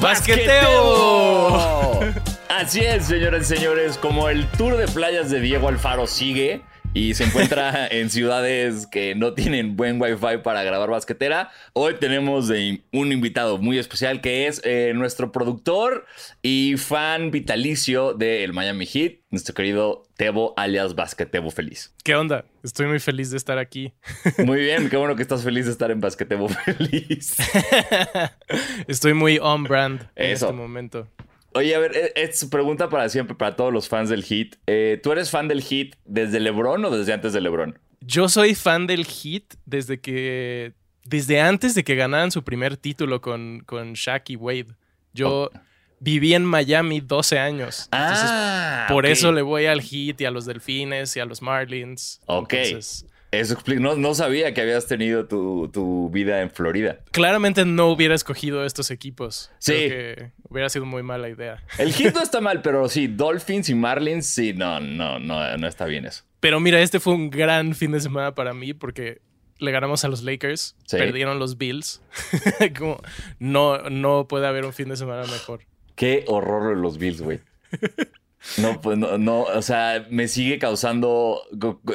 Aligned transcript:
¡Basqueteo! 0.00 2.00
Así 2.48 2.80
es, 2.80 3.06
señores 3.06 3.50
y 3.50 3.56
señores, 3.56 3.98
como 3.98 4.28
el 4.28 4.46
tour 4.48 4.76
de 4.76 4.88
playas 4.88 5.30
de 5.30 5.40
Diego 5.40 5.68
Alfaro 5.68 6.06
sigue 6.06 6.62
y 6.92 7.14
se 7.14 7.24
encuentra 7.24 7.86
en 7.90 8.10
ciudades 8.10 8.86
que 8.86 9.14
no 9.14 9.34
tienen 9.34 9.76
buen 9.76 10.00
wifi 10.00 10.38
para 10.42 10.62
grabar 10.64 10.90
basquetera, 10.90 11.50
hoy 11.72 11.94
tenemos 12.00 12.48
de 12.48 12.82
un 12.92 13.12
invitado 13.12 13.58
muy 13.58 13.78
especial 13.78 14.20
que 14.20 14.46
es 14.48 14.60
eh, 14.64 14.92
nuestro 14.94 15.30
productor 15.30 16.06
y 16.42 16.76
fan 16.76 17.30
vitalicio 17.30 18.14
del 18.14 18.52
Miami 18.52 18.86
Heat, 18.86 19.18
nuestro 19.30 19.54
querido 19.54 20.02
Tebo 20.16 20.52
alias 20.56 20.94
Basquetebo 20.94 21.50
Feliz. 21.50 21.94
¿Qué 22.02 22.14
onda? 22.16 22.44
Estoy 22.64 22.86
muy 22.86 22.98
feliz 22.98 23.30
de 23.30 23.36
estar 23.36 23.58
aquí. 23.58 23.94
Muy 24.44 24.60
bien, 24.60 24.90
qué 24.90 24.96
bueno 24.98 25.16
que 25.16 25.22
estás 25.22 25.42
feliz 25.42 25.64
de 25.64 25.72
estar 25.72 25.90
en 25.90 26.00
Basquetebo 26.00 26.48
Feliz. 26.48 27.36
Estoy 28.86 29.14
muy 29.14 29.38
on 29.40 29.64
brand 29.64 30.02
en 30.14 30.32
Eso. 30.32 30.46
este 30.46 30.56
momento. 30.56 31.08
Oye, 31.52 31.74
a 31.74 31.78
ver, 31.78 31.96
e- 31.96 32.12
es 32.16 32.44
pregunta 32.46 32.88
para 32.88 33.08
siempre, 33.08 33.34
para 33.34 33.56
todos 33.56 33.72
los 33.72 33.88
fans 33.88 34.08
del 34.08 34.24
Heat. 34.24 34.56
Eh, 34.66 35.00
¿Tú 35.02 35.12
eres 35.12 35.30
fan 35.30 35.48
del 35.48 35.62
Heat 35.62 35.96
desde 36.04 36.40
LeBron 36.40 36.84
o 36.84 36.96
desde 36.96 37.12
antes 37.12 37.32
de 37.32 37.40
LeBron? 37.40 37.78
Yo 38.00 38.28
soy 38.28 38.54
fan 38.54 38.86
del 38.86 39.04
Heat 39.04 39.54
desde 39.66 40.00
que. 40.00 40.74
Desde 41.04 41.40
antes 41.40 41.74
de 41.74 41.82
que 41.82 41.96
ganaran 41.96 42.30
su 42.30 42.44
primer 42.44 42.76
título 42.76 43.20
con, 43.20 43.62
con 43.66 43.94
Shaq 43.94 44.30
y 44.30 44.36
Wade. 44.36 44.76
Yo 45.12 45.50
viví 45.98 46.34
en 46.34 46.44
Miami 46.44 47.00
12 47.00 47.38
años. 47.38 47.88
Entonces, 47.92 48.28
ah, 48.30 48.86
por 48.88 49.04
ok. 49.04 49.10
eso 49.10 49.32
le 49.32 49.42
voy 49.42 49.66
al 49.66 49.80
Heat 49.80 50.20
y 50.20 50.24
a 50.24 50.30
los 50.30 50.46
Delfines 50.46 51.16
y 51.16 51.20
a 51.20 51.24
los 51.24 51.42
Marlins. 51.42 52.20
Ok. 52.26 52.52
Entonces, 52.52 53.06
Eso 53.32 53.54
explica. 53.54 53.80
No, 53.80 53.94
no 53.96 54.14
sabía 54.14 54.52
que 54.54 54.60
habías 54.60 54.86
tenido 54.86 55.26
tu, 55.26 55.68
tu 55.72 56.10
vida 56.10 56.42
en 56.42 56.50
Florida. 56.50 56.98
claramente 57.12 57.64
no 57.64 57.86
hubiera 57.88 58.14
escogido 58.14 58.64
estos 58.64 58.90
equipos. 58.90 59.50
Sí. 59.58 59.72
Creo 59.72 59.88
que 59.88 60.32
hubiera 60.48 60.68
sido 60.68 60.84
muy 60.84 61.02
mala 61.04 61.28
idea. 61.28 61.62
El 61.78 61.92
Heat 61.92 62.14
no 62.14 62.22
está 62.24 62.40
mal, 62.40 62.60
pero 62.62 62.88
sí, 62.88 63.06
Dolphins 63.06 63.68
y 63.68 63.74
Marlins, 63.76 64.26
sí, 64.26 64.52
no, 64.52 64.80
no, 64.80 65.18
no, 65.20 65.56
no 65.56 65.66
está 65.68 65.86
bien 65.86 66.06
eso. 66.06 66.24
Pero 66.40 66.58
mira, 66.58 66.80
este 66.80 66.98
fue 67.00 67.14
un 67.14 67.30
gran 67.30 67.74
fin 67.74 67.92
de 67.92 68.00
semana 68.00 68.34
para 68.34 68.52
mí 68.52 68.74
porque 68.74 69.20
le 69.58 69.70
ganamos 69.70 70.04
a 70.04 70.08
los 70.08 70.22
Lakers, 70.22 70.74
Sí. 70.86 70.96
perdieron 70.96 71.38
los 71.38 71.56
Bills. 71.58 72.02
Como 72.78 73.00
no, 73.38 73.78
no 73.90 74.26
puede 74.26 74.46
haber 74.46 74.64
un 74.64 74.72
fin 74.72 74.88
de 74.88 74.96
semana 74.96 75.22
mejor. 75.30 75.60
Qué 75.94 76.24
horror 76.26 76.76
los 76.76 76.98
Bills, 76.98 77.20
güey. 77.20 77.40
No, 78.58 78.80
pues 78.80 78.96
no, 78.98 79.18
no, 79.18 79.42
o 79.42 79.62
sea, 79.62 80.06
me 80.10 80.28
sigue 80.28 80.58
causando. 80.58 81.42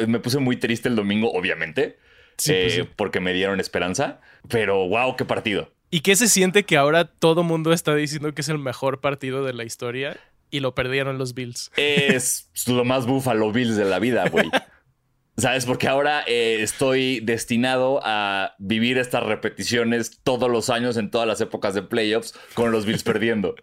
Me 0.08 0.20
puse 0.20 0.40
muy 0.40 0.58
triste 0.58 0.90
el 0.90 0.96
domingo, 0.96 1.32
obviamente, 1.32 1.98
Sí, 2.38 2.52
eh, 2.54 2.62
pues 2.64 2.74
sí. 2.76 2.90
porque 2.96 3.20
me 3.20 3.34
dieron 3.34 3.60
esperanza. 3.60 4.20
Pero 4.50 4.88
wow, 4.88 5.16
qué 5.16 5.26
partido. 5.26 5.72
¿Y 5.90 6.02
qué 6.02 6.16
se 6.16 6.28
siente 6.28 6.64
que 6.64 6.78
ahora 6.78 7.06
todo 7.06 7.44
mundo 7.44 7.72
está 7.72 7.96
diciendo 7.96 8.34
que 8.34 8.42
es 8.42 8.50
el 8.50 8.60
mejor 8.60 9.02
partido 9.02 9.44
de 9.44 9.54
la 9.54 9.64
historia 9.64 10.18
y 10.52 10.60
lo 10.60 10.76
perdieron 10.76 11.18
los 11.18 11.34
Bills? 11.34 11.72
Es 11.78 12.50
lo 12.68 12.84
más 12.84 13.06
Buffalo 13.06 13.52
Bills 13.52 13.76
de 13.78 13.86
la 13.86 14.00
vida, 14.00 14.28
güey. 14.30 14.50
¿Sabes? 15.38 15.66
Porque 15.66 15.88
ahora 15.88 16.24
eh, 16.28 16.60
estoy 16.62 17.20
destinado 17.20 18.00
a 18.04 18.56
vivir 18.58 18.98
estas 18.98 19.24
repeticiones 19.24 20.20
todos 20.24 20.50
los 20.50 20.70
años 20.70 20.96
en 20.98 21.12
todas 21.12 21.28
las 21.28 21.42
épocas 21.42 21.74
de 21.74 21.82
playoffs 21.82 22.34
con 22.54 22.72
los 22.72 22.86
Bills 22.86 23.04
perdiendo. 23.04 23.56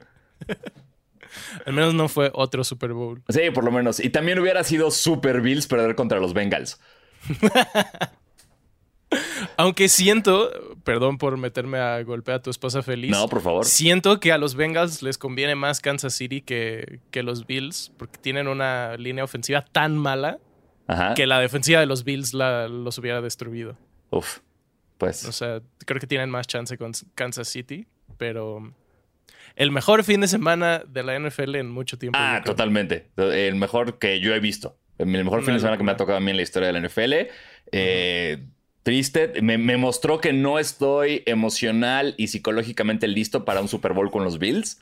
Al 1.66 1.72
menos 1.72 1.94
no 1.94 2.08
fue 2.08 2.30
otro 2.34 2.64
Super 2.64 2.92
Bowl. 2.92 3.22
Sí, 3.28 3.50
por 3.52 3.64
lo 3.64 3.70
menos. 3.70 4.00
Y 4.00 4.10
también 4.10 4.38
hubiera 4.38 4.64
sido 4.64 4.90
Super 4.90 5.40
Bills 5.40 5.66
perder 5.66 5.94
contra 5.94 6.18
los 6.20 6.32
Bengals. 6.34 6.80
Aunque 9.58 9.90
siento, 9.90 10.50
perdón 10.84 11.18
por 11.18 11.36
meterme 11.36 11.78
a 11.78 12.02
golpear 12.02 12.38
a 12.38 12.42
tu 12.42 12.48
esposa 12.50 12.82
feliz. 12.82 13.10
No, 13.10 13.28
por 13.28 13.42
favor. 13.42 13.66
Siento 13.66 14.18
que 14.20 14.32
a 14.32 14.38
los 14.38 14.54
Bengals 14.54 15.02
les 15.02 15.18
conviene 15.18 15.54
más 15.54 15.80
Kansas 15.80 16.14
City 16.14 16.40
que, 16.40 17.00
que 17.10 17.22
los 17.22 17.46
Bills 17.46 17.92
porque 17.98 18.18
tienen 18.18 18.48
una 18.48 18.96
línea 18.96 19.22
ofensiva 19.22 19.62
tan 19.70 19.98
mala 19.98 20.38
Ajá. 20.86 21.12
que 21.12 21.26
la 21.26 21.40
defensiva 21.40 21.80
de 21.80 21.86
los 21.86 22.04
Bills 22.04 22.32
la- 22.32 22.68
los 22.68 22.96
hubiera 22.96 23.20
destruido. 23.20 23.76
Uf. 24.10 24.38
Pues. 24.96 25.26
O 25.26 25.32
sea, 25.32 25.60
creo 25.84 26.00
que 26.00 26.06
tienen 26.06 26.30
más 26.30 26.46
chance 26.46 26.78
con 26.78 26.92
Kansas 27.14 27.48
City, 27.48 27.86
pero 28.16 28.72
el 29.56 29.70
mejor 29.70 30.04
fin 30.04 30.20
de 30.20 30.28
semana 30.28 30.82
de 30.86 31.02
la 31.02 31.18
NFL 31.18 31.56
en 31.56 31.70
mucho 31.70 31.98
tiempo. 31.98 32.18
Ah, 32.20 32.42
totalmente. 32.44 33.06
El 33.16 33.54
mejor 33.56 33.98
que 33.98 34.20
yo 34.20 34.34
he 34.34 34.40
visto. 34.40 34.76
El 34.98 35.06
mejor 35.06 35.42
fin 35.44 35.54
de 35.54 35.60
semana 35.60 35.76
que 35.76 35.84
me 35.84 35.92
ha 35.92 35.96
tocado 35.96 36.18
a 36.18 36.20
mí 36.20 36.30
en 36.30 36.36
la 36.36 36.42
historia 36.42 36.70
de 36.70 36.80
la 36.80 36.86
NFL. 36.86 37.12
Eh, 37.72 38.38
triste. 38.82 39.40
Me, 39.42 39.58
me 39.58 39.76
mostró 39.76 40.20
que 40.20 40.32
no 40.32 40.58
estoy 40.58 41.22
emocional 41.26 42.14
y 42.18 42.28
psicológicamente 42.28 43.08
listo 43.08 43.44
para 43.44 43.60
un 43.60 43.68
Super 43.68 43.92
Bowl 43.92 44.10
con 44.10 44.24
los 44.24 44.38
Bills. 44.38 44.80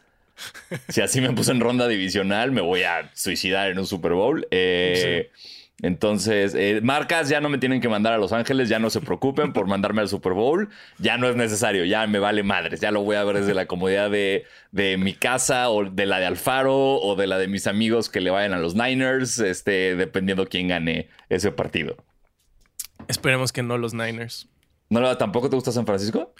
Si 0.89 1.01
así 1.01 1.21
me 1.21 1.33
puse 1.33 1.53
en 1.53 1.61
ronda 1.61 1.87
divisional, 1.87 2.51
me 2.53 2.61
voy 2.61 2.83
a 2.83 3.11
suicidar 3.15 3.71
en 3.71 3.79
un 3.79 3.87
Super 3.87 4.13
Bowl. 4.13 4.47
Eh, 4.51 5.31
Entonces, 5.83 6.55
eh, 6.55 6.81
marcas 6.83 7.29
ya 7.29 7.41
no 7.41 7.49
me 7.49 7.59
tienen 7.59 7.81
que 7.81 7.89
mandar 7.89 8.13
a 8.13 8.19
Los 8.19 8.33
Ángeles, 8.33 8.69
ya 8.69 8.79
no 8.79 8.91
se 8.91 9.01
preocupen 9.01 9.53
por 9.53 9.67
mandarme 9.67 10.03
al 10.03 10.09
Super 10.09 10.35
Bowl, 10.35 10.69
ya 10.99 11.17
no 11.17 11.29
es 11.29 11.37
necesario, 11.37 11.85
ya 11.85 12.07
me 12.07 12.19
vale 12.19 12.43
madres, 12.43 12.81
ya 12.81 12.91
lo 12.91 13.03
voy 13.03 13.17
a 13.17 13.25
ver 13.25 13.39
desde 13.39 13.55
la 13.55 13.67
comodidad 13.67 14.11
de, 14.11 14.45
de 14.73 14.99
mi 14.99 15.15
casa 15.15 15.71
o 15.71 15.85
de 15.85 16.07
la 16.07 16.19
de 16.19 16.27
Alfaro 16.27 16.97
o 16.97 17.17
de 17.17 17.27
la 17.27 17.39
de 17.39 17.49
mis 17.49 17.67
amigos 17.67 18.11
que 18.11 18.21
le 18.21 18.31
vayan 18.31 18.53
a 18.53 18.59
los 18.59 18.75
Niners, 18.75 19.39
este, 19.39 19.97
dependiendo 19.97 20.47
quién 20.47 20.69
gane 20.69 21.09
ese 21.31 21.51
partido. 21.51 21.97
Esperemos 23.09 23.53
que 23.53 23.63
no 23.63 23.79
los 23.79 23.95
Niners. 23.95 24.49
¿No, 24.91 25.17
¿Tampoco 25.17 25.49
te 25.49 25.57
gusta 25.57 25.73
San 25.73 25.87
Francisco? 25.87 26.35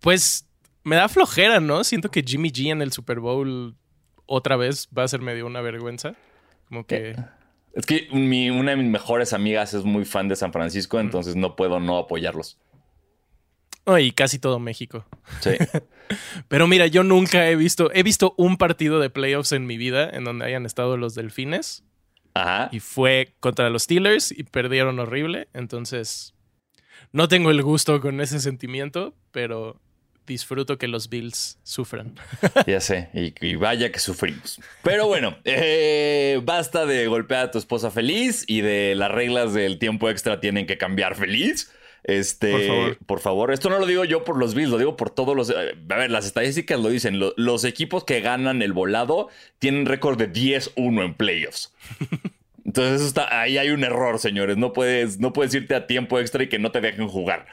Pues 0.00 0.46
me 0.82 0.96
da 0.96 1.08
flojera, 1.08 1.60
¿no? 1.60 1.82
Siento 1.82 2.10
que 2.10 2.22
Jimmy 2.22 2.50
G 2.50 2.70
en 2.70 2.82
el 2.82 2.92
Super 2.92 3.20
Bowl 3.20 3.74
otra 4.26 4.56
vez 4.56 4.88
va 4.96 5.04
a 5.04 5.08
ser 5.08 5.20
medio 5.20 5.46
una 5.46 5.62
vergüenza. 5.62 6.14
Como 6.68 6.86
que... 6.86 7.16
Es 7.76 7.86
que 7.86 8.08
mi- 8.10 8.50
una 8.50 8.72
de 8.72 8.78
mis 8.78 8.90
mejores 8.90 9.32
amigas 9.32 9.72
es 9.74 9.84
muy 9.84 10.04
fan 10.04 10.26
de 10.26 10.34
San 10.34 10.52
Francisco, 10.52 10.98
entonces 10.98 11.36
no 11.36 11.54
puedo 11.54 11.78
no 11.78 11.98
apoyarlos. 11.98 12.58
Oh, 13.84 13.98
y 13.98 14.10
casi 14.10 14.40
todo 14.40 14.58
México. 14.58 15.06
Sí. 15.40 15.50
Pero 16.48 16.66
mira, 16.66 16.88
yo 16.88 17.04
nunca 17.04 17.48
he 17.48 17.54
visto... 17.54 17.90
He 17.92 18.02
visto 18.02 18.34
un 18.36 18.56
partido 18.56 18.98
de 18.98 19.10
playoffs 19.10 19.52
en 19.52 19.64
mi 19.66 19.76
vida 19.76 20.10
en 20.10 20.24
donde 20.24 20.44
hayan 20.46 20.66
estado 20.66 20.96
los 20.96 21.14
Delfines. 21.14 21.84
Ajá. 22.34 22.68
y 22.70 22.80
fue 22.80 23.34
contra 23.40 23.70
los 23.70 23.84
Steelers 23.84 24.30
y 24.30 24.42
perdieron 24.42 24.98
horrible. 24.98 25.48
Entonces, 25.54 26.34
no 27.12 27.28
tengo 27.28 27.50
el 27.50 27.62
gusto 27.62 27.98
con 28.02 28.20
ese 28.20 28.40
sentimiento, 28.40 29.14
pero 29.30 29.80
disfruto 30.26 30.78
que 30.78 30.88
los 30.88 31.08
Bills 31.08 31.58
sufran. 31.62 32.14
Ya 32.66 32.80
sé, 32.80 33.08
y, 33.14 33.32
y 33.46 33.54
vaya 33.56 33.90
que 33.92 33.98
sufrimos. 33.98 34.60
Pero 34.82 35.06
bueno, 35.06 35.36
eh, 35.44 36.40
basta 36.44 36.84
de 36.86 37.06
golpear 37.06 37.46
a 37.46 37.50
tu 37.50 37.58
esposa 37.58 37.90
feliz 37.90 38.44
y 38.46 38.60
de 38.60 38.94
las 38.96 39.10
reglas 39.10 39.54
del 39.54 39.78
tiempo 39.78 40.10
extra 40.10 40.40
tienen 40.40 40.66
que 40.66 40.78
cambiar 40.78 41.14
feliz. 41.16 41.72
Este, 42.04 42.52
Por 42.52 42.60
favor. 42.66 42.98
por 43.06 43.20
favor, 43.20 43.52
esto 43.52 43.68
no 43.68 43.80
lo 43.80 43.86
digo 43.86 44.04
yo 44.04 44.22
por 44.22 44.36
los 44.38 44.54
Bills, 44.54 44.70
lo 44.70 44.78
digo 44.78 44.96
por 44.96 45.10
todos 45.10 45.34
los. 45.34 45.50
A 45.50 45.54
ver, 45.96 46.10
las 46.10 46.24
estadísticas 46.26 46.78
lo 46.78 46.88
dicen. 46.88 47.18
lo- 47.18 47.34
los 47.36 47.64
equipos 47.64 48.04
que 48.04 48.20
ganan 48.20 48.62
el 48.62 48.72
volado 48.72 49.28
tienen 49.58 49.86
récord 49.86 50.16
de 50.16 50.32
10-1 50.32 51.04
en 51.04 51.14
playoffs. 51.14 51.72
Entonces, 52.64 52.96
eso 53.00 53.06
está, 53.08 53.40
ahí 53.40 53.58
hay 53.58 53.70
un 53.70 53.82
error, 53.84 54.18
señores. 54.20 54.56
No 54.56 54.72
puedes, 54.72 55.18
no 55.18 55.32
puedes 55.32 55.52
irte 55.54 55.74
a 55.74 55.86
tiempo 55.88 56.18
extra 56.20 56.42
y 56.44 56.48
que 56.48 56.58
no 56.60 56.70
te 56.72 56.80
dejen 56.80 57.08
jugar. 57.08 57.46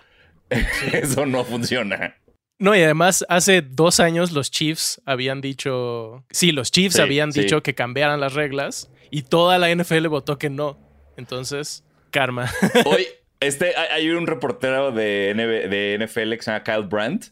Eso 0.92 1.26
no 1.26 1.44
funciona. 1.46 2.16
No, 2.64 2.74
y 2.76 2.82
además 2.82 3.26
hace 3.28 3.62
dos 3.62 4.00
años 4.00 4.32
los 4.32 4.50
Chiefs 4.50 5.02
habían 5.06 5.42
dicho, 5.42 6.24
sí, 6.32 6.54
los 6.54 6.72
Chiefs 6.72 6.96
Sí, 6.96 7.02
habían 7.02 7.34
sí. 7.34 7.42
dicho 7.42 7.62
que 7.62 7.76
cambiaran 7.76 8.22
las 8.22 8.34
reglas 8.36 8.90
y 9.12 9.24
toda 9.24 9.60
la 9.60 9.70
NFL 9.70 10.08
votó 10.08 10.38
que 10.38 10.50
no. 10.50 10.78
Entonces, 11.18 11.84
karma. 12.10 12.50
Hoy, 12.86 13.06
este, 13.42 13.76
hay 13.76 14.10
un 14.12 14.28
reportero 14.28 14.94
de, 14.94 15.34
de 15.36 15.98
NFL 16.06 16.36
que 16.36 16.42
se 16.42 16.52
llama 16.52 16.64
Kyle 16.64 16.88
Brandt, 16.88 17.26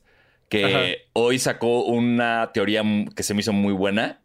que 0.50 0.66
Ajá. 0.66 0.82
hoy 1.14 1.40
sacó 1.40 1.86
una 1.86 2.52
teoría 2.54 2.84
que 3.16 3.24
se 3.24 3.34
me 3.34 3.40
hizo 3.40 3.54
muy 3.54 3.72
buena. 3.74 4.20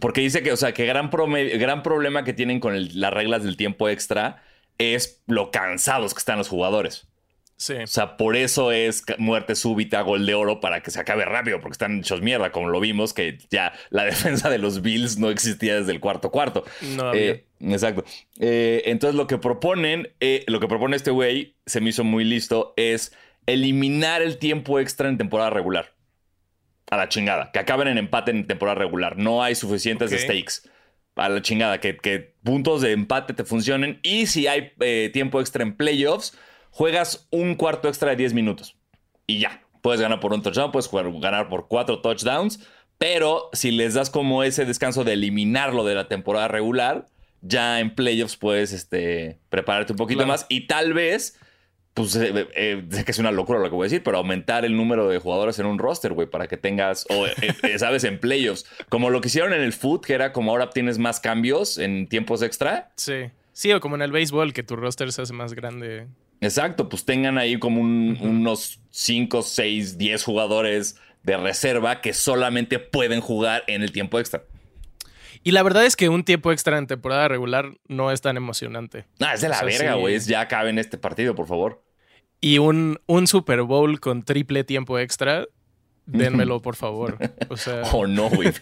Porque 0.00 0.20
dice 0.20 0.44
que, 0.44 0.52
o 0.52 0.56
sea, 0.56 0.72
que 0.72 0.86
gran, 0.86 1.10
gran 1.10 1.82
problema 1.82 2.22
que 2.22 2.32
tienen 2.32 2.60
con 2.60 2.74
el- 2.76 3.00
las 3.00 3.12
reglas 3.12 3.42
del 3.42 3.56
tiempo 3.56 3.88
extra 3.88 4.42
es 4.78 5.22
lo 5.26 5.50
cansados 5.50 6.14
que 6.14 6.18
están 6.18 6.38
los 6.38 6.48
jugadores. 6.48 7.08
Sí. 7.56 7.74
O 7.74 7.86
sea, 7.86 8.16
por 8.16 8.36
eso 8.36 8.72
es 8.72 9.04
muerte 9.18 9.54
súbita, 9.54 10.00
gol 10.02 10.26
de 10.26 10.34
oro, 10.34 10.60
para 10.60 10.82
que 10.82 10.90
se 10.90 11.00
acabe 11.00 11.24
rápido, 11.24 11.60
porque 11.60 11.72
están 11.72 11.98
hechos 11.98 12.20
mierda, 12.20 12.52
como 12.52 12.68
lo 12.68 12.80
vimos, 12.80 13.14
que 13.14 13.38
ya 13.50 13.72
la 13.90 14.04
defensa 14.06 14.50
de 14.50 14.58
los 14.58 14.82
Bills 14.82 15.18
no 15.18 15.30
existía 15.30 15.76
desde 15.76 15.92
el 15.92 16.00
cuarto 16.00 16.30
cuarto. 16.30 16.64
No 16.96 17.08
había. 17.08 17.22
Eh, 17.22 17.44
exacto. 17.60 18.04
Eh, 18.38 18.82
entonces 18.86 19.16
lo 19.16 19.26
que 19.26 19.38
proponen, 19.38 20.12
eh, 20.20 20.44
lo 20.46 20.60
que 20.60 20.68
propone 20.68 20.96
este 20.96 21.10
güey, 21.10 21.56
se 21.66 21.80
me 21.80 21.90
hizo 21.90 22.04
muy 22.04 22.24
listo, 22.24 22.74
es 22.76 23.12
eliminar 23.46 24.22
el 24.22 24.38
tiempo 24.38 24.78
extra 24.78 25.08
en 25.08 25.18
temporada 25.18 25.50
regular. 25.50 25.94
A 26.90 26.96
la 26.96 27.08
chingada. 27.08 27.50
Que 27.50 27.58
acaben 27.58 27.88
en 27.88 27.98
empate 27.98 28.30
en 28.30 28.46
temporada 28.46 28.78
regular. 28.78 29.16
No 29.16 29.42
hay 29.42 29.54
suficientes 29.54 30.10
stakes. 30.10 30.70
A 31.16 31.28
la 31.28 31.40
chingada. 31.40 31.80
Que, 31.80 31.96
que 31.96 32.34
puntos 32.42 32.82
de 32.82 32.92
empate 32.92 33.32
te 33.32 33.44
funcionen. 33.44 34.00
Y 34.02 34.26
si 34.26 34.46
hay 34.46 34.72
eh, 34.80 35.10
tiempo 35.12 35.40
extra 35.40 35.62
en 35.62 35.76
playoffs, 35.76 36.36
juegas 36.74 37.28
un 37.30 37.54
cuarto 37.54 37.86
extra 37.88 38.10
de 38.10 38.16
10 38.16 38.34
minutos. 38.34 38.76
Y 39.28 39.38
ya. 39.38 39.62
puedes 39.80 40.00
ganar 40.00 40.18
por 40.18 40.32
un 40.32 40.42
touchdown, 40.42 40.72
puedes 40.72 40.88
jugar, 40.88 41.12
ganar 41.20 41.48
por 41.48 41.68
cuatro 41.68 42.00
touchdowns, 42.00 42.58
pero 42.98 43.48
si 43.52 43.70
les 43.70 43.94
das 43.94 44.10
como 44.10 44.42
ese 44.42 44.64
descanso 44.64 45.04
de 45.04 45.12
eliminarlo 45.12 45.84
de 45.84 45.94
la 45.94 46.08
temporada 46.08 46.48
regular, 46.48 47.06
ya 47.42 47.80
en 47.80 47.94
playoffs 47.94 48.36
puedes 48.36 48.72
este, 48.72 49.38
prepararte 49.50 49.92
un 49.92 49.98
poquito 49.98 50.18
Claro. 50.20 50.28
más 50.32 50.46
y 50.48 50.66
tal 50.66 50.94
vez, 50.94 51.38
pues 51.92 52.16
eh, 52.16 52.48
eh, 52.56 52.82
sé 52.90 53.04
que 53.04 53.10
es 53.12 53.18
una 53.18 53.30
locura 53.30 53.58
lo 53.60 53.66
que 53.68 53.74
voy 53.76 53.84
a 53.84 53.88
decir, 53.90 54.02
pero 54.02 54.16
aumentar 54.16 54.64
el 54.64 54.74
número 54.76 55.06
de 55.08 55.18
jugadores 55.18 55.58
en 55.58 55.66
un 55.66 55.78
roster, 55.78 56.12
güey, 56.14 56.28
para 56.28 56.48
que 56.48 56.56
tengas, 56.56 57.06
o 57.10 57.26
eh, 57.26 57.34
eh, 57.62 57.78
sabes, 57.78 58.04
en 58.04 58.18
playoffs, 58.18 58.64
como 58.88 59.10
lo 59.10 59.20
que 59.20 59.28
hicieron 59.28 59.52
en 59.52 59.60
el 59.60 59.74
foot, 59.74 60.04
que 60.06 60.14
era 60.14 60.32
como 60.32 60.50
ahora 60.50 60.70
tienes 60.70 60.98
más 60.98 61.20
cambios 61.20 61.76
en 61.78 62.08
tiempos 62.08 62.40
extra. 62.42 62.90
Sí. 62.96 63.30
Sí, 63.52 63.72
o 63.72 63.78
como 63.80 63.94
en 63.94 64.02
el 64.02 64.10
béisbol, 64.10 64.52
que 64.52 64.64
tu 64.64 64.74
roster 64.74 65.12
se 65.12 65.22
hace 65.22 65.32
más 65.32 65.52
grande. 65.54 66.08
Exacto, 66.44 66.88
pues 66.88 67.04
tengan 67.04 67.38
ahí 67.38 67.58
como 67.58 67.80
un- 67.80 68.18
unos 68.20 68.80
5, 68.90 69.42
6, 69.42 69.98
10 69.98 70.22
jugadores 70.22 70.96
de 71.22 71.36
reserva 71.36 72.00
que 72.00 72.12
solamente 72.12 72.78
pueden 72.78 73.20
jugar 73.20 73.64
en 73.66 73.82
el 73.82 73.92
tiempo 73.92 74.18
extra. 74.20 74.44
Y 75.42 75.50
la 75.50 75.62
verdad 75.62 75.84
es 75.84 75.96
que 75.96 76.08
un 76.08 76.24
tiempo 76.24 76.52
extra 76.52 76.78
en 76.78 76.86
temporada 76.86 77.28
regular 77.28 77.72
no 77.88 78.10
es 78.10 78.20
tan 78.20 78.36
emocionante. 78.36 79.04
Ah, 79.20 79.34
es 79.34 79.40
de 79.42 79.48
la 79.48 79.56
O 79.56 79.58
sea, 79.58 79.66
verga, 79.66 79.94
sí. 79.94 80.00
güey. 80.00 80.14
es 80.14 80.26
Ya 80.26 80.40
acabe 80.40 80.70
en 80.70 80.78
este 80.78 80.96
partido, 80.98 81.34
por 81.34 81.46
favor. 81.46 81.82
Y 82.40 82.58
un, 82.58 83.00
un 83.06 83.26
Super 83.26 83.62
Bowl 83.62 84.00
con 84.00 84.22
triple 84.22 84.64
tiempo 84.64 84.98
extra, 84.98 85.46
dénmelo, 86.06 86.60
por 86.62 86.76
favor. 86.76 87.18
O 87.48 87.56
sea, 87.56 87.82
Oh, 87.92 88.06
no, 88.06 88.28
güey. 88.30 88.52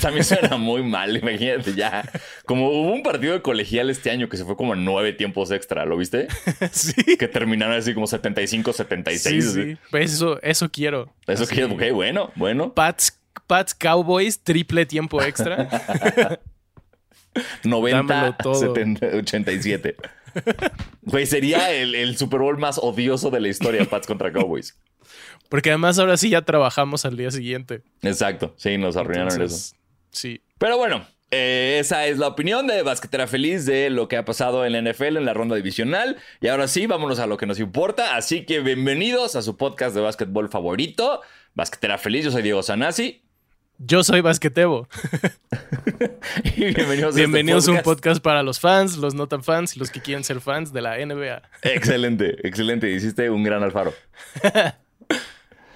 También 0.00 0.24
suena 0.24 0.56
muy 0.56 0.82
mal, 0.82 1.16
imagínate 1.16 1.74
ya. 1.74 2.08
Como 2.46 2.68
hubo 2.70 2.92
un 2.92 3.02
partido 3.02 3.32
de 3.34 3.42
colegial 3.42 3.90
este 3.90 4.10
año 4.10 4.28
que 4.28 4.36
se 4.36 4.44
fue 4.44 4.56
como 4.56 4.72
a 4.72 4.76
nueve 4.76 5.12
tiempos 5.12 5.50
extra, 5.50 5.84
¿lo 5.84 5.96
viste? 5.96 6.28
sí. 6.72 6.94
Que 7.18 7.28
terminaron 7.28 7.74
así 7.76 7.94
como 7.94 8.06
75, 8.06 8.72
76. 8.72 9.44
Sí, 9.44 9.50
sí. 9.52 9.76
Pues 9.90 10.12
eso, 10.14 10.40
eso 10.42 10.70
quiero. 10.70 11.12
Eso 11.26 11.44
Así. 11.44 11.54
que, 11.54 11.64
ok, 11.64 11.82
bueno, 11.92 12.30
bueno. 12.36 12.72
Pats, 12.74 13.18
Pats 13.46 13.74
Cowboys, 13.74 14.40
triple 14.42 14.86
tiempo 14.86 15.20
extra. 15.22 15.68
90, 17.64 18.14
Dámelo 18.14 18.36
todo. 18.42 18.54
70, 18.54 19.06
87. 19.06 19.96
Güey, 21.02 21.26
sería 21.26 21.70
el, 21.72 21.94
el 21.94 22.16
Super 22.16 22.40
Bowl 22.40 22.58
más 22.58 22.78
odioso 22.78 23.30
de 23.30 23.40
la 23.40 23.48
historia, 23.48 23.84
Pats 23.84 24.06
contra 24.06 24.32
Cowboys. 24.32 24.78
Porque 25.52 25.68
además 25.68 25.98
ahora 25.98 26.16
sí 26.16 26.30
ya 26.30 26.40
trabajamos 26.40 27.04
al 27.04 27.18
día 27.18 27.30
siguiente. 27.30 27.82
Exacto, 28.00 28.54
sí, 28.56 28.78
nos 28.78 28.96
arruinaron 28.96 29.42
eso. 29.42 29.76
Sí. 30.10 30.40
Pero 30.56 30.78
bueno, 30.78 31.06
eh, 31.30 31.76
esa 31.78 32.06
es 32.06 32.16
la 32.16 32.28
opinión 32.28 32.66
de 32.66 32.80
Basquetera 32.80 33.26
Feliz 33.26 33.66
de 33.66 33.90
lo 33.90 34.08
que 34.08 34.16
ha 34.16 34.24
pasado 34.24 34.64
en 34.64 34.72
la 34.72 34.80
NFL 34.80 35.18
en 35.18 35.26
la 35.26 35.34
ronda 35.34 35.54
divisional. 35.54 36.16
Y 36.40 36.48
ahora 36.48 36.68
sí, 36.68 36.86
vámonos 36.86 37.18
a 37.18 37.26
lo 37.26 37.36
que 37.36 37.44
nos 37.44 37.60
importa. 37.60 38.16
Así 38.16 38.46
que 38.46 38.60
bienvenidos 38.60 39.36
a 39.36 39.42
su 39.42 39.58
podcast 39.58 39.94
de 39.94 40.00
básquetbol 40.00 40.48
favorito, 40.48 41.20
Basquetera 41.52 41.98
Feliz. 41.98 42.24
Yo 42.24 42.30
soy 42.30 42.40
Diego 42.40 42.62
Sanasi. 42.62 43.20
Yo 43.76 44.04
soy 44.04 44.22
Basquetebo. 44.22 44.88
Y 46.56 46.72
bienvenidos, 46.72 47.14
Bienvenidos 47.14 47.66
a 47.66 47.68
a 47.68 47.72
un 47.72 47.76
este 47.76 47.84
podcast 47.84 48.22
para 48.22 48.42
los 48.42 48.58
fans, 48.58 48.96
los 48.96 49.14
no 49.14 49.26
tan 49.28 49.42
fans 49.42 49.76
y 49.76 49.78
los 49.78 49.90
que 49.90 50.00
quieren 50.00 50.24
ser 50.24 50.40
fans 50.40 50.72
de 50.72 50.80
la 50.80 50.96
NBA. 50.96 51.42
Excelente, 51.60 52.36
excelente. 52.46 52.90
Hiciste 52.90 53.28
un 53.28 53.42
gran 53.42 53.62
alfaro. 53.62 53.92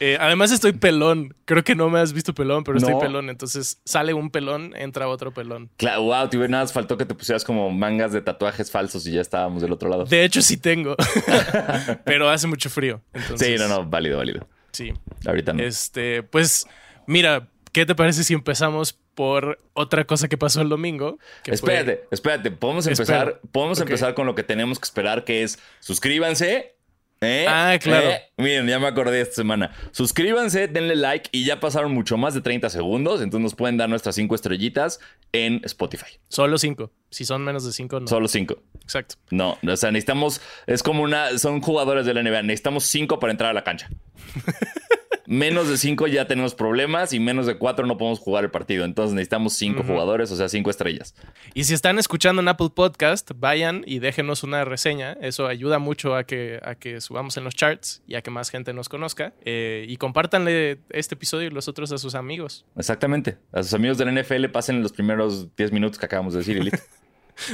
Eh, 0.01 0.19
además 0.21 0.53
estoy 0.53 0.73
pelón. 0.73 1.35
Creo 1.45 1.65
que 1.65 1.75
no 1.75 1.89
me 1.89 1.99
has 2.01 2.13
visto 2.13 2.35
pelón, 2.35 2.65
pero 2.65 2.79
No. 2.79 2.87
estoy 2.87 3.01
pelón. 3.01 3.31
Entonces 3.31 3.81
sale 3.85 4.13
un 4.15 4.31
pelón, 4.31 4.73
entra 4.77 5.09
otro 5.09 5.33
pelón. 5.33 5.71
Claro, 5.77 6.03
wow, 6.03 6.29
tío, 6.29 6.47
nada 6.49 6.65
más 6.65 6.73
faltó 6.73 6.97
que 6.97 7.07
te 7.07 7.15
pusieras 7.15 7.45
como 7.45 7.71
mangas 7.71 8.13
de 8.13 8.21
tatuajes 8.21 8.71
falsos 8.71 9.07
y 9.07 9.13
ya 9.13 9.21
estábamos 9.21 9.63
del 9.63 9.73
otro 9.73 9.89
lado. 9.89 10.05
De 10.05 10.25
hecho 10.25 10.43
sí 10.43 10.57
tengo. 10.57 10.97
pero 12.05 12.29
hace 12.29 12.47
mucho 12.47 12.71
frío. 12.71 13.01
Entonces, 13.13 13.49
Sí, 13.49 13.57
no, 13.57 13.69
no, 13.69 13.85
válido, 13.89 14.19
válido. 14.19 14.47
Sí. 14.73 14.93
Ahorita 15.27 15.53
no. 15.53 15.63
Este, 15.63 16.23
pues, 16.23 16.67
mira, 17.07 17.49
¿qué 17.73 17.87
te 17.87 17.95
parece 17.95 18.25
si 18.25 18.35
empezamos 18.35 18.99
por 19.15 19.59
otra 19.73 20.05
cosa 20.05 20.29
que 20.29 20.37
pasó 20.37 20.61
el 20.61 20.69
domingo? 20.69 21.19
Fue- 21.45 21.55
Espérate, 21.55 22.05
espérate, 22.11 22.51
podemos 22.51 22.87
Espera. 22.87 23.21
empezar, 23.23 23.41
podemos 23.51 23.81
empezar 23.81 24.15
con 24.15 24.27
lo 24.27 24.35
que 24.35 24.43
tenemos 24.43 24.79
que 24.79 24.85
esperar, 24.85 25.25
que 25.25 25.43
es 25.43 25.59
suscríbanse. 25.81 26.75
¿Eh? 27.21 27.47
Ah, 27.49 27.79
claro. 27.81 28.11
¿eh? 28.11 28.23
Miren, 28.37 28.67
ya 28.67 28.79
me 28.79 28.87
acordé 28.87 29.21
esta 29.21 29.37
semana. 29.37 29.73
Suscríbanse, 29.93 30.69
denle 30.69 30.97
like 30.97 31.29
y 31.33 31.45
ya 31.45 31.61
pasaron 31.61 31.93
mucho 31.93 32.17
más 32.17 32.35
de 32.35 32.41
30 32.41 32.71
segundos, 32.71 33.23
entonces 33.23 33.43
nos 33.43 33.55
pueden 33.55 33.77
dar 33.77 33.89
nuestras 33.89 34.15
5 34.15 34.35
estrellitas 34.35 35.01
en 35.33 35.61
Spotify. 35.65 36.19
Solo 36.29 36.59
cinco. 36.59 36.91
Si 37.11 37.25
son 37.25 37.45
menos 37.45 37.65
de 37.65 37.73
cinco, 37.73 38.01
no. 38.01 38.07
Solo 38.07 38.29
5. 38.29 38.57
Exacto. 38.83 39.17
No, 39.31 39.59
o 39.67 39.77
sea, 39.77 39.91
necesitamos, 39.91 40.41
es 40.67 40.83
como 40.83 41.03
una, 41.03 41.39
son 41.39 41.61
jugadores 41.61 42.05
de 42.07 42.15
la 42.15 42.23
NBA, 42.23 42.43
necesitamos 42.43 42.85
5 42.85 43.19
para 43.19 43.31
entrar 43.31 43.51
a 43.51 43.55
la 43.55 43.65
cancha. 43.65 43.89
menos 45.26 45.69
de 45.69 45.76
5 45.76 46.06
ya 46.06 46.26
tenemos 46.26 46.55
problemas 46.55 47.12
y 47.12 47.20
menos 47.20 47.46
de 47.46 47.58
4 47.58 47.87
no 47.87 47.96
podemos 47.96 48.19
jugar 48.19 48.44
el 48.44 48.50
partido. 48.50 48.84
Entonces 48.84 49.14
necesitamos 49.14 49.55
5 49.55 49.82
jugadores, 49.82 50.31
o 50.31 50.37
sea, 50.37 50.49
5 50.49 50.70
estrellas. 50.70 51.14
Y 51.55 51.64
si 51.64 51.75
están 51.75 51.99
escuchando 51.99 52.43
en 52.43 52.49
Apple 52.49 52.70
Podcast, 52.75 53.31
vayan 53.37 53.82
y 53.87 53.99
déjenos 53.99 54.43
una 54.43 54.64
reseña. 54.64 55.12
Eso 55.20 55.46
ayuda 55.46 55.78
mucho 55.78 56.14
a 56.14 56.25
que, 56.25 56.61
a 56.62 56.75
que 56.75 57.00
subamos 57.00 57.37
en 57.37 57.44
los 57.44 57.55
charts 57.55 58.02
y 58.06 58.14
a 58.14 58.23
que 58.23 58.31
más 58.31 58.50
gente 58.50 58.73
nos 58.73 58.88
conozca. 58.88 59.34
Eh, 59.44 59.87
y 59.88 59.96
compártanle 59.96 60.78
este 60.90 61.14
episodio 61.14 61.49
y 61.49 61.50
los 61.50 61.69
otros 61.69 61.93
a 61.93 61.99
sus 61.99 62.14
amigos. 62.14 62.64
Exactamente. 62.76 63.38
A 63.52 63.62
sus 63.62 63.75
amigos 63.75 63.99
del 63.99 64.14
NFL 64.14 64.46
pasen 64.46 64.82
los 64.82 64.93
primeros 64.93 65.55
10 65.56 65.73
minutos 65.73 65.99
que 65.99 66.06
acabamos 66.06 66.32
de 66.32 66.40
decir 66.40 66.56
y 66.56 66.62
listo. 66.62 66.82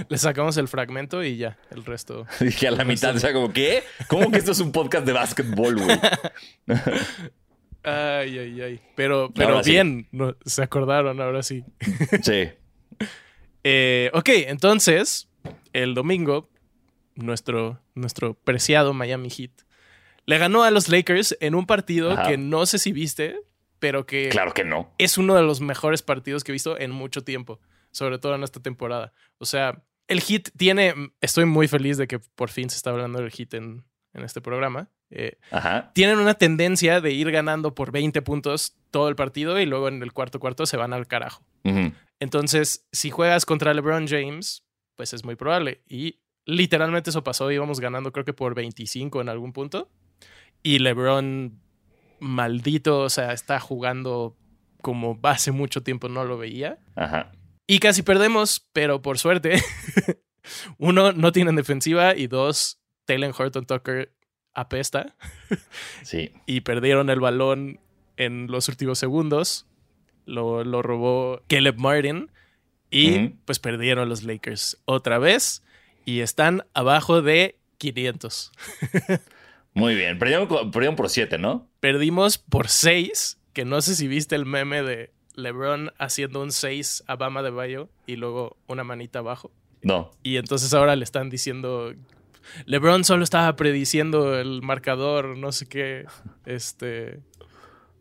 Les 0.08 0.20
sacamos 0.20 0.56
el 0.56 0.68
fragmento 0.68 1.24
y 1.24 1.36
ya, 1.36 1.58
el 1.70 1.84
resto. 1.84 2.26
Dije 2.40 2.68
a 2.68 2.70
la 2.70 2.84
mitad, 2.84 3.14
o 3.16 3.18
sea, 3.18 3.32
como, 3.32 3.52
¿qué? 3.52 3.82
¿Cómo 4.08 4.30
que 4.30 4.38
esto 4.38 4.52
es 4.52 4.60
un 4.60 4.72
podcast 4.72 5.04
de 5.06 5.12
básquetbol, 5.12 5.76
güey? 5.76 6.00
Ay, 7.84 8.38
ay, 8.38 8.60
ay. 8.60 8.80
Pero, 8.94 9.30
pero 9.34 9.50
Ahora 9.50 9.64
sí. 9.64 9.70
bien, 9.72 10.06
no- 10.12 10.36
se 10.44 10.62
acordaron, 10.62 11.20
ahora 11.20 11.42
sí. 11.42 11.64
Sí. 12.22 12.48
Eh, 13.64 14.10
ok, 14.14 14.28
entonces, 14.46 15.28
el 15.72 15.94
domingo, 15.94 16.50
nuestro, 17.14 17.80
nuestro 17.94 18.34
preciado 18.34 18.92
Miami 18.94 19.30
Heat 19.30 19.50
le 20.26 20.38
ganó 20.38 20.62
a 20.64 20.70
los 20.70 20.88
Lakers 20.88 21.36
en 21.40 21.54
un 21.54 21.66
partido 21.66 22.12
Ajá. 22.12 22.28
que 22.28 22.38
no 22.38 22.64
sé 22.66 22.78
si 22.78 22.92
viste, 22.92 23.36
pero 23.78 24.06
que 24.06 24.28
Claro 24.28 24.52
que 24.54 24.64
no. 24.64 24.92
es 24.98 25.18
uno 25.18 25.34
de 25.34 25.42
los 25.42 25.60
mejores 25.60 26.02
partidos 26.02 26.44
que 26.44 26.52
he 26.52 26.54
visto 26.54 26.78
en 26.78 26.90
mucho 26.92 27.22
tiempo, 27.24 27.60
sobre 27.90 28.18
todo 28.18 28.34
en 28.36 28.44
esta 28.44 28.60
temporada. 28.60 29.12
O 29.38 29.44
sea, 29.46 29.82
el 30.06 30.20
Heat 30.20 30.50
tiene, 30.56 30.94
estoy 31.20 31.44
muy 31.44 31.66
feliz 31.68 31.96
de 31.96 32.06
que 32.06 32.18
por 32.20 32.50
fin 32.50 32.70
se 32.70 32.76
está 32.76 32.90
hablando 32.90 33.20
del 33.20 33.30
Heat 33.32 33.54
en, 33.54 33.84
en 34.14 34.24
este 34.24 34.40
programa. 34.40 34.88
Eh, 35.14 35.36
tienen 35.92 36.18
una 36.18 36.34
tendencia 36.34 37.02
de 37.02 37.12
ir 37.12 37.30
ganando 37.30 37.74
por 37.74 37.92
20 37.92 38.22
puntos 38.22 38.76
todo 38.90 39.08
el 39.08 39.14
partido 39.14 39.60
y 39.60 39.66
luego 39.66 39.88
en 39.88 40.02
el 40.02 40.12
cuarto 40.12 40.40
cuarto 40.40 40.64
se 40.64 40.78
van 40.78 40.92
al 40.92 41.06
carajo. 41.06 41.44
Entonces, 42.18 42.86
si 42.92 43.10
juegas 43.10 43.44
contra 43.44 43.74
LeBron 43.74 44.06
James, 44.08 44.64
pues 44.96 45.12
es 45.12 45.24
muy 45.24 45.36
probable. 45.36 45.82
Y 45.88 46.20
literalmente 46.46 47.10
eso 47.10 47.22
pasó, 47.22 47.50
íbamos 47.50 47.78
ganando 47.78 48.12
creo 48.12 48.24
que 48.24 48.32
por 48.32 48.54
25 48.54 49.20
en 49.20 49.28
algún 49.28 49.52
punto. 49.52 49.90
Y 50.62 50.78
LeBron, 50.78 51.60
maldito, 52.20 53.00
o 53.00 53.10
sea, 53.10 53.32
está 53.32 53.60
jugando 53.60 54.36
como 54.80 55.18
hace 55.22 55.52
mucho 55.52 55.82
tiempo 55.82 56.08
no 56.08 56.24
lo 56.24 56.38
veía. 56.38 56.78
Ajá. 56.96 57.32
Y 57.66 57.78
casi 57.78 58.02
perdemos, 58.02 58.68
pero 58.72 59.02
por 59.02 59.18
suerte, 59.18 59.62
uno, 60.78 61.12
no 61.12 61.32
tienen 61.32 61.56
defensiva 61.56 62.16
y 62.16 62.26
dos, 62.26 62.80
Taylor 63.04 63.34
Horton 63.36 63.66
Tucker 63.66 64.12
apesta 64.54 65.14
Sí. 66.02 66.32
y 66.46 66.60
perdieron 66.62 67.10
el 67.10 67.20
balón 67.20 67.80
en 68.16 68.46
los 68.48 68.68
últimos 68.68 68.98
segundos. 68.98 69.66
Lo, 70.26 70.62
lo 70.64 70.82
robó 70.82 71.42
Caleb 71.48 71.78
Martin 71.78 72.30
y 72.90 73.30
pues 73.44 73.58
perdieron 73.58 74.08
los 74.08 74.22
Lakers 74.22 74.80
otra 74.84 75.18
vez 75.18 75.64
y 76.04 76.20
están 76.20 76.64
abajo 76.74 77.22
de 77.22 77.56
500. 77.78 78.52
Muy 79.74 79.94
bien. 79.94 80.18
Perdieron, 80.18 80.48
perdieron 80.70 80.96
por 80.96 81.08
7, 81.08 81.38
¿no? 81.38 81.66
Perdimos 81.80 82.38
por 82.38 82.68
6, 82.68 83.38
que 83.52 83.64
no 83.64 83.80
sé 83.80 83.96
si 83.96 84.06
viste 84.06 84.34
el 84.36 84.44
meme 84.46 84.82
de 84.82 85.10
LeBron 85.34 85.92
haciendo 85.98 86.42
un 86.42 86.52
6 86.52 87.04
a 87.06 87.16
Bama 87.16 87.42
de 87.42 87.50
Bayo 87.50 87.88
y 88.06 88.16
luego 88.16 88.56
una 88.66 88.84
manita 88.84 89.20
abajo. 89.20 89.50
No. 89.82 90.10
Y 90.22 90.36
entonces 90.36 90.72
ahora 90.74 90.94
le 90.94 91.04
están 91.04 91.30
diciendo. 91.30 91.92
LeBron 92.66 93.04
solo 93.04 93.24
estaba 93.24 93.54
prediciendo 93.56 94.38
el 94.38 94.62
marcador, 94.62 95.36
no 95.36 95.52
sé 95.52 95.66
qué. 95.66 96.04
Este. 96.46 97.20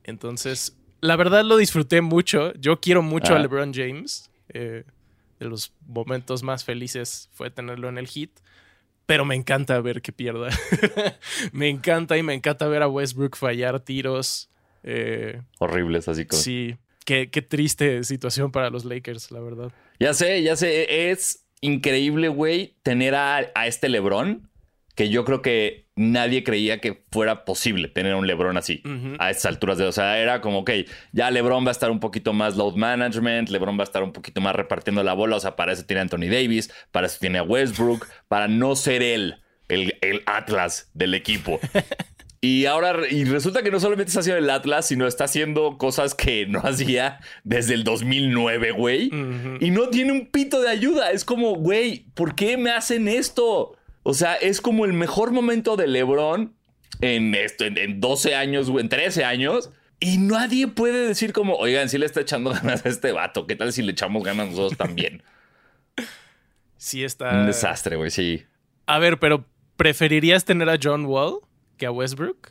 Entonces, 0.04 0.78
la 1.02 1.16
verdad 1.16 1.44
lo 1.44 1.58
disfruté 1.58 2.02
mucho. 2.02 2.54
Yo 2.54 2.80
quiero 2.80 3.02
mucho 3.02 3.34
a 3.34 3.38
Ah. 3.38 3.40
LeBron 3.40 3.74
James. 3.74 4.30
Eh, 4.50 4.84
de 5.40 5.46
los 5.48 5.74
momentos 5.88 6.44
más 6.44 6.64
felices 6.64 7.30
fue 7.34 7.50
tenerlo 7.50 7.90
en 7.90 7.98
el 7.98 8.08
hit. 8.08 8.32
Pero 9.08 9.26
me 9.26 9.36
encanta 9.36 9.80
ver 9.82 10.02
que 10.02 10.12
pierda. 10.12 10.50
me 11.52 11.70
encanta 11.70 12.18
y 12.18 12.24
me 12.24 12.34
encanta 12.34 12.68
ver 12.68 12.84
a 12.84 12.88
Westbrook 12.88 13.36
fallar 13.36 13.80
tiros. 13.80 14.50
Eh, 14.84 15.42
Horribles, 15.60 16.08
así 16.08 16.26
como. 16.26 16.42
sí, 16.42 16.78
qué, 17.06 17.30
qué 17.30 17.42
triste 17.42 18.04
situación 18.04 18.52
para 18.52 18.70
los 18.70 18.86
Lakers, 18.86 19.32
la 19.32 19.40
verdad. 19.40 19.72
Ya 20.00 20.14
sé, 20.14 20.42
ya 20.44 20.56
sé. 20.56 21.12
Es 21.12 21.44
increíble, 21.62 22.28
güey, 22.28 22.76
tener 22.84 23.16
a, 23.16 23.38
a 23.56 23.68
este 23.68 23.90
Lebron, 23.90 24.50
que 24.96 25.10
yo 25.10 25.24
creo 25.26 25.42
que 25.42 25.88
nadie 25.96 26.44
creía 26.44 26.80
que 26.80 27.04
fuera 27.12 27.46
posible 27.46 27.88
tener 27.88 28.16
un 28.16 28.28
LeBron 28.28 28.58
así 28.58 28.82
Ujú. 28.86 29.16
a 29.20 29.30
estas 29.30 29.46
alturas 29.46 29.78
de, 29.78 29.86
o 29.86 29.92
sea, 29.92 30.20
era 30.20 30.42
como, 30.42 30.60
ok, 30.60 30.72
ya 31.12 31.30
LeBron 31.32 31.64
va 31.64 31.70
a 31.70 31.72
estar 31.72 31.92
un 31.92 32.00
poquito 32.00 32.34
más 32.34 32.58
load 32.58 32.76
management, 32.76 33.50
LeBron 33.50 33.78
va 33.78 33.82
a 33.82 33.86
estar 33.86 34.04
un 34.04 34.12
poquito 34.12 34.42
más 34.42 34.56
repartiendo 34.56 35.04
la 35.04 35.14
bola, 35.14 35.36
o 35.38 35.40
sea, 35.40 35.56
para 35.56 35.72
eso 35.74 35.86
tiene 35.86 36.00
a 36.00 36.04
Anthony 36.04 36.28
Davis, 36.30 36.74
para 36.92 37.08
eso 37.08 37.18
tiene 37.20 37.38
a 37.38 37.44
Westbrook, 37.44 38.08
para 38.28 38.48
no 38.48 38.76
ser 38.76 39.02
él 39.04 39.38
el, 39.70 39.96
el 40.02 40.24
Atlas 40.26 40.90
del 40.94 41.14
equipo. 41.14 41.60
Y 42.44 42.66
ahora, 42.66 43.08
y 43.08 43.24
resulta 43.26 43.62
que 43.62 43.70
no 43.70 43.80
solamente 43.80 44.10
está 44.10 44.22
haciendo 44.22 44.40
el 44.40 44.50
Atlas, 44.50 44.88
sino 44.88 45.06
está 45.06 45.26
haciendo 45.26 45.78
cosas 45.78 46.16
que 46.16 46.48
no 46.48 46.60
hacía 46.64 47.20
desde 47.44 47.76
el 47.76 47.84
2009, 47.84 48.72
güey. 48.72 49.12
Y 49.60 49.70
no 49.70 49.90
tiene 49.90 50.12
un 50.12 50.26
pito 50.26 50.60
de 50.60 50.70
ayuda. 50.70 51.12
Es 51.12 51.24
como, 51.24 51.54
güey, 51.54 52.06
¿por 52.16 52.34
qué 52.34 52.58
me 52.58 52.72
hacen 52.72 53.08
esto? 53.08 53.78
O 54.02 54.16
sea, 54.16 54.36
es 54.36 54.60
como 54.60 54.86
el 54.86 54.94
mejor 54.94 55.32
momento 55.32 55.78
de 55.78 55.86
LeBron 55.86 56.56
en 57.02 57.36
esto, 57.36 57.64
en, 57.66 57.78
en 57.78 58.02
12 58.02 58.34
años, 58.34 58.72
güey, 58.72 58.84
en 58.84 58.90
13 58.90 59.24
años. 59.24 59.72
Y 60.00 60.18
nadie 60.18 60.68
puede 60.68 61.08
decir 61.08 61.34
como, 61.34 61.54
oigan, 61.58 61.90
si 61.90 62.00
le 62.00 62.08
está 62.08 62.22
echando 62.22 62.50
ganas 62.54 62.84
a 62.84 62.90
este 62.90 63.12
vato, 63.12 63.46
¿qué 63.46 63.56
tal 63.56 63.72
si 63.72 63.84
le 63.84 63.92
echamos 63.92 64.24
ganas 64.24 64.50
nosotros 64.50 64.78
también? 64.78 65.24
Sí 66.78 67.04
está. 67.04 67.42
Un 67.42 67.46
desastre, 67.46 67.96
güey, 67.96 68.10
sí. 68.10 68.44
A 68.88 68.98
ver, 68.98 69.20
pero 69.20 69.46
¿preferirías 69.78 70.46
tener 70.46 70.68
a 70.68 70.80
John 70.82 71.06
Wall 71.06 71.42
que 71.82 71.88
a 71.88 71.92
Westbrook? 71.92 72.50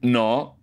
No. 0.00 0.58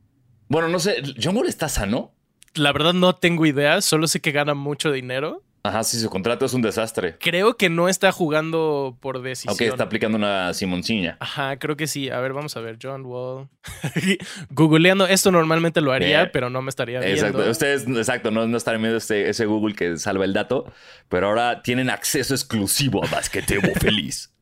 Bueno, 0.49 0.67
no 0.67 0.79
sé, 0.79 1.01
¿John 1.23 1.37
Wall 1.37 1.47
está 1.47 1.69
sano? 1.69 2.13
La 2.55 2.73
verdad 2.73 2.91
no 2.91 3.15
tengo 3.15 3.45
idea, 3.45 3.79
solo 3.79 4.05
sé 4.05 4.19
que 4.19 4.33
gana 4.33 4.53
mucho 4.53 4.91
dinero. 4.91 5.45
Ajá, 5.63 5.81
sí, 5.85 5.97
su 5.97 6.09
contrato 6.09 6.43
es 6.43 6.53
un 6.53 6.61
desastre. 6.61 7.15
Creo 7.21 7.55
que 7.55 7.69
no 7.69 7.87
está 7.87 8.11
jugando 8.11 8.97
por 8.99 9.21
decisión. 9.21 9.51
Aunque 9.51 9.67
está 9.67 9.85
aplicando 9.85 10.17
una 10.17 10.53
Simonciña. 10.53 11.15
Ajá, 11.21 11.57
creo 11.57 11.77
que 11.77 11.87
sí. 11.87 12.09
A 12.09 12.19
ver, 12.19 12.33
vamos 12.33 12.57
a 12.57 12.59
ver. 12.59 12.79
John 12.81 13.05
Wall. 13.05 13.47
Googleando, 14.49 15.07
esto 15.07 15.31
normalmente 15.31 15.79
lo 15.79 15.93
haría, 15.93 16.33
pero 16.33 16.49
no 16.49 16.61
me 16.61 16.69
estaría 16.69 16.99
viendo. 16.99 17.27
Exacto. 17.27 17.49
Ustedes, 17.49 17.87
exacto, 17.87 18.29
no, 18.31 18.45
no 18.45 18.57
están 18.57 18.81
viendo 18.81 18.97
este, 18.97 19.29
ese 19.29 19.45
Google 19.45 19.73
que 19.73 19.95
salva 19.95 20.25
el 20.25 20.33
dato, 20.33 20.65
pero 21.07 21.27
ahora 21.27 21.61
tienen 21.61 21.89
acceso 21.89 22.33
exclusivo 22.33 23.05
a 23.05 23.07
Basquetebo 23.07 23.73
Feliz. 23.79 24.33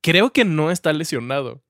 Creo 0.00 0.32
que 0.32 0.44
no 0.44 0.70
está 0.70 0.92
lesionado. 0.92 1.64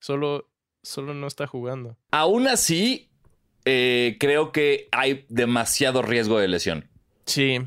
Solo, 0.00 0.50
solo 0.86 1.14
no 1.14 1.26
está 1.26 1.46
jugando. 1.46 1.96
Aún 2.10 2.46
así, 2.48 3.08
eh, 3.64 4.16
creo 4.20 4.52
que 4.52 4.88
hay 4.92 5.24
demasiado 5.28 6.02
riesgo 6.02 6.38
de 6.38 6.48
lesión. 6.48 6.88
Sí. 7.26 7.58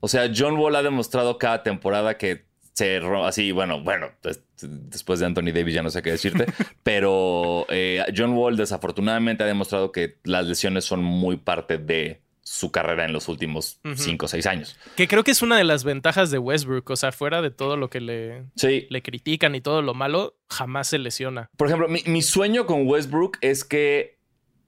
O 0.00 0.08
sea, 0.08 0.30
John 0.34 0.56
Wall 0.56 0.76
ha 0.76 0.82
demostrado 0.82 1.38
cada 1.38 1.62
temporada 1.62 2.18
que 2.18 2.46
se 2.74 3.00
así, 3.24 3.50
bueno, 3.50 3.82
bueno, 3.82 4.10
des- 4.22 4.44
después 4.60 5.18
de 5.18 5.26
Anthony 5.26 5.50
Davis 5.52 5.74
ya 5.74 5.82
no 5.82 5.90
sé 5.90 6.00
qué 6.02 6.12
decirte, 6.12 6.46
pero 6.84 7.66
eh, 7.70 8.04
John 8.16 8.34
Wall 8.34 8.56
desafortunadamente 8.56 9.42
ha 9.42 9.46
demostrado 9.46 9.90
que 9.90 10.18
las 10.22 10.46
lesiones 10.46 10.84
son 10.84 11.02
muy 11.02 11.36
parte 11.38 11.78
de 11.78 12.20
su 12.50 12.72
carrera 12.72 13.04
en 13.04 13.12
los 13.12 13.28
últimos 13.28 13.78
Ujú. 13.84 13.96
5 13.96 14.24
o 14.24 14.28
6 14.28 14.46
años. 14.46 14.76
Que 14.96 15.06
creo 15.06 15.22
que 15.22 15.30
es 15.32 15.42
una 15.42 15.56
de 15.58 15.64
las 15.64 15.84
ventajas 15.84 16.30
de 16.30 16.38
Westbrook. 16.38 16.88
O 16.90 16.96
sea, 16.96 17.12
fuera 17.12 17.42
de 17.42 17.50
todo 17.50 17.76
lo 17.76 17.90
que 17.90 18.00
le, 18.00 18.44
Sí, 18.56 18.86
le 18.90 19.02
critican 19.02 19.54
y 19.54 19.60
todo 19.60 19.82
lo 19.82 19.94
malo, 19.94 20.36
jamás 20.48 20.88
se 20.88 20.98
lesiona. 20.98 21.50
Por 21.56 21.66
ejemplo, 21.68 21.88
mi, 21.88 22.02
mi 22.06 22.22
sueño 22.22 22.64
con 22.66 22.86
Westbrook 22.86 23.36
es 23.42 23.64
que 23.64 24.18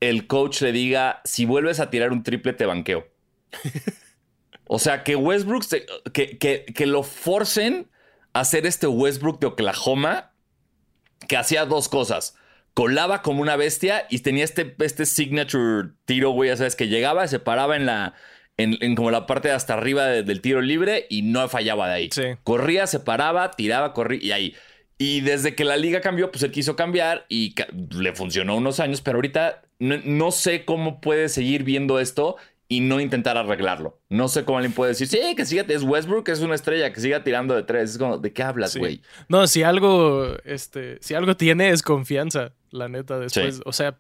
el 0.00 0.26
coach 0.26 0.60
le 0.62 0.72
diga, 0.72 1.20
si 1.24 1.46
vuelves 1.46 1.80
a 1.80 1.90
tirar 1.90 2.12
un 2.12 2.22
triple, 2.22 2.52
te 2.52 2.66
banqueo. 2.66 3.06
o 4.66 4.78
sea, 4.78 5.02
que 5.02 5.16
Westbrook, 5.16 5.62
se- 5.64 5.86
que, 6.12 6.38
que- 6.38 6.64
que 6.66 6.86
lo 6.86 7.02
forcen 7.02 7.90
a 8.32 8.40
hacer 8.40 8.66
este 8.66 8.86
Westbrook 8.86 9.40
de 9.40 9.46
Oklahoma, 9.48 10.32
que 11.28 11.36
hacía 11.36 11.64
dos 11.66 11.88
cosas. 11.88 12.36
Colaba 12.74 13.22
como 13.22 13.42
una 13.42 13.56
bestia 13.56 14.06
y 14.10 14.20
tenía 14.20 14.44
este, 14.44 14.74
este 14.78 15.06
signature 15.06 15.90
tiro, 16.04 16.30
güey, 16.30 16.50
ya 16.50 16.56
sabes, 16.56 16.76
que 16.76 16.88
llegaba, 16.88 17.26
se 17.28 17.38
paraba 17.40 17.76
en 17.76 17.86
la... 17.86 18.14
En, 18.56 18.76
en 18.82 18.94
como 18.94 19.10
la 19.10 19.24
parte 19.26 19.48
de 19.48 19.54
hasta 19.54 19.72
arriba 19.72 20.04
de- 20.06 20.22
del 20.22 20.42
tiro 20.42 20.60
libre 20.60 21.06
y 21.08 21.22
no 21.22 21.48
fallaba 21.48 21.88
de 21.88 21.94
ahí. 21.94 22.08
Sí. 22.12 22.22
Corría, 22.44 22.86
se 22.86 23.00
paraba, 23.00 23.52
tiraba, 23.52 23.94
corría 23.94 24.20
y 24.22 24.32
ahí. 24.32 24.54
Y 24.98 25.22
desde 25.22 25.54
que 25.54 25.64
la 25.64 25.78
liga 25.78 26.02
cambió, 26.02 26.30
pues 26.30 26.42
él 26.42 26.50
quiso 26.50 26.76
cambiar 26.76 27.24
y 27.30 27.54
ca- 27.54 27.68
le 27.72 28.12
funcionó 28.14 28.56
unos 28.56 28.78
años, 28.78 29.00
pero 29.00 29.16
ahorita 29.16 29.62
no, 29.78 29.96
no 30.04 30.30
sé 30.30 30.66
cómo 30.66 31.00
puede 31.00 31.30
seguir 31.30 31.64
viendo 31.64 31.98
esto 32.00 32.36
y 32.72 32.80
no 32.82 33.00
intentar 33.00 33.36
arreglarlo. 33.36 33.98
No 34.08 34.28
sé 34.28 34.44
cómo 34.44 34.58
alguien 34.58 34.72
puede 34.72 34.90
decir, 34.92 35.08
sí, 35.08 35.18
que 35.36 35.44
siga, 35.44 35.64
es 35.68 35.82
Westbrook, 35.82 36.28
es 36.28 36.38
una 36.38 36.54
estrella, 36.54 36.92
que 36.92 37.00
siga 37.00 37.24
tirando 37.24 37.56
de 37.56 37.64
tres. 37.64 37.90
Es 37.90 37.98
como, 37.98 38.16
¿de 38.16 38.32
qué 38.32 38.44
hablas, 38.44 38.72
Sí. 38.72 38.78
güey? 38.78 39.02
No, 39.28 39.48
si 39.48 39.64
algo, 39.64 40.36
este, 40.44 40.98
si 41.02 41.14
algo 41.14 41.36
tiene 41.36 41.70
es 41.70 41.82
confianza, 41.82 42.52
la 42.70 42.88
neta, 42.88 43.18
después. 43.18 43.56
Sí. 43.56 43.62
O 43.66 43.72
sea, 43.72 43.98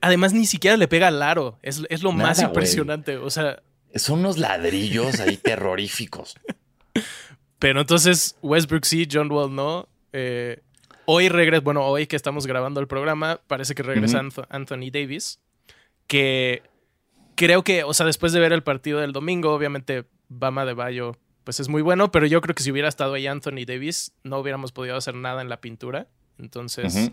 además 0.00 0.32
ni 0.32 0.46
siquiera 0.46 0.78
le 0.78 0.88
pega 0.88 1.08
al 1.08 1.22
aro. 1.22 1.58
Es, 1.60 1.82
es 1.90 2.02
lo 2.02 2.12
más 2.12 2.38
Nada, 2.38 2.48
impresionante. 2.48 3.18
O 3.18 3.28
sea, 3.28 3.62
Son 3.94 4.20
unos 4.20 4.38
ladrillos 4.38 5.20
ahí 5.20 5.36
terroríficos. 5.42 6.34
pero 7.58 7.82
entonces 7.82 8.36
Westbrook 8.40 8.86
sí, 8.86 9.06
John 9.12 9.30
Wall 9.30 9.54
no. 9.54 9.86
Eh, 10.14 10.60
hoy 11.04 11.28
regresa, 11.28 11.60
bueno, 11.60 11.84
hoy 11.86 12.06
que 12.06 12.16
estamos 12.16 12.46
grabando 12.46 12.80
el 12.80 12.86
programa, 12.86 13.40
parece 13.46 13.74
que 13.74 13.82
regresa 13.82 14.22
Anthony 14.48 14.90
Davis, 14.90 15.40
que 16.06 16.62
creo 17.34 17.62
que, 17.62 17.84
o 17.84 17.94
sea, 17.94 18.06
después 18.06 18.32
de 18.32 18.40
ver 18.40 18.52
el 18.52 18.62
partido 18.62 19.00
del 19.00 19.12
domingo, 19.12 19.52
obviamente 19.54 20.04
Bama 20.28 20.64
de 20.64 20.74
Bayo, 20.74 21.16
pues 21.44 21.60
es 21.60 21.68
muy 21.68 21.82
bueno, 21.82 22.10
pero 22.12 22.26
yo 22.26 22.40
creo 22.40 22.54
que 22.54 22.62
si 22.62 22.70
hubiera 22.70 22.88
estado 22.88 23.14
ahí 23.14 23.26
Anthony 23.26 23.64
Davis, 23.66 24.14
no 24.22 24.38
hubiéramos 24.38 24.72
podido 24.72 24.96
hacer 24.96 25.14
nada 25.14 25.42
en 25.42 25.48
la 25.48 25.60
pintura. 25.60 26.08
Entonces, 26.38 27.10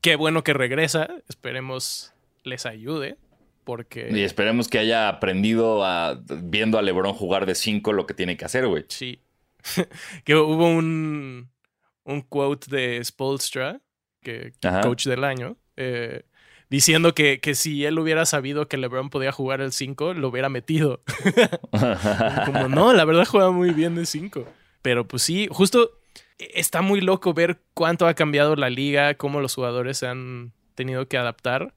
qué 0.00 0.16
bueno 0.16 0.42
que 0.44 0.52
regresa, 0.52 1.08
esperemos 1.28 2.12
les 2.44 2.66
ayude, 2.66 3.16
porque... 3.64 4.08
Y 4.10 4.22
esperemos 4.22 4.68
que 4.68 4.78
haya 4.78 5.08
aprendido 5.08 5.84
a, 5.84 6.20
viendo 6.42 6.78
a 6.78 6.82
LeBron 6.82 7.12
jugar 7.14 7.46
de 7.46 7.54
cinco 7.54 7.92
lo 7.92 8.06
que 8.06 8.14
tiene 8.14 8.36
que 8.36 8.44
hacer, 8.44 8.66
güey. 8.66 8.84
Sí. 8.88 9.20
que 10.24 10.34
hubo 10.34 10.68
un, 10.68 11.50
un 12.04 12.20
quote 12.22 12.74
de 12.74 13.04
Spolstra, 13.04 13.80
que 14.22 14.52
Ajá. 14.62 14.80
coach 14.80 15.06
del 15.06 15.24
año, 15.24 15.56
eh, 15.76 16.24
diciendo 16.72 17.14
que, 17.14 17.38
que 17.38 17.54
si 17.54 17.84
él 17.84 17.98
hubiera 17.98 18.24
sabido 18.24 18.66
que 18.66 18.78
LeBron 18.78 19.10
podía 19.10 19.30
jugar 19.30 19.60
el 19.60 19.72
5, 19.72 20.14
lo 20.14 20.28
hubiera 20.28 20.48
metido. 20.48 21.02
Como 22.46 22.68
no, 22.68 22.94
la 22.94 23.04
verdad 23.04 23.26
juega 23.26 23.50
muy 23.50 23.72
bien 23.72 23.94
de 23.94 24.06
5. 24.06 24.46
Pero 24.80 25.06
pues 25.06 25.22
sí, 25.22 25.48
justo 25.50 26.00
eh, 26.38 26.48
está 26.54 26.80
muy 26.80 27.02
loco 27.02 27.34
ver 27.34 27.60
cuánto 27.74 28.06
ha 28.06 28.14
cambiado 28.14 28.56
la 28.56 28.70
liga, 28.70 29.18
cómo 29.18 29.42
los 29.42 29.54
jugadores 29.54 29.98
se 29.98 30.06
han 30.06 30.54
tenido 30.74 31.06
que 31.08 31.18
adaptar. 31.18 31.74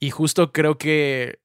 Y 0.00 0.10
justo 0.10 0.52
creo 0.52 0.76
que 0.76 1.38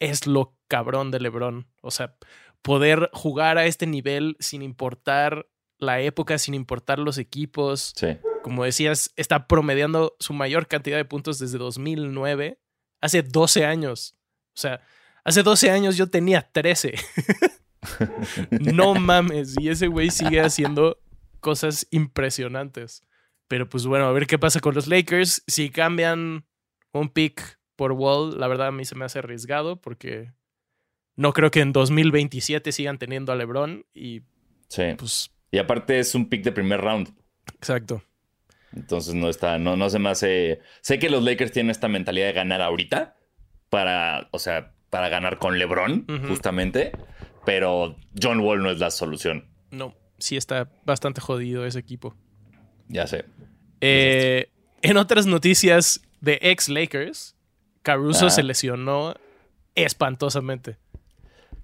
es 0.00 0.26
lo 0.26 0.56
cabrón 0.66 1.12
de 1.12 1.20
LeBron. 1.20 1.68
O 1.82 1.92
sea, 1.92 2.16
poder 2.62 3.10
jugar 3.12 3.58
a 3.58 3.66
este 3.66 3.86
nivel 3.86 4.36
sin 4.40 4.60
importar 4.62 5.46
la 5.78 6.00
época, 6.00 6.38
sin 6.38 6.54
importar 6.54 6.98
los 6.98 7.16
equipos. 7.18 7.92
Sí. 7.94 8.08
Como 8.44 8.62
decías, 8.62 9.10
está 9.16 9.46
promediando 9.48 10.16
su 10.20 10.34
mayor 10.34 10.66
cantidad 10.66 10.98
de 10.98 11.06
puntos 11.06 11.38
desde 11.38 11.56
2009, 11.56 12.58
hace 13.00 13.22
12 13.22 13.64
años. 13.64 14.18
O 14.48 14.60
sea, 14.60 14.82
hace 15.24 15.42
12 15.42 15.70
años 15.70 15.96
yo 15.96 16.10
tenía 16.10 16.42
13. 16.52 16.92
no 18.60 18.94
mames, 18.96 19.54
y 19.58 19.70
ese 19.70 19.86
güey 19.86 20.10
sigue 20.10 20.42
haciendo 20.42 20.98
cosas 21.40 21.86
impresionantes. 21.90 23.00
Pero 23.48 23.66
pues 23.66 23.86
bueno, 23.86 24.04
a 24.04 24.12
ver 24.12 24.26
qué 24.26 24.38
pasa 24.38 24.60
con 24.60 24.74
los 24.74 24.88
Lakers. 24.88 25.42
Si 25.46 25.70
cambian 25.70 26.44
un 26.92 27.08
pick 27.08 27.58
por 27.76 27.92
Wall, 27.92 28.38
la 28.38 28.46
verdad 28.46 28.66
a 28.66 28.72
mí 28.72 28.84
se 28.84 28.94
me 28.94 29.06
hace 29.06 29.20
arriesgado 29.20 29.80
porque 29.80 30.32
no 31.16 31.32
creo 31.32 31.50
que 31.50 31.60
en 31.62 31.72
2027 31.72 32.72
sigan 32.72 32.98
teniendo 32.98 33.32
a 33.32 33.36
LeBron 33.36 33.86
y 33.94 34.20
Sí. 34.68 34.82
pues 34.98 35.30
Y 35.50 35.56
aparte 35.56 35.98
es 35.98 36.14
un 36.14 36.28
pick 36.28 36.44
de 36.44 36.52
primer 36.52 36.82
round. 36.82 37.08
exacto. 37.54 38.02
Entonces 38.74 39.14
no 39.14 39.28
está, 39.28 39.58
no, 39.58 39.76
no 39.76 39.88
se 39.90 39.98
me 39.98 40.10
hace. 40.10 40.60
Sé 40.80 40.98
que 40.98 41.10
los 41.10 41.22
Lakers 41.22 41.52
tienen 41.52 41.70
esta 41.70 41.88
mentalidad 41.88 42.26
de 42.26 42.32
ganar 42.32 42.60
ahorita 42.60 43.16
para, 43.70 44.28
o 44.32 44.38
sea, 44.38 44.72
para 44.90 45.08
ganar 45.08 45.38
con 45.38 45.58
LeBron, 45.58 46.06
justamente. 46.28 46.92
Pero 47.44 47.96
John 48.20 48.40
Wall 48.40 48.62
no 48.62 48.70
es 48.70 48.78
la 48.78 48.90
solución. 48.90 49.48
No, 49.70 49.94
sí 50.18 50.36
está 50.36 50.70
bastante 50.84 51.20
jodido 51.20 51.66
ese 51.66 51.78
equipo. 51.78 52.16
Ya 52.88 53.06
sé. 53.06 53.24
Eh, 53.80 54.48
en 54.82 54.96
otras 54.96 55.26
noticias 55.26 56.00
de 56.20 56.38
ex 56.42 56.68
Lakers, 56.68 57.36
Caruso 57.82 58.26
Ah. 58.26 58.30
se 58.30 58.42
lesionó 58.42 59.14
espantosamente. 59.74 60.78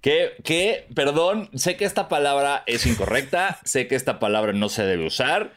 Que, 0.01 0.33
que, 0.43 0.87
perdón, 0.95 1.49
sé 1.53 1.77
que 1.77 1.85
esta 1.85 2.07
palabra 2.07 2.63
es 2.65 2.85
incorrecta, 2.87 3.59
sé 3.63 3.87
que 3.87 3.95
esta 3.95 4.19
palabra 4.19 4.51
no 4.53 4.67
se 4.69 4.83
debe 4.83 5.05
usar, 5.05 5.53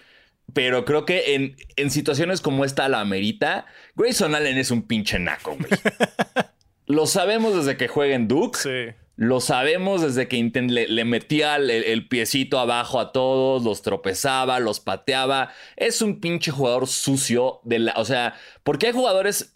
pero 0.52 0.84
creo 0.84 1.04
que 1.04 1.34
en, 1.34 1.56
en 1.76 1.90
situaciones 1.90 2.40
como 2.40 2.64
esta 2.64 2.88
la 2.88 3.00
amerita. 3.00 3.66
Grayson 3.96 4.34
Allen 4.34 4.58
es 4.58 4.70
un 4.70 4.82
pinche 4.82 5.18
naco, 5.18 5.56
güey. 5.56 5.70
Lo 6.86 7.06
sabemos 7.06 7.56
desde 7.56 7.76
que 7.76 7.88
juega 7.88 8.14
en 8.14 8.28
Duke. 8.28 8.58
Sí. 8.58 8.94
Lo 9.16 9.40
sabemos 9.40 10.02
desde 10.02 10.26
que 10.26 10.42
le, 10.42 11.04
metía 11.04 11.54
el, 11.56 12.08
piecito 12.08 12.58
abajo 12.58 12.98
a 12.98 13.12
todos, 13.12 13.62
los 13.62 13.82
tropezaba, 13.82 14.58
los 14.58 14.80
pateaba. 14.80 15.52
Es 15.76 16.02
un 16.02 16.18
pinche 16.18 16.50
jugador 16.50 16.88
sucio 16.88 17.60
de 17.62 17.78
la. 17.78 17.92
O 17.96 18.04
sea, 18.04 18.34
porque 18.64 18.88
hay 18.88 18.92
jugadores. 18.92 19.54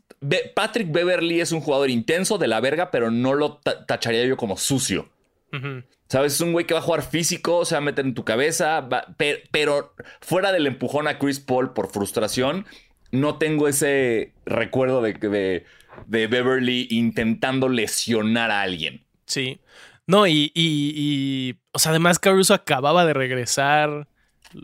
Patrick 0.55 0.91
Beverly 0.91 1.41
es 1.41 1.53
un 1.53 1.61
jugador 1.61 1.91
intenso 1.91 2.39
de 2.39 2.49
la 2.49 2.61
verga, 2.61 2.91
pero 2.91 3.11
no 3.11 3.35
lo 3.35 3.59
tacharía 3.59 4.25
yo 4.27 4.37
como 4.37 4.57
sucio. 4.57 5.09
¿Sabes? 6.09 6.35
Es 6.35 6.41
un 6.41 6.53
güey 6.53 6.67
que 6.67 6.75
va 6.75 6.81
a 6.81 6.83
jugar 6.83 7.03
físico, 7.03 7.65
se 7.65 7.75
va 7.75 7.79
a 7.79 7.83
meter 7.83 8.05
en 8.05 8.15
tu 8.15 8.25
cabeza, 8.25 8.89
pero, 9.51 9.95
fuera 10.21 10.53
del 10.53 10.67
empujón 10.67 11.07
a 11.07 11.19
Chris 11.19 11.39
Paul 11.39 11.75
por 11.75 11.91
frustración, 11.91 12.65
no 13.13 13.37
tengo 13.37 13.69
ese 13.69 14.33
recuerdo 14.47 15.03
de, 15.03 15.13
de, 15.15 15.67
de 16.07 16.27
Beverly 16.27 16.89
intentando 16.91 17.69
lesionar 17.69 18.51
a 18.51 18.63
alguien. 18.63 19.05
Sí. 19.27 19.61
No, 20.07 20.27
y, 20.27 20.51
y, 20.55 20.93
y, 20.97 21.57
o 21.73 21.79
sea, 21.79 21.91
además 21.91 22.19
Caruso 22.19 22.55
acababa 22.55 23.05
de 23.05 23.13
regresar. 23.13 24.09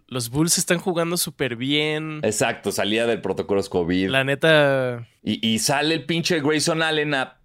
Los 0.08 0.30
Bulls 0.30 0.58
están 0.58 0.78
jugando 0.78 1.16
súper 1.16 1.56
bien. 1.56 2.20
Exacto, 2.22 2.72
salía 2.72 3.06
del 3.06 3.20
protocolo 3.20 3.62
COVID. 3.62 4.08
La 4.08 4.24
neta. 4.24 5.06
Y, 5.22 5.58
sale 5.58 5.94
el 5.94 6.04
pinche 6.04 6.40
Grayson 6.40 6.82
Allen 6.82 7.14
a, 7.14 7.38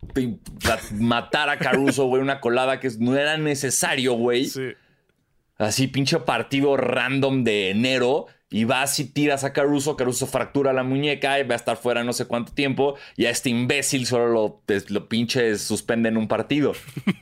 matar 0.93 1.49
a 1.49 1.57
Caruso, 1.57 2.05
güey, 2.05 2.21
una 2.21 2.41
colada 2.41 2.79
que 2.79 2.89
no 2.99 3.15
era 3.15 3.37
necesario, 3.37 4.13
güey. 4.13 4.45
Sí. 4.45 4.73
Así, 5.57 5.87
pinche 5.87 6.19
partido 6.19 6.77
random 6.77 7.43
de 7.43 7.69
enero 7.69 8.27
y 8.51 8.63
vas 8.63 8.99
y 8.99 9.05
tiras 9.05 9.43
a 9.43 9.53
Caruso, 9.53 9.95
Caruso 9.95 10.25
fractura 10.25 10.73
la 10.73 10.83
muñeca 10.83 11.39
y 11.39 11.43
va 11.43 11.53
a 11.53 11.57
estar 11.57 11.77
fuera 11.77 12.03
no 12.03 12.13
sé 12.13 12.25
cuánto 12.25 12.51
tiempo 12.51 12.95
y 13.15 13.25
a 13.25 13.29
este 13.29 13.49
imbécil 13.49 14.07
solo 14.07 14.27
lo, 14.27 14.61
lo 14.89 15.07
pinche 15.07 15.57
suspenden 15.57 16.17
un 16.17 16.27
partido. 16.27 16.73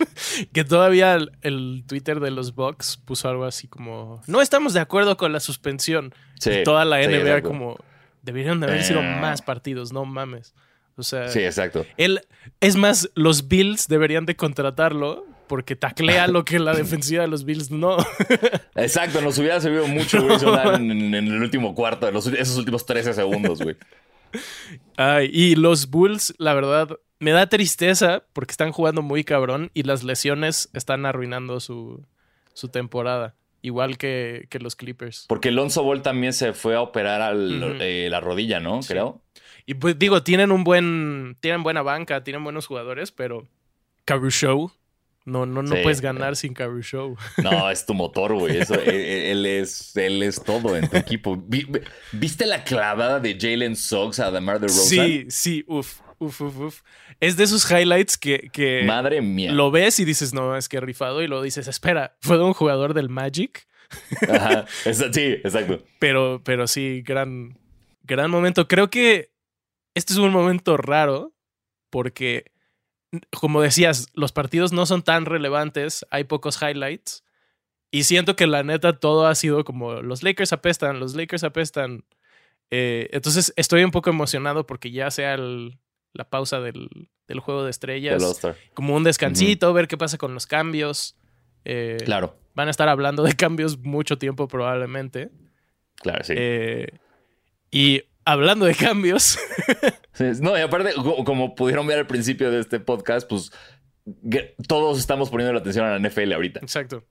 que 0.54 0.64
todavía 0.64 1.18
el, 1.42 1.84
Twitter 1.86 2.20
de 2.20 2.32
los 2.32 2.56
Bucks 2.56 2.98
puso 2.98 3.28
algo 3.28 3.46
así 3.46 3.68
como, 3.68 4.22
no 4.28 4.42
estamos 4.42 4.74
de 4.74 4.80
acuerdo 4.80 5.18
con 5.18 5.34
la 5.34 5.40
suspensión. 5.40 6.14
y 6.46 6.64
toda 6.64 6.86
la 6.86 7.00
NBA 7.02 7.42
como, 7.42 7.78
deberían 8.22 8.60
de 8.60 8.68
haber 8.68 8.84
sido 8.84 9.02
eh. 9.02 9.18
más 9.20 9.42
partidos, 9.42 9.92
no 9.92 10.06
mames. 10.06 10.54
O 10.96 11.04
sea, 11.04 11.28
sí, 11.28 11.40
exacto. 11.42 11.86
Él, 11.98 12.22
es 12.60 12.76
más, 12.76 13.10
los 13.14 13.48
Bills 13.48 13.88
deberían 13.88 14.26
de 14.26 14.36
contratarlo 14.36 15.26
porque 15.48 15.76
taclea 15.76 16.28
lo 16.28 16.46
que 16.46 16.60
la 16.60 16.74
defensiva 16.74 17.22
de 17.24 17.28
los 17.28 17.46
Bills 17.46 17.72
no. 17.72 17.98
Exacto, 18.76 19.22
nos 19.22 19.38
hubiera 19.38 19.60
servido 19.62 19.88
mucho 19.88 20.18
en, 20.76 21.14
el 21.14 21.42
último 21.42 21.74
cuarto, 21.74 22.08
en 22.08 22.16
esos 22.16 22.58
últimos 22.58 22.86
13 22.86 23.14
segundos, 23.14 23.62
güey. 23.62 23.76
Ay, 24.98 25.30
y 25.32 25.56
los 25.56 25.90
Bulls, 25.90 26.34
la 26.38 26.54
verdad, 26.54 26.98
me 27.20 27.32
da 27.32 27.48
tristeza 27.48 28.24
porque 28.34 28.52
están 28.52 28.72
jugando 28.72 29.02
muy 29.02 29.24
cabrón 29.24 29.72
y 29.74 29.84
las 29.84 30.04
lesiones 30.04 30.70
están 30.74 31.06
arruinando 31.06 31.60
su, 31.60 32.06
su 32.54 32.70
temporada. 32.70 33.36
Igual 33.62 33.98
que, 33.98 34.48
los 34.60 34.76
Clippers. 34.76 35.26
Porque 35.28 35.52
Lonzo 35.52 35.84
Ball 35.84 36.02
también 36.02 36.32
se 36.32 36.54
fue 36.54 36.76
a 36.76 36.82
operar 36.82 37.36
eh, 37.36 38.08
la 38.10 38.20
rodilla, 38.20 38.60
¿no? 38.60 38.80
Creo. 38.88 39.22
Y 39.66 39.74
pues 39.74 40.00
digo, 40.00 40.24
tienen 40.24 40.52
un 40.52 40.64
buen. 40.64 41.36
Tienen 41.42 41.64
buena 41.64 41.82
banca, 41.82 42.24
tienen 42.24 42.44
buenos 42.44 42.68
jugadores, 42.68 43.12
pero. 43.12 43.48
Caruso 44.06 44.72
no, 45.28 45.46
no, 45.46 45.62
no 45.62 45.76
puedes 45.84 46.00
ganar 46.00 46.38
sin 46.38 46.54
Caruso. 46.54 47.16
No, 47.44 47.70
es 47.70 47.86
tu 47.86 47.94
motor, 47.94 48.34
güey. 48.34 48.58
Eso, 48.58 48.76
él, 48.76 49.46
es, 49.46 49.96
él 49.98 50.24
es 50.24 50.42
todo 50.42 50.78
en 50.78 50.90
tu 50.90 50.96
equipo. 50.98 51.38
¿Viste 52.14 52.46
la 52.46 52.64
clavada 52.64 53.20
de 53.20 53.38
Jalen 53.40 53.76
Suggs 53.76 54.22
a 54.22 54.32
DeMar 54.32 54.62
DeRozan? 54.62 54.88
Sí, 54.88 55.26
sí, 55.28 55.66
uff, 55.68 56.00
uff, 56.18 56.42
uff, 56.42 56.58
uf. 56.58 56.82
Es 57.20 57.36
de 57.36 57.44
esos 57.44 57.70
highlights 57.70 58.18
que, 58.18 58.50
que, 58.54 58.84
Madre 58.86 59.22
mía. 59.22 59.52
Lo 59.52 59.70
ves 59.70 60.00
y 60.00 60.06
dices, 60.06 60.34
no, 60.34 60.56
es 60.56 60.70
que 60.70 60.80
rifado. 60.80 61.22
Y 61.22 61.28
lo 61.28 61.42
dices, 61.42 61.68
espera, 61.68 62.16
¿fue 62.22 62.38
de 62.38 62.44
un 62.44 62.54
jugador 62.54 62.94
del 62.94 63.10
Magic? 63.10 63.68
Ajá, 64.30 64.66
sí, 64.68 65.24
exacto. 65.24 65.84
Pero, 66.00 66.42
pero 66.44 66.68
sí, 66.68 67.04
gran, 67.06 67.60
gran 68.04 68.32
momento. 68.32 68.68
Creo 68.70 68.90
que 68.90 69.34
este 69.94 70.14
es 70.14 70.20
un 70.20 70.32
momento 70.32 70.78
raro 70.78 71.34
porque 71.90 72.46
como 73.32 73.62
decías, 73.62 74.08
los 74.14 74.32
partidos 74.32 74.74
no 74.74 74.86
son 74.86 75.02
tan 75.02 75.26
relevantes, 75.26 76.06
hay 76.10 76.26
pocos 76.26 76.62
highlights. 76.62 77.24
Y 77.90 78.04
siento 78.04 78.36
que 78.36 78.48
la 78.48 78.64
neta 78.64 79.00
todo 79.00 79.28
ha 79.28 79.36
sido 79.36 79.64
como 79.64 80.02
los 80.02 80.22
Lakers 80.24 80.52
apestan, 80.52 81.00
los 81.00 81.16
Lakers 81.16 81.44
apestan. 81.44 82.04
Eh, 82.70 83.08
entonces 83.12 83.54
estoy 83.56 83.84
un 83.84 83.92
poco 83.92 84.10
emocionado 84.10 84.68
porque 84.68 84.92
ya 84.92 85.10
sea 85.10 85.38
la 85.38 86.30
pausa 86.30 86.60
del, 86.60 86.90
juego 87.40 87.64
de 87.64 87.70
estrellas. 87.70 88.42
Como 88.74 88.96
un 88.96 89.04
descansito, 89.04 89.72
ver 89.74 89.88
qué 89.88 89.98
pasa 89.98 90.18
con 90.18 90.34
los 90.34 90.48
cambios. 90.48 91.16
Eh, 91.64 91.98
claro. 92.04 92.36
Van 92.56 92.68
a 92.68 92.72
estar 92.72 92.90
hablando 92.90 93.24
de 93.24 93.34
cambios 93.38 93.78
mucho 93.78 94.18
tiempo 94.18 94.50
probablemente. 94.50 95.30
Claro, 95.96 96.24
sí. 96.26 96.34
Eh, 96.36 96.88
y 97.72 98.04
hablando 98.28 98.66
de 98.66 98.76
cambios. 98.76 99.40
no, 100.42 100.58
y 100.58 100.62
aparte, 100.62 100.94
como 101.26 101.56
pudieron 101.56 101.88
ver 101.88 102.00
al 102.00 102.08
principio 102.08 102.52
de 102.52 102.60
este 102.60 102.80
podcast, 102.80 103.28
pues 103.28 103.52
todos 104.68 105.00
estamos 105.00 105.30
poniendo 105.30 105.54
la 105.54 105.60
atención 105.60 105.86
a 105.86 105.98
la 105.98 106.10
NFL 106.10 106.34
ahorita. 106.34 106.60
Exacto. 106.60 107.04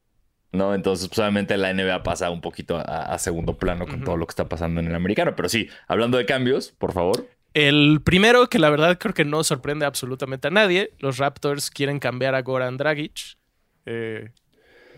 ¿no? 0.53 0.75
Entonces, 0.75 1.09
pues 1.09 1.19
obviamente 1.19 1.57
la 1.57 1.73
NBA 1.73 2.03
pasa 2.03 2.31
un 2.31 2.41
poquito 2.41 2.79
a, 2.79 3.17
segundo 3.19 3.59
plano 3.59 3.87
con 3.87 4.05
todo 4.05 4.17
lo 4.17 4.27
que 4.27 4.33
está 4.33 4.49
pasando 4.49 4.81
en 4.81 4.87
el 4.87 4.95
americano. 4.95 5.35
Pero 5.37 5.49
sí, 5.49 5.69
hablando 5.89 6.19
de 6.19 6.27
cambios, 6.27 6.73
por 6.73 6.93
favor. 6.93 7.29
El 7.55 8.01
primero, 8.05 8.49
que 8.49 8.59
la 8.59 8.71
verdad 8.71 8.99
creo 8.99 9.15
que 9.15 9.25
no 9.25 9.43
sorprende 9.45 9.87
absolutamente 9.87 10.49
a 10.49 10.51
nadie, 10.51 10.93
los 10.99 11.19
Raptors 11.19 11.71
quieren 11.71 11.99
cambiar 11.99 12.35
a 12.35 12.43
Goran 12.43 12.77
Dragic. 12.77 13.39
Eh, 13.87 14.31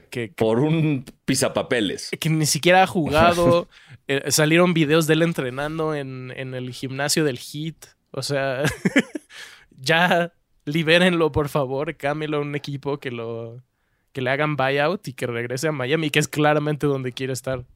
que, 0.09 0.33
por 0.35 0.61
un 0.61 1.05
pisapapeles. 1.25 2.11
Que 2.19 2.31
ni 2.31 2.47
siquiera 2.47 2.83
ha 2.83 2.87
jugado. 2.87 3.69
Eh, 4.11 4.31
salieron 4.31 4.73
videos 4.73 5.07
de 5.07 5.13
él 5.13 5.21
entrenando 5.21 5.95
en, 5.95 6.31
el 6.35 6.73
gimnasio 6.73 7.25
del 7.25 7.39
Heat. 7.39 7.77
O 8.11 8.23
sea, 8.23 8.63
ya 9.79 10.33
libérenlo, 10.65 11.31
por 11.31 11.51
favor. 11.51 11.95
Cámelo 11.95 12.39
a 12.39 12.41
un 12.41 12.55
equipo 12.55 12.99
que 12.99 13.11
lo 13.11 13.63
que 14.13 14.23
le 14.23 14.31
hagan 14.31 14.57
buyout 14.57 15.07
y 15.09 15.13
que 15.13 15.27
regrese 15.27 15.69
a 15.69 15.73
Miami, 15.73 16.09
que 16.09 16.21
es 16.21 16.27
claramente 16.27 16.87
donde 16.87 17.13
quiere 17.13 17.35
estar. 17.35 17.67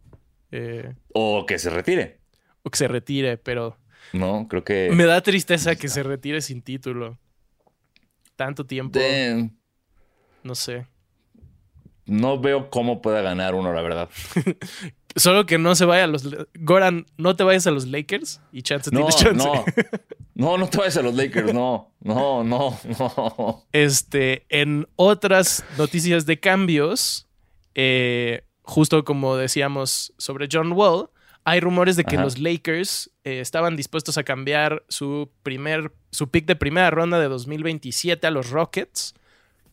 Eh, 0.53 0.95
o 1.13 1.45
que 1.45 1.59
se 1.59 1.69
retire. 1.69 2.19
O 2.63 2.71
que 2.71 2.79
se 2.79 2.89
retire, 2.89 3.37
pero. 3.37 3.77
No, 4.15 4.47
creo 4.49 4.65
que. 4.65 4.91
Me 4.91 5.05
da 5.05 5.21
tristeza 5.21 5.77
que 5.77 5.89
se 5.89 6.03
retire 6.03 6.41
sin 6.41 6.63
título. 6.63 7.19
Tanto 8.37 8.65
tiempo. 8.65 8.99
No 10.43 10.55
sé. 10.55 10.87
No 12.13 12.39
veo 12.39 12.69
cómo 12.69 13.01
pueda 13.01 13.23
ganar 13.23 13.55
uno, 13.55 13.73
la 13.73 13.81
verdad. 13.81 14.11
Solo 15.17 15.47
que 15.47 15.57
no 15.57 15.75
se 15.75 15.87
vaya 15.87 16.05
a 16.05 16.07
los. 16.07 16.29
Goran, 16.53 17.07
no 17.17 17.37
te 17.37 17.43
vayas 17.43 17.67
a 17.67 17.71
los 17.71 17.87
Lakers 17.87 18.43
y 18.53 18.61
chance 18.61 18.91
no, 18.93 19.09
chance. 19.09 19.33
No, 19.33 19.65
no, 20.35 20.59
no 20.59 20.69
te 20.69 20.77
vayas 20.77 20.99
a 20.99 21.03
los 21.03 21.15
Lakers, 21.15 21.55
no, 21.55 21.91
no, 22.01 22.45
no, 22.45 22.79
no. 22.99 23.65
Este, 23.73 24.45
en 24.51 24.87
otras 24.97 25.65
noticias 25.79 26.27
de 26.27 26.39
cambios, 26.39 27.29
eh, 27.75 28.45
justo 28.61 29.07
como 29.07 29.37
decíamos 29.37 30.13
sobre 30.19 30.49
John 30.53 30.73
Wall, 30.73 31.09
hay 31.45 31.61
rumores 31.61 31.97
de 31.97 32.05
que 32.05 32.19
los 32.19 32.39
Lakers 32.39 33.11
eh, 33.25 33.41
estaban 33.41 33.75
dispuestos 33.75 34.19
a 34.19 34.23
cambiar 34.23 34.85
su 34.89 35.31
primer, 35.43 35.93
su 36.11 36.29
pick 36.29 36.45
de 36.45 36.57
primera 36.57 36.91
ronda 36.91 37.19
de 37.19 37.29
2027 37.29 38.27
a 38.27 38.31
los 38.31 38.51
Rockets 38.51 39.15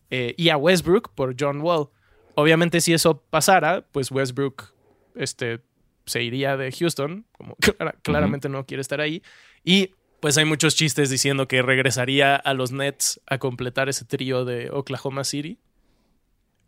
eh, 0.10 0.36
y 0.38 0.50
a 0.50 0.58
Westbrook 0.58 1.12
por 1.14 1.36
John 1.38 1.60
Wall. 1.60 1.90
Obviamente, 2.40 2.80
si 2.80 2.94
eso 2.94 3.22
pasara, 3.30 3.86
pues 3.92 4.12
Westbrook 4.12 4.74
este, 5.16 5.60
se 6.06 6.24
iría 6.24 6.56
de 6.56 6.72
Houston, 6.72 7.26
como 7.34 7.58
claramente 8.04 8.48
no 8.48 8.66
quiere 8.66 8.80
estar 8.80 9.02
ahí. 9.02 9.22
Y 9.64 9.92
pues 10.22 10.38
hay 10.38 10.46
muchos 10.46 10.76
chistes 10.76 11.10
diciendo 11.10 11.50
que 11.50 11.62
regresaría 11.62 12.38
a 12.38 12.54
los 12.54 12.72
Nets 12.72 13.20
a 13.28 13.40
completar 13.40 13.90
ese 13.90 14.06
trío 14.06 14.46
de 14.46 14.70
Oklahoma 14.72 15.26
City, 15.26 15.60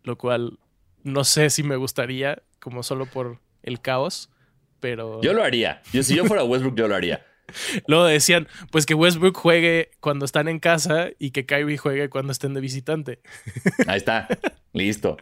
lo 0.02 0.18
cual 0.18 0.58
no 1.04 1.24
sé 1.24 1.48
si 1.48 1.62
me 1.62 1.76
gustaría, 1.76 2.42
como 2.60 2.82
solo 2.82 3.06
por 3.06 3.40
el 3.62 3.80
caos, 3.80 4.30
pero... 4.78 5.22
Yo 5.22 5.32
lo 5.32 5.42
haría. 5.42 5.80
Yo, 5.92 6.02
si 6.02 6.14
yo 6.14 6.26
fuera 6.26 6.44
Westbrook, 6.44 6.76
yo 6.76 6.86
lo 6.86 6.94
haría. 6.94 7.24
Luego 7.86 8.04
decían, 8.04 8.46
pues 8.70 8.84
que 8.84 8.94
Westbrook 8.94 9.36
juegue 9.36 9.90
cuando 10.00 10.26
están 10.26 10.48
en 10.48 10.58
casa 10.58 11.08
y 11.18 11.30
que 11.30 11.46
Kyrie 11.46 11.78
juegue 11.78 12.10
cuando 12.10 12.32
estén 12.32 12.52
de 12.52 12.60
visitante. 12.60 13.20
Ahí 13.86 13.96
está. 13.96 14.28
Listo. 14.72 15.16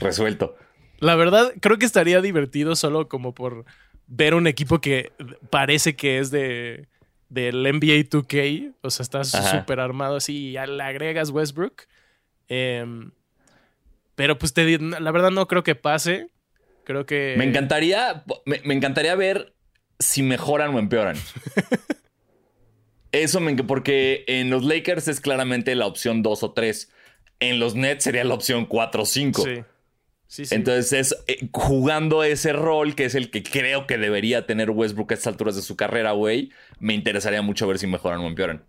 Resuelto. 0.00 0.56
La 0.98 1.16
verdad, 1.16 1.52
creo 1.60 1.78
que 1.78 1.86
estaría 1.86 2.20
divertido 2.20 2.76
solo 2.76 3.08
como 3.08 3.34
por 3.34 3.64
ver 4.06 4.34
un 4.34 4.46
equipo 4.46 4.80
que 4.80 5.12
parece 5.50 5.96
que 5.96 6.18
es 6.18 6.30
de 6.30 6.88
del 7.30 7.62
NBA 7.62 8.10
2K. 8.10 8.74
O 8.82 8.90
sea, 8.90 9.04
estás 9.04 9.30
súper 9.30 9.80
armado 9.80 10.16
así 10.16 10.48
y 10.48 10.52
le 10.52 10.82
agregas 10.82 11.30
Westbrook. 11.30 11.84
Em, 12.48 13.12
pero 14.16 14.36
pues 14.36 14.52
te, 14.52 14.78
la 14.78 15.10
verdad 15.10 15.30
no 15.30 15.46
creo 15.46 15.62
que 15.62 15.74
pase. 15.74 16.28
Creo 16.84 17.06
que. 17.06 17.34
Me 17.38 17.44
encantaría. 17.44 18.24
Me, 18.44 18.74
encantaría 18.74 19.14
ver 19.14 19.54
si 19.98 20.22
mejoran 20.22 20.74
o 20.74 20.78
empeoran. 20.78 21.16
Eso 23.12 23.40
me 23.40 23.54
porque 23.64 24.24
en 24.28 24.50
los 24.50 24.64
Lakers 24.64 25.08
es 25.08 25.20
claramente 25.20 25.74
la 25.74 25.86
opción 25.86 26.22
2 26.22 26.42
o 26.44 26.52
3. 26.52 26.92
en 27.40 27.58
los 27.58 27.74
Nets 27.74 28.04
sería 28.04 28.22
la 28.22 28.34
opción 28.34 28.66
4 28.66 29.02
o 29.02 29.06
5. 29.06 29.42
Sí. 29.42 29.64
Sí, 30.30 30.44
sí. 30.44 30.54
Entonces 30.54 30.92
es 30.92 31.16
eh, 31.26 31.48
jugando 31.50 32.22
ese 32.22 32.52
rol 32.52 32.94
que 32.94 33.04
es 33.04 33.16
el 33.16 33.32
que 33.32 33.42
creo 33.42 33.88
que 33.88 33.98
debería 33.98 34.46
tener 34.46 34.70
Westbrook 34.70 35.10
a 35.10 35.14
estas 35.14 35.26
alturas 35.26 35.56
de 35.56 35.62
su 35.62 35.74
carrera, 35.74 36.12
güey. 36.12 36.50
Me 36.78 36.94
interesaría 36.94 37.42
mucho 37.42 37.66
ver 37.66 37.80
si 37.80 37.88
mejoran 37.88 38.20
o 38.20 38.28
empeoran. 38.28 38.62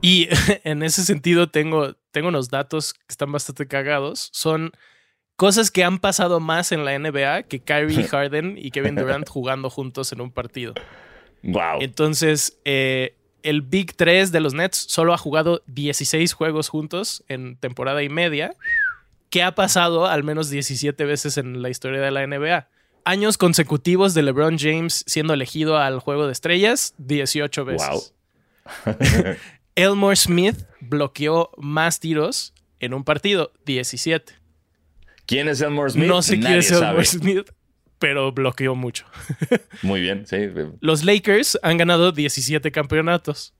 Y 0.00 0.28
en 0.64 0.82
ese 0.82 1.04
sentido 1.04 1.48
tengo, 1.48 1.94
tengo 2.10 2.30
unos 2.30 2.50
datos 2.50 2.94
que 2.94 3.04
están 3.08 3.30
bastante 3.30 3.68
cagados. 3.68 4.28
Son 4.32 4.72
cosas 5.36 5.70
que 5.70 5.84
han 5.84 6.00
pasado 6.00 6.40
más 6.40 6.72
en 6.72 6.84
la 6.84 6.98
NBA 6.98 7.44
que 7.44 7.60
Kyrie 7.60 8.02
Harden 8.08 8.58
y 8.58 8.72
Kevin 8.72 8.96
Durant 8.96 9.28
jugando 9.28 9.70
juntos 9.70 10.10
en 10.10 10.20
un 10.20 10.32
partido. 10.32 10.74
Wow. 11.44 11.78
Entonces, 11.80 12.58
eh, 12.64 13.14
el 13.44 13.62
Big 13.62 13.94
3 13.94 14.32
de 14.32 14.40
los 14.40 14.52
Nets 14.52 14.78
solo 14.78 15.14
ha 15.14 15.18
jugado 15.18 15.62
16 15.66 16.32
juegos 16.32 16.68
juntos 16.68 17.22
en 17.28 17.56
temporada 17.56 18.02
y 18.02 18.08
media, 18.08 18.56
que 19.32 19.42
ha 19.42 19.54
pasado 19.54 20.06
al 20.06 20.24
menos 20.24 20.50
17 20.50 21.06
veces 21.06 21.38
en 21.38 21.62
la 21.62 21.70
historia 21.70 22.02
de 22.02 22.10
la 22.10 22.26
NBA. 22.26 22.68
Años 23.06 23.38
consecutivos 23.38 24.12
de 24.12 24.22
LeBron 24.22 24.58
James 24.58 25.04
siendo 25.06 25.32
elegido 25.32 25.78
al 25.78 26.00
juego 26.00 26.26
de 26.26 26.32
estrellas, 26.32 26.94
18 26.98 27.64
veces. 27.64 28.12
Wow. 28.84 28.94
Elmore 29.74 30.16
Smith 30.16 30.66
bloqueó 30.80 31.50
más 31.56 31.98
tiros 31.98 32.52
en 32.78 32.92
un 32.92 33.04
partido, 33.04 33.54
17. 33.64 34.34
¿Quién 35.24 35.48
es 35.48 35.62
Elmore 35.62 35.90
Smith? 35.90 36.08
No 36.08 36.20
sé 36.20 36.38
quién 36.38 36.52
es 36.52 36.70
Elmore 36.70 37.02
sabe. 37.02 37.04
Smith, 37.06 37.50
pero 37.98 38.32
bloqueó 38.32 38.74
mucho. 38.74 39.06
Muy 39.80 40.02
bien, 40.02 40.26
sí. 40.26 40.36
Los 40.80 41.04
Lakers 41.04 41.58
han 41.62 41.78
ganado 41.78 42.12
17 42.12 42.70
campeonatos. 42.70 43.54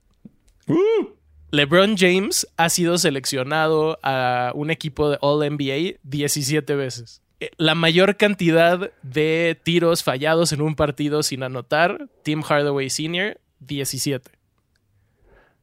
LeBron 1.53 1.97
James 1.99 2.47
ha 2.57 2.71
sido 2.71 2.97
seleccionado 2.97 3.99
a 4.03 4.53
un 4.55 4.71
equipo 4.71 5.11
de 5.11 5.19
All 5.21 5.47
NBA 5.51 5.99
17 6.03 6.75
veces. 6.75 7.21
Eh, 7.41 7.51
La 7.59 7.75
mayor 7.75 8.17
cantidad 8.17 8.91
de 9.03 9.61
tiros 9.63 10.03
fallados 10.03 10.53
en 10.53 10.63
un 10.63 10.75
partido 10.75 11.23
sin 11.23 11.43
anotar, 11.43 12.09
Tim 12.23 12.43
Hardaway 12.43 12.89
Sr., 12.89 13.39
17. 13.61 14.31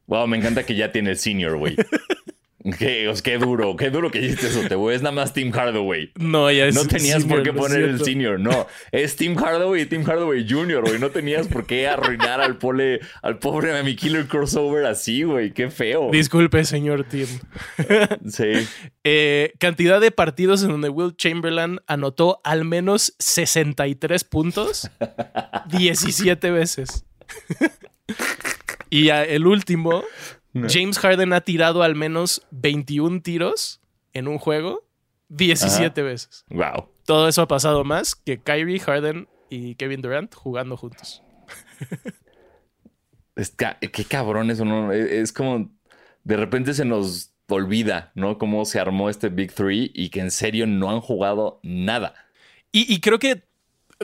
Wow, 0.06 0.28
me 0.28 0.36
encanta 0.36 0.64
que 0.64 0.76
ya 0.76 0.92
tiene 0.92 1.10
el 1.10 1.18
senior, 1.18 1.56
güey. 1.56 1.76
qué, 2.78 3.08
os- 3.08 3.22
qué 3.22 3.38
duro, 3.38 3.76
qué 3.76 3.90
duro 3.90 4.10
que 4.10 4.20
hiciste 4.20 4.48
eso, 4.48 4.60
te 4.68 4.74
güey. 4.74 4.96
Es 4.96 5.02
nada 5.02 5.14
más 5.14 5.32
Tim 5.32 5.50
Hardaway. 5.52 6.12
No, 6.16 6.50
ya 6.50 6.66
es 6.66 6.74
No 6.74 6.84
tenías 6.86 7.22
senior, 7.22 7.38
por 7.38 7.42
qué 7.42 7.52
poner 7.52 7.82
el 7.82 8.04
senior, 8.04 8.38
no. 8.38 8.66
Es 8.92 9.16
Tim 9.16 9.36
Hardaway 9.36 9.82
y 9.82 9.86
Tim 9.86 10.02
Hardaway 10.04 10.46
Jr., 10.48 10.82
güey. 10.82 10.98
No 10.98 11.10
tenías 11.10 11.48
por 11.48 11.66
qué 11.66 11.88
arruinar 11.88 12.40
al, 12.40 12.58
pole, 12.58 13.00
al 13.22 13.38
pobre 13.38 13.72
Miami 13.72 13.96
Killer 13.96 14.26
crossover 14.26 14.86
así, 14.86 15.22
güey. 15.22 15.52
Qué 15.52 15.70
feo. 15.70 16.10
Disculpe, 16.12 16.64
señor 16.64 17.04
Tim. 17.04 17.26
Sí. 18.28 18.44
Eh, 19.02 19.54
cantidad 19.58 19.98
de 19.98 20.10
partidos 20.10 20.62
en 20.62 20.68
donde 20.68 20.90
Will 20.90 21.16
Chamberlain 21.16 21.80
anotó 21.86 22.40
al 22.44 22.66
menos 22.66 23.14
63 23.18 24.24
puntos 24.24 24.90
17 25.70 26.50
veces. 26.50 27.06
y 28.90 29.08
el 29.08 29.46
último, 29.46 30.04
James 30.52 30.98
Harden 30.98 31.32
ha 31.32 31.40
tirado 31.42 31.82
al 31.82 31.94
menos 31.94 32.42
21 32.50 33.22
tiros 33.22 33.80
en 34.12 34.26
un 34.28 34.38
juego 34.38 34.84
17 35.28 36.02
veces. 36.02 36.44
Wow. 36.48 36.88
Todo 37.06 37.28
eso 37.28 37.42
ha 37.42 37.48
pasado 37.48 37.84
más 37.84 38.14
que 38.16 38.40
Kyrie, 38.40 38.80
Harden 38.80 39.28
y 39.48 39.74
Kevin 39.76 40.02
Durant 40.02 40.34
jugando 40.34 40.76
juntos. 40.76 41.22
Es 43.36 43.50
ca- 43.50 43.78
qué 43.78 44.04
cabrón 44.04 44.50
eso, 44.50 44.64
¿no? 44.64 44.92
Es, 44.92 45.10
es 45.10 45.32
como 45.32 45.70
de 46.24 46.36
repente 46.36 46.74
se 46.74 46.84
nos 46.84 47.32
olvida, 47.48 48.12
¿no? 48.14 48.38
Cómo 48.38 48.64
se 48.64 48.78
armó 48.80 49.08
este 49.08 49.28
Big 49.28 49.52
Three 49.52 49.90
y 49.94 50.10
que 50.10 50.20
en 50.20 50.30
serio 50.30 50.66
no 50.66 50.90
han 50.90 51.00
jugado 51.00 51.60
nada. 51.62 52.14
Y, 52.72 52.92
y 52.92 53.00
creo 53.00 53.18
que, 53.18 53.44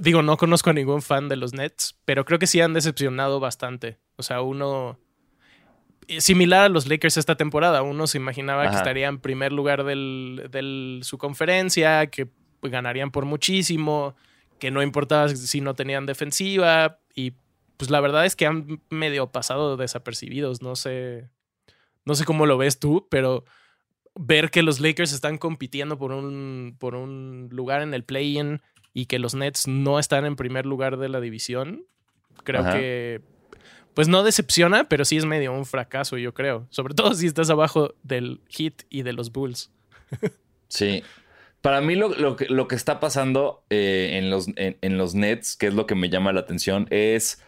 digo, 0.01 0.23
no 0.23 0.37
conozco 0.37 0.71
a 0.71 0.73
ningún 0.73 1.03
fan 1.03 1.29
de 1.29 1.37
los 1.37 1.53
Nets, 1.53 1.97
pero 2.05 2.25
creo 2.25 2.39
que 2.39 2.47
sí 2.47 2.61
han 2.61 2.73
decepcionado 2.75 3.39
bastante. 3.41 3.99
O 4.17 4.23
sea, 4.23 4.41
uno... 4.43 4.99
Similar 6.19 6.65
a 6.65 6.69
los 6.69 6.87
Lakers 6.87 7.17
esta 7.17 7.37
temporada, 7.37 7.83
uno 7.83 8.07
se 8.07 8.19
imaginaba 8.19 8.69
que 8.71 8.77
estaría 8.77 9.09
en 9.09 9.19
primer 9.19 9.53
lugar 9.53 9.85
del- 9.85 11.01
su 11.03 11.19
conferencia, 11.19 12.07
que 12.09 12.27
pues, 12.61 12.73
ganarían 12.73 13.11
por 13.11 13.25
muchísimo, 13.25 14.15
que 14.59 14.71
no 14.71 14.83
importaba 14.83 15.29
si 15.29 15.61
no 15.61 15.75
tenían 15.75 16.07
defensiva, 16.07 16.99
y 17.15 17.33
pues 17.77 17.91
la 17.91 18.01
verdad 18.01 18.25
es 18.25 18.37
que 18.37 18.47
han 18.47 18.81
medio 18.89 19.31
pasado 19.33 19.77
desapercibidos, 19.77 20.63
no 20.63 20.77
sé, 20.77 21.29
no 22.05 22.15
sé 22.15 22.25
cómo 22.25 22.47
lo 22.47 22.57
ves 22.57 22.79
tú, 22.79 23.07
pero 23.11 23.45
ver 24.15 24.51
que 24.51 24.63
los 24.63 24.81
Lakers 24.81 25.13
están 25.13 25.37
compitiendo 25.39 25.99
por 25.99 26.13
un, 26.13 26.77
por 26.79 26.95
un 26.95 27.49
lugar 27.51 27.83
en 27.83 27.93
el 27.93 28.03
play-in 28.05 28.63
y 28.95 29.07
que 29.07 29.19
los 29.19 29.35
Nets 29.35 29.69
no 29.69 29.99
están 29.99 30.25
en 30.25 30.37
primer 30.37 30.65
lugar 30.65 30.97
de 30.97 31.09
la 31.11 31.21
división, 31.21 31.85
creo 32.45 32.63
Ajá. 32.63 32.73
que 32.79 33.21
pues 33.97 34.09
no 34.09 34.23
decepciona, 34.23 34.85
pero 34.91 35.07
sí 35.07 35.17
es 35.17 35.25
medio 35.25 35.55
un 35.55 35.65
fracaso, 35.65 36.19
yo 36.19 36.35
creo. 36.35 36.67
Sobre 36.69 36.93
todo 36.93 37.15
si 37.15 37.27
estás 37.27 37.49
abajo 37.49 37.95
del 38.03 38.43
Heat 38.51 38.83
y 38.91 39.05
de 39.05 39.15
los 39.15 39.33
Bulls. 39.33 39.71
Sí. 40.69 41.03
Para 41.63 41.81
mí 41.81 41.95
lo, 41.95 42.11
lo 42.11 42.37
que, 42.37 42.45
lo 42.45 42.69
que 42.69 42.75
está 42.75 43.01
pasando 43.01 43.65
eh, 43.71 44.19
en, 44.19 44.29
los, 44.29 44.49
en, 44.57 44.77
en 44.83 44.99
los 44.99 45.15
Nets, 45.15 45.57
que 45.57 45.69
es 45.69 45.73
lo 45.73 45.87
que 45.87 45.95
me 45.95 46.11
llama 46.11 46.35
la 46.35 46.41
atención, 46.41 46.87
es... 46.91 47.43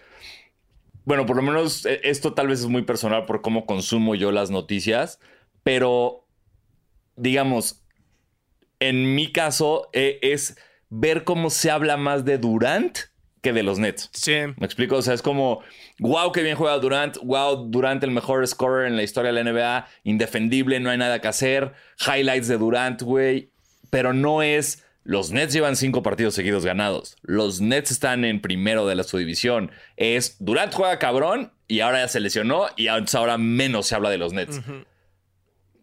Bueno, 1.05 1.27
por 1.27 1.37
lo 1.37 1.43
menos 1.43 1.85
eh, 1.85 2.01
esto 2.05 2.33
tal 2.33 2.49
vez 2.49 2.61
es 2.61 2.67
muy 2.67 2.83
personal 2.83 3.27
por 3.27 3.43
cómo 3.43 3.67
consumo 3.67 4.15
yo 4.15 4.33
las 4.33 4.51
noticias, 4.51 5.21
pero 5.63 6.25
digamos, 7.17 7.85
en 8.81 9.15
mi 9.15 9.33
caso 9.33 9.91
eh, 9.93 10.19
es 10.23 10.57
ver 10.89 11.25
cómo 11.25 11.51
se 11.51 11.71
habla 11.71 11.99
más 11.99 12.25
de 12.25 12.39
Durant 12.39 12.99
que 13.43 13.53
de 13.53 13.63
los 13.63 13.79
Nets. 13.79 14.11
Sí. 14.13 14.37
¿Me 14.57 14.67
explico? 14.67 14.97
O 14.97 15.03
sea, 15.03 15.15
es 15.15 15.23
como, 15.23 15.63
wow, 15.99 16.33
qué 16.33 16.43
bien 16.43 16.57
juega 16.57 16.79
Durant, 16.79 17.17
wow, 17.23 17.69
Durant 17.69 18.03
el 18.03 18.11
mejor 18.11 18.47
scorer 18.47 18.87
en 18.87 18.97
la 18.97 19.03
historia 19.03 19.33
de 19.33 19.43
la 19.43 19.51
NBA, 19.51 19.87
indefendible, 20.05 20.81
no 20.81 20.91
hay 20.91 20.99
nada 20.99 21.21
que 21.21 21.29
hacer, 21.29 21.73
highlights 22.07 22.49
de 22.49 22.59
Durant, 22.59 23.03
güey, 23.03 23.51
pero 23.91 24.13
no 24.13 24.43
es, 24.43 24.85
los 25.05 25.31
Nets 25.31 25.53
llevan 25.53 25.77
cinco 25.77 26.03
partidos 26.03 26.35
seguidos 26.35 26.65
ganados, 26.65 27.17
los 27.23 27.61
Nets 27.61 27.91
están 27.91 28.25
en 28.25 28.41
primero 28.41 28.87
de 28.87 28.95
la 28.95 29.05
su 29.05 29.19
división, 29.19 29.71
es, 29.97 30.37
Durant 30.41 30.73
juega 30.73 30.99
cabrón 30.99 31.53
y 31.67 31.81
ahora 31.81 32.01
ya 32.01 32.09
se 32.09 32.21
lesionó 32.21 32.67
y 32.77 32.89
ahora 32.89 33.39
menos 33.39 33.87
se 33.87 33.95
habla 33.95 34.11
de 34.11 34.19
los 34.19 34.33
Nets. 34.33 34.61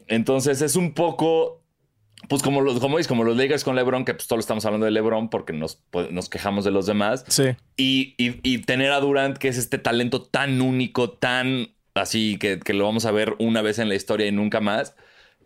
Entonces 0.07 0.61
es 0.61 0.75
un 0.75 0.93
poco, 0.93 1.63
pues 2.27 2.41
como 2.43 2.61
los, 2.61 2.79
como 2.79 2.97
dices, 2.97 3.07
como 3.07 3.23
los 3.23 3.37
Lakers 3.37 3.63
con 3.63 3.75
LeBron, 3.75 4.05
que 4.05 4.13
pues 4.13 4.27
todos 4.27 4.41
estamos 4.41 4.65
hablando 4.65 4.85
de 4.85 4.91
LeBron 4.91 5.29
porque 5.29 5.53
nos, 5.53 5.75
pues, 5.91 6.11
nos 6.11 6.29
quejamos 6.29 6.65
de 6.65 6.71
los 6.71 6.85
demás. 6.85 7.23
Sí. 7.27 7.43
Y, 7.77 8.15
y- 8.17 8.39
y 8.43 8.59
tener 8.59 8.91
a 8.91 8.99
Durant, 8.99 9.37
que 9.37 9.47
es 9.47 9.57
este 9.57 9.77
talento 9.77 10.21
tan 10.21 10.61
único, 10.61 11.09
tan 11.11 11.69
así, 11.93 12.37
que, 12.39 12.59
que 12.59 12.73
lo 12.73 12.83
vamos 12.85 13.05
a 13.05 13.11
ver 13.11 13.35
una 13.39 13.61
vez 13.61 13.79
en 13.79 13.89
la 13.89 13.95
historia 13.95 14.27
y 14.27 14.31
nunca 14.31 14.59
más. 14.61 14.95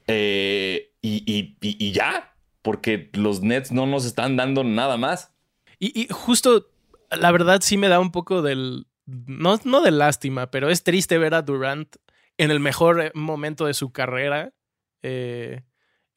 eh, 0.07 0.91
y, 1.01 1.55
y- 1.61 1.91
ya, 1.91 2.33
porque 2.61 3.09
los 3.13 3.41
Nets 3.41 3.71
no 3.71 3.85
nos 3.85 4.05
están 4.05 4.35
dando 4.35 4.63
nada 4.63 4.97
más. 4.97 5.33
Y, 5.79 5.97
y 5.99 6.07
justo, 6.11 6.69
la 7.11 7.31
verdad 7.31 7.61
sí 7.61 7.77
me 7.77 7.87
da 7.87 7.99
un 7.99 8.11
poco 8.11 8.41
del... 8.41 8.87
No, 9.05 9.59
no 9.63 9.81
de 9.81 9.91
lástima, 9.91 10.51
pero 10.51 10.69
es 10.69 10.83
triste 10.83 11.17
ver 11.17 11.33
a 11.33 11.41
Durant 11.41 11.95
en 12.37 12.51
el 12.51 12.59
mejor 12.59 13.01
eh, 13.01 13.11
momento 13.15 13.65
de 13.65 13.73
su 13.73 13.91
carrera. 13.91 14.53
eh, 15.03 15.61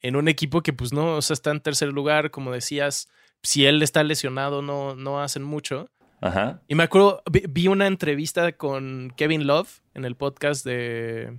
en 0.03 0.15
un 0.15 0.27
equipo 0.27 0.61
que 0.61 0.71
pues 0.73 0.93
no, 0.93 1.15
o 1.15 1.21
sea, 1.23 1.33
está 1.33 1.49
en 1.51 1.59
tercer 1.61 1.89
lugar, 1.89 2.29
como 2.29 2.51
decías, 2.51 3.09
si 3.41 3.65
él 3.65 3.81
está 3.81 4.03
lesionado 4.03 4.61
no, 4.61 4.95
no 4.95 5.21
hacen 5.21 5.41
mucho. 5.43 5.89
Ajá. 6.21 6.61
Y 6.67 6.75
me 6.75 6.83
acuerdo, 6.83 7.21
vi, 7.31 7.67
una 7.67 7.87
entrevista 7.87 8.51
con 8.53 9.11
Kevin 9.17 9.47
Love 9.47 9.81
en 9.95 10.05
el 10.05 10.15
podcast 10.15 10.63
de, 10.65 11.37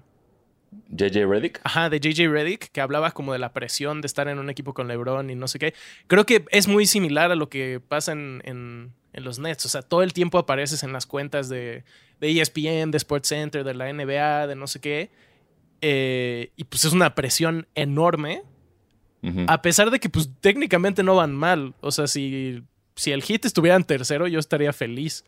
JJ 0.91 1.25
Reddick. 1.27 1.61
ajá, 1.65 1.89
de 1.89 2.01
JJ 2.01 2.29
Reddick, 2.29 2.71
que 2.73 2.81
hablaba 2.81 3.13
como 3.13 3.33
de 3.33 3.39
la 3.39 3.53
presión 3.53 4.01
de 4.03 4.07
estar 4.07 4.29
en 4.29 4.39
un 4.39 4.51
equipo 4.51 4.75
con 4.75 4.89
LeBron 4.89 5.31
y 5.31 5.37
no 5.37 5.47
sé 5.49 5.59
qué. 5.59 5.73
Creo 6.07 6.27
que 6.27 6.45
es 6.51 6.67
muy 6.69 6.85
similar 6.87 7.31
a 7.31 7.37
lo 7.37 7.49
que 7.49 7.81
pasa 7.87 8.13
en, 8.13 8.43
en- 8.45 8.93
en 9.15 9.23
los 9.25 9.39
Nets. 9.39 9.65
O 9.65 9.69
sea, 9.69 9.83
todo 9.83 10.03
el 10.03 10.13
tiempo 10.13 10.39
apareces 10.39 10.83
en 10.83 10.93
las 10.93 11.07
cuentas 11.07 11.49
de, 11.49 11.85
de 12.21 12.29
E 12.29 12.41
ESPN, 12.41 12.91
de 12.91 12.99
SportsCenter, 12.99 13.63
de 13.63 13.73
la 13.73 13.93
NBA, 13.93 14.49
de 14.49 14.57
no 14.57 14.67
sé 14.67 14.81
qué. 14.81 15.11
Eh, 15.81 16.51
y 16.57 16.65
pues 16.65 16.85
es 16.85 16.93
una 16.93 17.15
presión 17.15 17.69
enorme. 17.77 18.43
A 19.47 19.63
pesar 19.63 19.91
de 19.91 20.01
que 20.01 20.09
pues 20.09 20.31
técnicamente 20.41 21.03
no 21.03 21.17
van 21.17 21.35
mal. 21.35 21.75
O 21.81 21.91
sea, 21.91 22.07
si, 22.07 22.63
si 22.95 23.13
el 23.13 23.23
Heat 23.23 23.45
estuviera 23.47 23.77
en 23.77 23.85
tercero, 23.85 24.27
yo 24.27 24.39
estaría 24.39 24.73
feliz. 24.73 25.25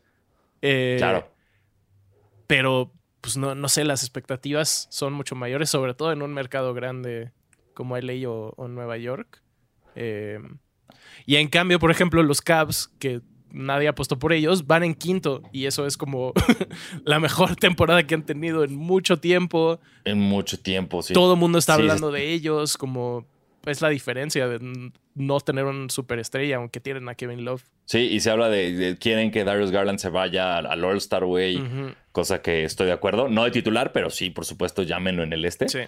Eh, 0.62 0.96
Claro. 0.98 1.30
pero 2.46 2.92
pues 3.20 3.36
no, 3.36 3.54
no 3.54 3.68
sé, 3.68 3.84
las 3.84 4.02
expectativas 4.02 4.86
son 4.90 5.12
mucho 5.12 5.34
mayores, 5.34 5.68
sobre 5.70 5.94
todo 5.94 6.12
en 6.12 6.22
un 6.22 6.32
mercado 6.32 6.74
grande 6.74 7.32
como 7.74 7.96
LA 7.98 8.28
o, 8.28 8.52
o 8.56 8.68
Nueva 8.68 8.96
York. 8.98 9.42
Eh, 9.96 10.38
y 11.24 11.36
en 11.36 11.48
cambio, 11.48 11.78
por 11.78 11.90
ejemplo, 11.90 12.22
los 12.22 12.40
Cavs, 12.40 12.90
que 12.98 13.20
nadie 13.50 13.88
apostó 13.88 14.18
por 14.18 14.32
ellos, 14.32 14.66
van 14.66 14.84
en 14.84 14.94
quinto 14.94 15.42
y 15.52 15.66
eso 15.66 15.86
es 15.86 15.96
como 15.96 16.32
la 17.04 17.18
mejor 17.18 17.56
temporada 17.56 18.06
que 18.06 18.14
han 18.14 18.24
tenido 18.24 18.62
en 18.62 18.76
mucho 18.76 19.18
tiempo. 19.18 19.80
En 20.04 20.18
mucho 20.20 20.58
tiempo, 20.60 21.02
sí. 21.02 21.12
Todo 21.14 21.34
el 21.34 21.40
mundo 21.40 21.58
está 21.58 21.74
hablando 21.74 22.12
de 22.12 22.32
ellos, 22.32 22.76
como 22.76 23.26
es 23.66 23.82
la 23.82 23.88
diferencia 23.88 24.48
de 24.48 24.90
no 25.14 25.40
tener 25.40 25.64
una 25.64 25.88
superestrella, 25.88 26.56
aunque 26.56 26.80
tienen 26.80 27.08
a 27.08 27.14
Kevin 27.14 27.44
Love. 27.44 27.64
Sí, 27.84 27.98
y 27.98 28.20
se 28.20 28.30
habla 28.30 28.48
de, 28.48 28.96
quieren 29.00 29.30
que 29.30 29.44
Darius 29.44 29.70
Garland 29.70 29.98
se 29.98 30.08
vaya 30.08 30.58
al, 30.58 30.84
All-Star 30.84 31.24
Way, 31.24 31.94
cosa 32.12 32.42
que 32.42 32.64
estoy 32.64 32.86
de 32.86 32.92
acuerdo. 32.92 33.28
No 33.28 33.44
de 33.44 33.50
titular, 33.50 33.92
pero 33.92 34.10
sí, 34.10 34.30
por 34.30 34.44
supuesto, 34.44 34.82
llámenlo 34.82 35.22
en 35.22 35.32
el 35.32 35.44
este. 35.44 35.68
Sí. 35.68 35.80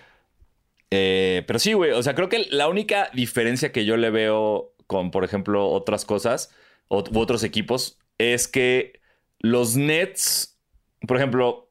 Eh, 0.90 1.44
pero 1.46 1.58
sí, 1.58 1.72
güey, 1.74 1.92
o 1.92 2.02
sea, 2.02 2.14
creo 2.14 2.28
que 2.28 2.46
la 2.50 2.68
única 2.68 3.10
diferencia 3.12 3.72
que 3.72 3.84
yo 3.84 3.96
le 3.96 4.10
veo 4.10 4.74
con, 4.86 5.10
por 5.10 5.24
ejemplo, 5.24 5.68
otras 5.68 6.04
cosas 6.04 6.50
u 6.88 6.96
otros 7.18 7.44
equipos 7.44 7.98
es 8.16 8.48
que 8.48 9.00
los 9.38 9.76
Nets, 9.76 10.58
por 11.06 11.16
ejemplo, 11.18 11.70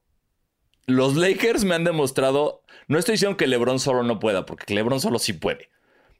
los 0.86 1.16
Lakers 1.16 1.64
me 1.64 1.74
han 1.74 1.84
demostrado, 1.84 2.62
no 2.86 2.98
estoy 2.98 3.14
diciendo 3.14 3.36
que 3.36 3.46
LeBron 3.46 3.78
solo 3.78 4.02
no 4.02 4.18
pueda, 4.18 4.46
porque 4.46 4.74
LeBron 4.74 5.00
solo 5.00 5.18
sí 5.18 5.32
puede. 5.34 5.68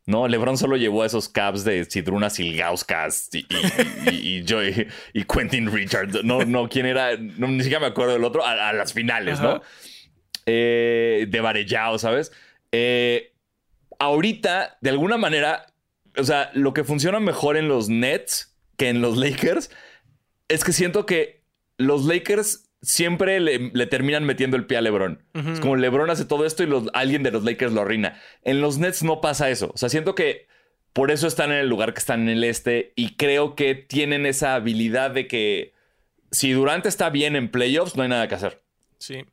No, 0.09 0.27
LeBron 0.27 0.57
solo 0.57 0.79
llevó 0.79 1.03
a 1.03 1.07
esos 1.07 1.29
Caps 1.29 1.65
de 1.65 1.85
Sidruna 1.85 2.31
Silgauskas 2.31 3.29
y, 3.35 3.47
y, 4.11 4.39
y, 4.39 4.87
y, 5.13 5.25
Quentin 5.25 5.71
Richards. 5.71 6.25
No, 6.25 6.47
no, 6.47 6.67
quién 6.71 6.87
era, 6.87 7.19
no, 7.19 7.47
ni 7.49 7.61
siquiera 7.61 7.81
me 7.81 7.89
acuerdo 7.89 8.15
del 8.15 8.25
otro, 8.25 8.43
a, 8.43 8.73
las 8.73 8.95
finales, 8.95 9.39
¿no? 9.39 9.61
Eh, 10.47 11.27
de 11.29 11.41
Varellao, 11.43 11.99
¿sabes? 11.99 12.33
Eh, 12.73 13.35
ahorita, 13.99 14.79
de 14.81 14.89
alguna 14.89 15.19
manera, 15.19 15.67
o 16.17 16.25
sea, 16.25 16.53
lo 16.55 16.73
que 16.73 16.85
funciona 16.85 17.21
mejor 17.21 17.59
en 17.59 17.69
los 17.69 17.91
Nets 17.91 18.57
que 18.79 18.89
en 18.89 19.03
los 19.03 19.19
Lakers 19.19 19.71
es 20.49 20.65
que 20.65 20.73
siento 20.73 21.05
que 21.05 21.43
los 21.77 22.07
Lakers 22.07 22.68
siempre 22.81 23.41
le, 23.41 23.87
terminan 23.87 24.25
metiendo 24.25 24.57
el 24.57 24.67
pie 24.67 24.79
a 24.79 24.81
LeBron. 24.81 25.23
Es 25.35 25.61
como 25.61 25.77
LeBron 25.77 26.11
hace 26.11 26.25
todo 26.25 26.45
esto 26.47 26.63
y 26.63 26.69
alguien 26.93 27.23
de 27.23 27.31
los 27.31 27.45
Lakers 27.45 27.73
lo 27.73 27.83
arruina. 27.83 28.21
En 28.43 28.61
los 28.61 28.79
Nets 28.79 29.03
no 29.03 29.21
pasa 29.21 29.51
eso. 29.51 29.71
O 29.75 29.79
sea, 29.79 29.89
siento 29.89 30.15
que 30.15 30.47
por 30.93 31.11
eso 31.11 31.27
están 31.27 31.51
en 31.51 31.59
el 31.59 31.69
lugar 31.69 31.93
que 31.93 31.99
están 31.99 32.23
en 32.23 32.29
el 32.29 32.45
este 32.45 32.93
y 32.97 33.17
creo 33.17 33.55
que 33.55 33.75
tienen 33.75 34.27
esa 34.27 34.55
habilidad 34.55 35.11
de 35.11 35.27
que 35.27 35.73
si 36.31 36.53
Durante 36.53 36.89
está 36.89 37.11
bien 37.11 37.37
en 37.37 37.51
playoffs, 37.51 37.97
no 37.97 38.03
hay 38.03 38.09
nada 38.09 38.29
que 38.29 38.35
hacer. 38.35 38.63
Sí. 38.99 39.25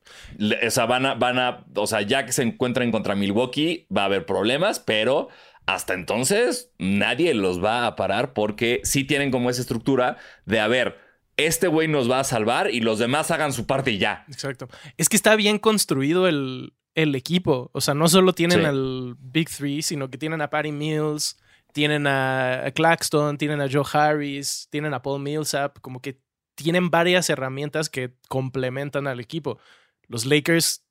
O 0.66 0.70
sea, 0.70 0.86
van 0.86 1.06
a, 1.06 1.16
van 1.16 1.40
a, 1.40 1.66
o 1.76 1.88
sea, 1.88 2.02
ya 2.02 2.26
que 2.26 2.32
se 2.32 2.44
encuentran 2.44 2.92
contra 2.92 3.16
Milwaukee, 3.16 3.88
va 3.96 4.04
a 4.04 4.06
haber 4.06 4.26
problemas, 4.26 4.80
pero 4.80 5.30
hasta 5.66 5.94
entonces 5.94 6.72
nadie 6.78 7.34
los 7.34 7.64
va 7.64 7.88
a 7.88 7.96
parar 7.96 8.34
porque 8.34 8.82
sí 8.84 9.04
tienen 9.04 9.32
como 9.32 9.50
esa 9.50 9.62
estructura 9.62 10.18
de, 10.46 10.60
a 10.60 10.68
ver, 10.68 11.00
este 11.38 11.68
güey 11.68 11.88
nos 11.88 12.10
va 12.10 12.20
a 12.20 12.24
salvar 12.24 12.72
y 12.72 12.80
los 12.80 13.00
demás 13.00 13.32
hagan 13.32 13.54
su 13.54 13.66
parte 13.66 13.92
y 13.92 13.98
ya. 13.98 14.26
Exacto. 14.30 14.68
Es 14.98 15.10
que 15.10 15.18
está 15.18 15.36
bien 15.36 15.60
construido 15.60 16.28
el, 16.28 16.74
equipo. 16.96 17.70
O 17.74 17.82
sea, 17.82 17.94
no 17.94 18.08
solo 18.08 18.34
tienen 18.34 18.66
al 18.66 19.16
Big 19.20 19.50
Three, 19.50 19.82
sino 19.82 20.10
que 20.10 20.18
tienen 20.18 20.42
a 20.42 20.50
Patty 20.50 20.72
Mills, 20.72 21.38
tienen 21.74 22.08
a, 22.08 22.72
Claxton, 22.74 23.38
tienen 23.38 23.60
a 23.60 23.68
Joe 23.70 23.84
Harris, 23.92 24.68
tienen 24.70 24.94
a 24.94 25.02
Paul 25.02 25.22
Millsap, 25.22 25.80
como 25.82 26.02
que 26.02 26.22
tienen 26.56 26.90
varias 26.90 27.30
herramientas 27.30 27.90
que 27.90 28.14
complementan 28.30 29.08
al 29.08 29.20
equipo. 29.20 29.60
Los 30.08 30.26
Lakers, 30.26 30.86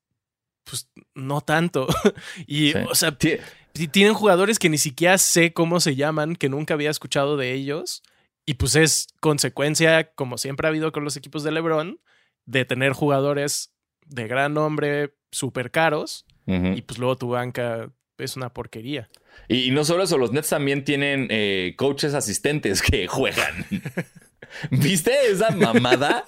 pues 0.63 0.91
no 1.15 1.41
tanto. 1.41 1.87
y, 2.45 2.75
o 2.77 2.93
sea, 2.93 3.17
tienen 3.17 4.13
jugadores 4.13 4.59
que 4.59 4.69
ni 4.69 4.77
siquiera 4.77 5.17
sé 5.17 5.53
cómo 5.53 5.79
se 5.79 5.95
llaman, 5.95 6.35
que 6.35 6.49
nunca 6.49 6.75
había 6.75 6.91
escuchado 6.91 7.35
de 7.35 7.53
ellos. 7.53 8.03
Y 8.45 8.55
pues 8.55 8.75
es 8.75 9.07
consecuencia, 9.19 10.11
como 10.13 10.37
siempre 10.37 10.67
ha 10.67 10.69
habido 10.69 10.91
con 10.91 11.03
los 11.03 11.17
equipos 11.17 11.43
de 11.43 11.51
LeBron, 11.51 11.99
de 12.45 12.65
tener 12.65 12.93
jugadores 12.93 13.73
de 14.05 14.27
gran 14.27 14.53
nombre, 14.53 15.15
súper 15.31 15.71
caros. 15.71 16.25
Y 16.47 16.83
pues 16.83 16.99
luego 16.99 17.17
tu 17.17 17.29
banca 17.29 17.89
es 18.19 18.35
una 18.35 18.53
porquería. 18.53 19.09
Y, 19.47 19.71
no 19.71 19.83
solo 19.83 20.03
eso, 20.03 20.19
los 20.19 20.31
Nets 20.31 20.49
también 20.49 20.83
tienen 20.83 21.25
eh, 21.31 21.73
coaches 21.75 22.13
asistentes 22.13 22.83
que 22.83 23.07
juegan. 23.07 23.65
¿Viste 24.69 25.11
esa 25.31 25.49
mamada? 25.49 26.23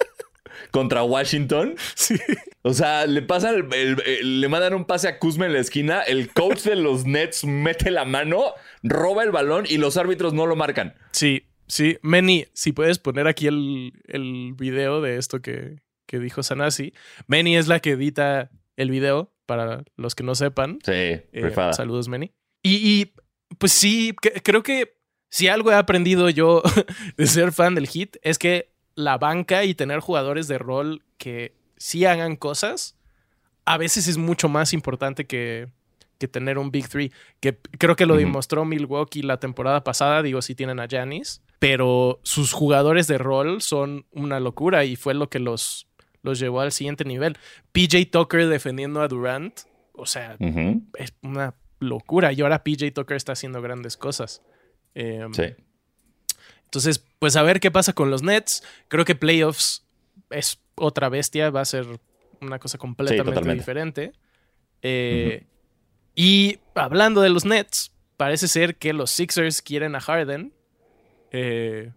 contra 0.70 1.02
Washington. 1.02 1.76
Sí. 1.94 2.16
O 2.62 2.74
sea, 2.74 3.06
le 3.06 3.22
pasan 3.22 3.68
le 4.22 4.48
mandan 4.48 4.74
un 4.74 4.84
pase 4.84 5.08
a 5.08 5.18
Kuzma 5.18 5.46
en 5.46 5.52
la 5.52 5.60
esquina, 5.60 6.02
el 6.02 6.32
coach 6.32 6.62
de 6.62 6.76
los 6.76 7.06
Nets 7.06 7.44
mete 7.44 7.90
la 7.90 8.04
mano, 8.04 8.52
roba 8.82 9.22
el 9.22 9.30
balón 9.30 9.64
y 9.68 9.78
los 9.78 9.96
árbitros 9.96 10.34
no 10.34 10.46
lo 10.46 10.56
marcan. 10.56 10.94
Sí, 11.12 11.47
sí. 11.68 11.98
Meni, 12.02 12.46
si 12.52 12.72
puedes 12.72 12.98
poner 12.98 13.28
aquí 13.28 13.46
el, 13.46 13.92
el 14.06 14.54
video 14.54 15.00
de 15.00 15.16
esto 15.16 15.40
que, 15.40 15.78
que 16.06 16.18
dijo 16.18 16.42
Sanasi. 16.42 16.92
Meni 17.26 17.56
es 17.56 17.68
la 17.68 17.80
que 17.80 17.92
edita 17.92 18.50
el 18.76 18.90
video, 18.90 19.32
para 19.48 19.82
los 19.96 20.14
que 20.14 20.22
no 20.22 20.34
sepan. 20.34 20.78
Sí, 20.84 20.92
eh, 20.92 21.54
Saludos, 21.72 22.08
Meni. 22.08 22.32
Y, 22.62 23.14
pues 23.56 23.72
sí, 23.72 24.14
creo 24.42 24.62
que 24.62 24.98
si 25.30 25.48
algo 25.48 25.72
he 25.72 25.74
aprendido 25.74 26.28
yo 26.28 26.62
de 27.16 27.26
ser 27.26 27.52
fan 27.52 27.74
del 27.74 27.86
hit 27.86 28.16
es 28.22 28.38
que 28.38 28.70
la 28.94 29.16
banca 29.16 29.64
y 29.64 29.74
tener 29.74 30.00
jugadores 30.00 30.48
de 30.48 30.58
rol 30.58 31.02
que 31.16 31.54
sí 31.78 32.04
hagan 32.04 32.36
cosas, 32.36 32.98
a 33.64 33.78
veces 33.78 34.06
es 34.06 34.18
mucho 34.18 34.50
más 34.50 34.74
importante 34.74 35.26
que, 35.26 35.68
que 36.18 36.28
tener 36.28 36.58
un 36.58 36.70
Big 36.70 36.86
Three. 36.88 37.10
Que 37.40 37.58
creo 37.78 37.96
que 37.96 38.04
lo 38.04 38.16
demostró 38.16 38.66
Milwaukee 38.66 39.22
la 39.22 39.40
temporada 39.40 39.82
pasada. 39.82 40.22
Digo, 40.22 40.42
sí 40.42 40.54
tienen 40.54 40.78
a 40.78 40.86
Janis, 40.86 41.40
pero 41.58 42.20
sus 42.22 42.52
jugadores 42.52 43.06
de 43.06 43.18
rol 43.18 43.60
son 43.62 44.06
una 44.12 44.40
locura 44.40 44.84
y 44.84 44.96
fue 44.96 45.14
lo 45.14 45.28
que 45.28 45.38
los, 45.38 45.88
los 46.22 46.38
llevó 46.38 46.60
al 46.60 46.72
siguiente 46.72 47.04
nivel. 47.04 47.36
PJ 47.72 48.06
Tucker 48.10 48.46
defendiendo 48.48 49.00
a 49.00 49.08
Durant, 49.08 49.60
o 49.92 50.06
sea, 50.06 50.36
es 50.38 51.14
una 51.22 51.54
locura. 51.80 52.32
Y 52.32 52.40
ahora 52.42 52.62
PJ 52.62 52.92
Tucker 52.92 53.16
está 53.16 53.32
haciendo 53.32 53.60
grandes 53.60 53.96
cosas. 53.96 54.42
Em, 54.94 55.32
sí. 55.34 55.54
Entonces, 56.64 57.04
pues 57.18 57.34
a 57.36 57.42
ver 57.42 57.60
qué 57.60 57.70
pasa 57.70 57.92
con 57.92 58.10
los 58.10 58.22
Nets. 58.22 58.62
Creo 58.88 59.04
que 59.04 59.14
playoffs 59.14 59.86
es 60.30 60.60
otra 60.74 61.08
bestia, 61.08 61.50
va 61.50 61.62
a 61.62 61.64
ser 61.64 61.86
una 62.40 62.58
cosa 62.58 62.78
completamente 62.78 63.54
diferente. 63.54 64.12
Eh, 64.82 65.46
y 66.14 66.58
hablando 66.74 67.20
de 67.22 67.30
los 67.30 67.44
Nets, 67.44 67.92
parece 68.16 68.48
ser 68.48 68.76
que 68.76 68.92
los 68.92 69.10
Sixers 69.10 69.62
quieren 69.62 69.94
a 69.94 70.00
Harden. 70.00 70.52
Eh, 71.30 71.92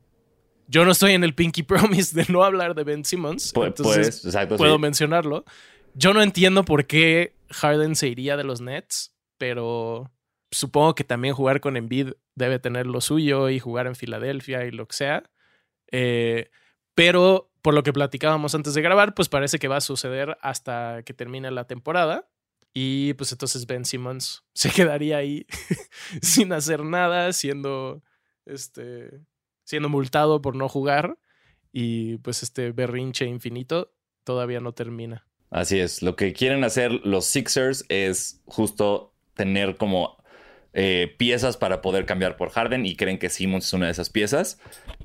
yo 0.68 0.86
no 0.86 0.92
estoy 0.92 1.14
en 1.14 1.24
el 1.24 1.36
Pinky 1.36 1.64
Promise 1.64 2.16
de 2.16 2.32
no 2.32 2.44
hablar 2.44 2.76
de 2.76 2.84
Ben 2.84 3.06
Simmons. 3.06 3.54
entonces 3.56 4.22
puedo 4.58 4.80
mencionarlo. 4.80 5.46
Yo 5.94 6.14
no 6.14 6.22
entiendo 6.22 6.64
por 6.64 6.86
qué 6.86 7.36
Harden 7.50 7.96
se 7.96 8.08
iría 8.08 8.38
de 8.38 8.44
los 8.44 8.62
Nets, 8.62 9.14
pero 9.38 10.12
supongo 10.52 10.96
que 10.96 11.04
también 11.04 11.34
jugar 11.34 11.60
con 11.60 11.78
Embiid 11.78 12.14
debe 12.36 12.60
tener 12.60 12.88
lo 12.88 13.02
suyo 13.02 13.50
y 13.50 13.60
jugar 13.60 13.88
en 13.88 13.96
Filadelfia 13.96 14.66
y 14.66 14.72
lo 14.72 14.88
que 14.88 14.96
sea. 14.96 15.24
Eh, 15.92 16.50
pero 16.96 17.52
por 17.62 17.74
lo 17.74 17.84
que 17.84 17.94
platicábamos 17.94 18.56
antes 18.56 18.74
de 18.74 18.82
grabar, 18.82 19.14
pues 19.14 19.30
parece 19.30 19.60
que 19.60 19.68
va 19.68 19.78
a 19.78 19.82
suceder 19.82 20.38
hasta 20.42 21.04
que 21.04 21.14
termine 21.14 21.52
la 21.52 21.68
temporada. 21.68 22.30
Y 22.74 23.14
pues 23.16 23.32
entonces 23.32 23.68
Ben 23.68 23.86
Simmons 23.86 24.44
se 24.54 24.72
quedaría 24.72 25.18
ahí 25.18 25.46
sin 26.22 26.54
hacer 26.54 26.84
nada, 26.84 27.34
siendo, 27.34 28.02
este, 28.52 29.22
siendo 29.64 29.90
multado 29.90 30.42
por 30.42 30.56
no 30.56 30.70
jugar. 30.70 31.18
Y 31.72 32.18
pues 32.18 32.44
este 32.44 32.72
berrinche 32.72 33.26
infinito 33.26 33.94
todavía 34.24 34.60
no 34.60 34.74
termina. 34.74 35.26
Así 35.50 35.80
es, 35.80 36.02
lo 36.02 36.16
que 36.16 36.34
quieren 36.34 36.64
hacer 36.64 36.92
los 36.92 37.26
Sixers 37.26 37.86
es 37.90 38.42
justo 38.46 39.14
tener 39.34 39.76
como 39.76 40.18
eh, 40.74 41.14
piezas 41.18 41.58
para 41.58 41.82
poder 41.82 42.06
cambiar 42.06 42.38
por 42.38 42.52
Harden 42.52 42.86
y 42.86 42.96
creen 42.96 43.20
que 43.20 43.30
Simmons 43.30 43.66
es 43.66 43.74
una 43.74 43.88
de 43.88 43.92
esas 43.92 44.10
piezas 44.10 44.60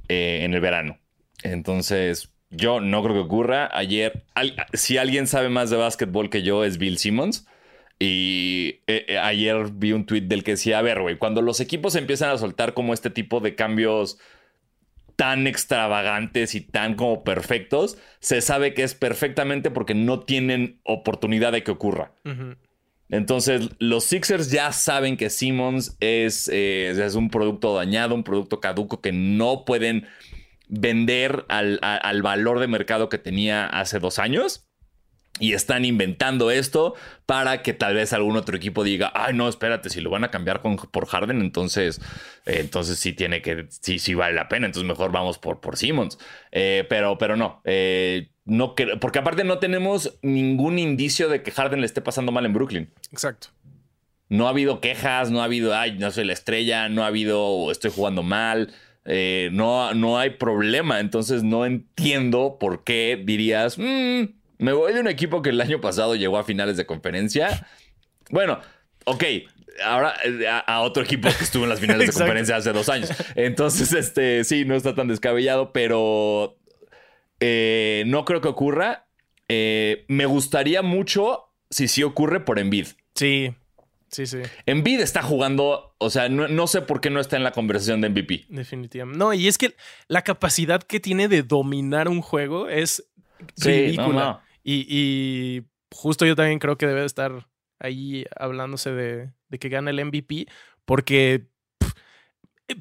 eh, 0.08 0.40
en 0.42 0.54
el 0.54 0.60
verano. 0.60 0.98
Entonces, 1.42 2.32
yo 2.50 2.80
no 2.80 3.02
creo 3.02 3.14
que 3.14 3.20
ocurra. 3.20 3.68
Ayer, 3.76 4.24
si 4.72 4.98
alguien 4.98 5.26
sabe 5.26 5.48
más 5.48 5.70
de 5.70 5.76
básquetbol 5.76 6.30
que 6.30 6.42
yo, 6.42 6.64
es 6.64 6.78
Bill 6.78 6.98
Simmons. 6.98 7.46
Y 7.98 8.80
eh, 8.86 9.18
ayer 9.18 9.70
vi 9.72 9.92
un 9.92 10.04
tweet 10.04 10.22
del 10.22 10.44
que 10.44 10.52
decía, 10.52 10.78
a 10.78 10.82
ver, 10.82 11.00
güey, 11.00 11.16
cuando 11.16 11.40
los 11.40 11.60
equipos 11.60 11.94
empiezan 11.94 12.30
a 12.30 12.38
soltar 12.38 12.74
como 12.74 12.92
este 12.92 13.10
tipo 13.10 13.40
de 13.40 13.54
cambios 13.54 14.18
tan 15.16 15.46
extravagantes 15.46 16.54
y 16.54 16.60
tan 16.60 16.94
como 16.94 17.24
perfectos, 17.24 17.96
se 18.20 18.42
sabe 18.42 18.74
que 18.74 18.82
es 18.82 18.94
perfectamente 18.94 19.70
porque 19.70 19.94
no 19.94 20.20
tienen 20.20 20.78
oportunidad 20.84 21.52
de 21.52 21.62
que 21.62 21.70
ocurra. 21.70 22.12
Entonces, 23.08 23.70
los 23.78 24.04
Sixers 24.04 24.50
ya 24.50 24.72
saben 24.72 25.16
que 25.16 25.30
Simmons 25.30 25.96
es, 26.00 26.48
eh, 26.52 26.90
es, 26.90 27.14
un 27.14 27.30
producto 27.30 27.74
dañado, 27.74 28.14
un 28.14 28.24
producto 28.24 28.60
caduco 28.60 29.00
que 29.00 29.12
no 29.12 29.64
pueden 29.64 30.06
vender 30.68 31.44
al, 31.48 31.78
valor 32.22 32.58
de 32.58 32.66
mercado 32.66 33.08
que 33.08 33.18
tenía 33.18 33.66
hace 33.66 34.00
dos 34.00 34.18
años. 34.18 34.66
Y 35.38 35.52
están 35.52 35.84
inventando 35.84 36.50
esto 36.50 36.94
para 37.26 37.62
que 37.62 37.72
tal 37.72 37.94
vez 37.94 38.12
algún 38.12 38.36
otro 38.36 38.56
equipo 38.56 38.84
diga, 38.84 39.12
ay, 39.14 39.34
no, 39.34 39.48
espérate, 39.48 39.90
si 39.90 40.00
lo 40.00 40.10
van 40.10 40.24
a 40.24 40.30
cambiar 40.30 40.62
con, 40.62 40.76
por 40.76 41.06
Harden, 41.06 41.40
entonces, 41.40 42.00
eh, 42.46 42.58
entonces 42.60 42.98
sí 42.98 43.12
tiene 43.12 43.42
que, 43.42 43.66
sí, 43.68 43.98
sí 43.98 44.14
vale 44.14 44.34
la 44.34 44.48
pena, 44.48 44.66
entonces 44.66 44.88
mejor 44.88 45.12
vamos 45.12 45.38
por, 45.38 45.60
por 45.60 45.76
Simmons. 45.76 46.18
Eh, 46.52 46.86
pero, 46.88 47.18
pero 47.18 47.36
no, 47.36 47.60
eh, 47.64 48.30
no 48.44 48.74
porque 49.00 49.18
aparte 49.18 49.44
no 49.44 49.58
tenemos 49.58 50.18
ningún 50.22 50.78
indicio 50.78 51.28
de 51.28 51.42
que 51.42 51.50
Harden 51.50 51.80
le 51.80 51.86
esté 51.86 52.00
pasando 52.00 52.32
mal 52.32 52.46
en 52.46 52.52
Brooklyn. 52.52 52.90
Exacto. 53.12 53.48
No 54.28 54.46
ha 54.46 54.50
habido 54.50 54.80
quejas, 54.80 55.30
no 55.30 55.40
ha 55.40 55.44
habido, 55.44 55.76
ay, 55.76 55.98
no 55.98 56.10
soy 56.10 56.24
la 56.24 56.32
estrella, 56.32 56.88
no 56.88 57.04
ha 57.04 57.08
habido, 57.08 57.70
estoy 57.70 57.92
jugando 57.94 58.22
mal. 58.22 58.72
no, 59.04 59.94
no 59.94 60.18
hay 60.18 60.30
problema, 60.30 60.98
entonces 60.98 61.44
no 61.44 61.64
entiendo 61.64 62.56
por 62.58 62.82
qué 62.82 63.22
dirías, 63.24 63.78
mmm, 63.78 64.24
me 64.58 64.72
voy 64.72 64.92
de 64.92 65.00
un 65.00 65.08
equipo 65.08 65.42
que 65.42 65.50
el 65.50 65.60
año 65.60 65.80
pasado 65.80 66.14
llegó 66.14 66.38
a 66.38 66.44
finales 66.44 66.76
de 66.76 66.86
conferencia. 66.86 67.66
Bueno, 68.30 68.60
ok, 69.04 69.24
ahora 69.84 70.14
eh, 70.24 70.46
a, 70.48 70.80
otro 70.80 71.02
equipo 71.02 71.28
que 71.36 71.44
estuvo 71.44 71.64
en 71.64 71.70
las 71.70 71.80
finales 71.80 72.08
de 72.08 72.12
conferencia 72.18 72.56
hace 72.56 72.72
dos 72.72 72.88
años. 72.88 73.10
Entonces, 73.34 73.92
este, 73.92 74.44
sí, 74.44 74.64
no 74.64 74.74
está 74.74 74.94
tan 74.94 75.08
descabellado, 75.08 75.72
pero 75.72 76.58
eh, 77.40 78.04
no 78.06 78.24
creo 78.24 78.40
que 78.40 78.48
ocurra. 78.48 79.06
Eh, 79.48 80.04
me 80.08 80.26
gustaría 80.26 80.82
mucho 80.82 81.52
si 81.70 81.88
sí 81.88 82.02
ocurre 82.02 82.40
por 82.40 82.58
Envid. 82.58 82.88
Sí, 83.14 83.54
sí, 84.08 84.26
sí. 84.26 84.38
Envid 84.66 85.00
está 85.00 85.22
jugando, 85.22 85.94
o 85.98 86.10
sea, 86.10 86.28
no, 86.28 86.66
sé 86.66 86.82
por 86.82 87.00
qué 87.00 87.10
no 87.10 87.20
está 87.20 87.36
en 87.36 87.44
la 87.44 87.52
conversación 87.52 88.00
de 88.00 88.08
MVP. 88.10 88.46
Definitivamente. 88.48 89.18
No, 89.18 89.32
y 89.32 89.46
es 89.46 89.58
que 89.58 89.76
la 90.08 90.22
capacidad 90.22 90.82
que 90.82 91.00
tiene 91.00 91.28
de 91.28 91.42
dominar 91.42 92.08
un 92.08 92.22
juego 92.22 92.68
es 92.68 93.04
ridícula. 93.58 94.42
Y, 94.68 95.62
justo 95.92 96.26
yo 96.26 96.34
también 96.34 96.58
creo 96.58 96.76
que 96.76 96.86
debe 96.86 97.04
estar 97.04 97.46
ahí 97.78 98.24
hablándose 98.36 98.90
de, 98.90 99.30
que 99.60 99.68
gana 99.68 99.90
el 99.90 100.04
MVP, 100.04 100.46
porque. 100.84 101.46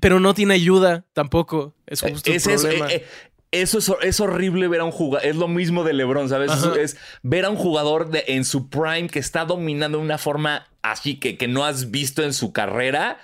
pero 0.02 0.20
no 0.20 0.34
tiene 0.34 0.56
ayuda 0.56 1.06
tampoco. 1.14 1.76
Es 1.86 2.02
eh, 2.02 2.12
justo 2.12 2.32
el 2.32 2.42
problema. 2.42 2.92
Eh, 2.92 3.06
eso 3.52 3.78
es, 4.02 4.20
horrible 4.20 4.68
ver 4.68 4.82
a 4.82 4.84
un 4.84 4.92
jugador. 4.92 5.26
Es 5.26 5.36
lo 5.36 5.48
mismo 5.48 5.84
de 5.84 5.94
LeBron, 5.94 6.28
¿sabes? 6.28 6.52
Es 6.78 6.98
ver 7.22 7.46
a 7.46 7.50
un 7.50 7.56
jugador 7.56 8.10
de, 8.10 8.26
en 8.28 8.44
su 8.44 8.70
prime 8.70 9.08
que 9.08 9.20
está 9.20 9.46
dominando 9.46 10.00
de 10.00 10.04
una 10.04 10.18
forma 10.18 10.68
así 10.82 11.20
que, 11.20 11.38
que 11.38 11.48
no 11.48 11.64
has 11.64 11.92
visto 11.92 12.24
en 12.24 12.34
su 12.34 12.52
carrera 12.52 13.20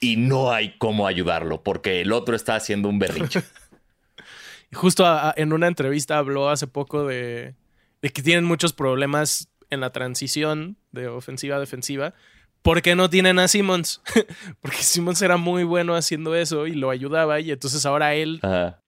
y 0.00 0.16
no 0.16 0.50
hay 0.50 0.76
cómo 0.78 1.06
ayudarlo 1.06 1.62
porque 1.62 2.00
el 2.00 2.12
otro 2.12 2.34
está 2.34 2.56
haciendo 2.56 2.88
un 2.88 2.98
berrinche. 2.98 3.42
Justo 4.72 5.04
en 5.36 5.52
una 5.52 5.68
entrevista 5.68 6.18
habló 6.18 6.48
hace 6.48 6.66
poco 6.66 7.06
de, 7.06 7.54
de 8.02 8.10
que 8.10 8.22
tienen 8.22 8.44
muchos 8.44 8.72
problemas 8.72 9.48
en 9.70 9.80
la 9.80 9.90
transición 9.90 10.76
de 10.92 11.08
ofensiva 11.08 11.56
a 11.56 11.60
defensiva. 11.60 12.14
porque 12.62 12.96
no 12.96 13.08
tienen 13.08 13.38
a 13.38 13.46
Simmons? 13.46 14.02
Porque 14.60 14.78
Simmons 14.78 15.22
era 15.22 15.36
muy 15.36 15.62
bueno 15.62 15.94
haciendo 15.94 16.34
eso 16.34 16.66
y 16.66 16.72
lo 16.72 16.90
ayudaba 16.90 17.38
y 17.38 17.52
entonces 17.52 17.86
ahora 17.86 18.14
él 18.14 18.40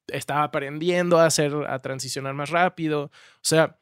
estaba 0.08 0.42
aprendiendo 0.42 1.18
a 1.18 1.26
hacer, 1.26 1.54
a 1.68 1.78
transicionar 1.80 2.34
más 2.34 2.50
rápido. 2.50 3.04
O 3.04 3.10
sea, 3.42 3.78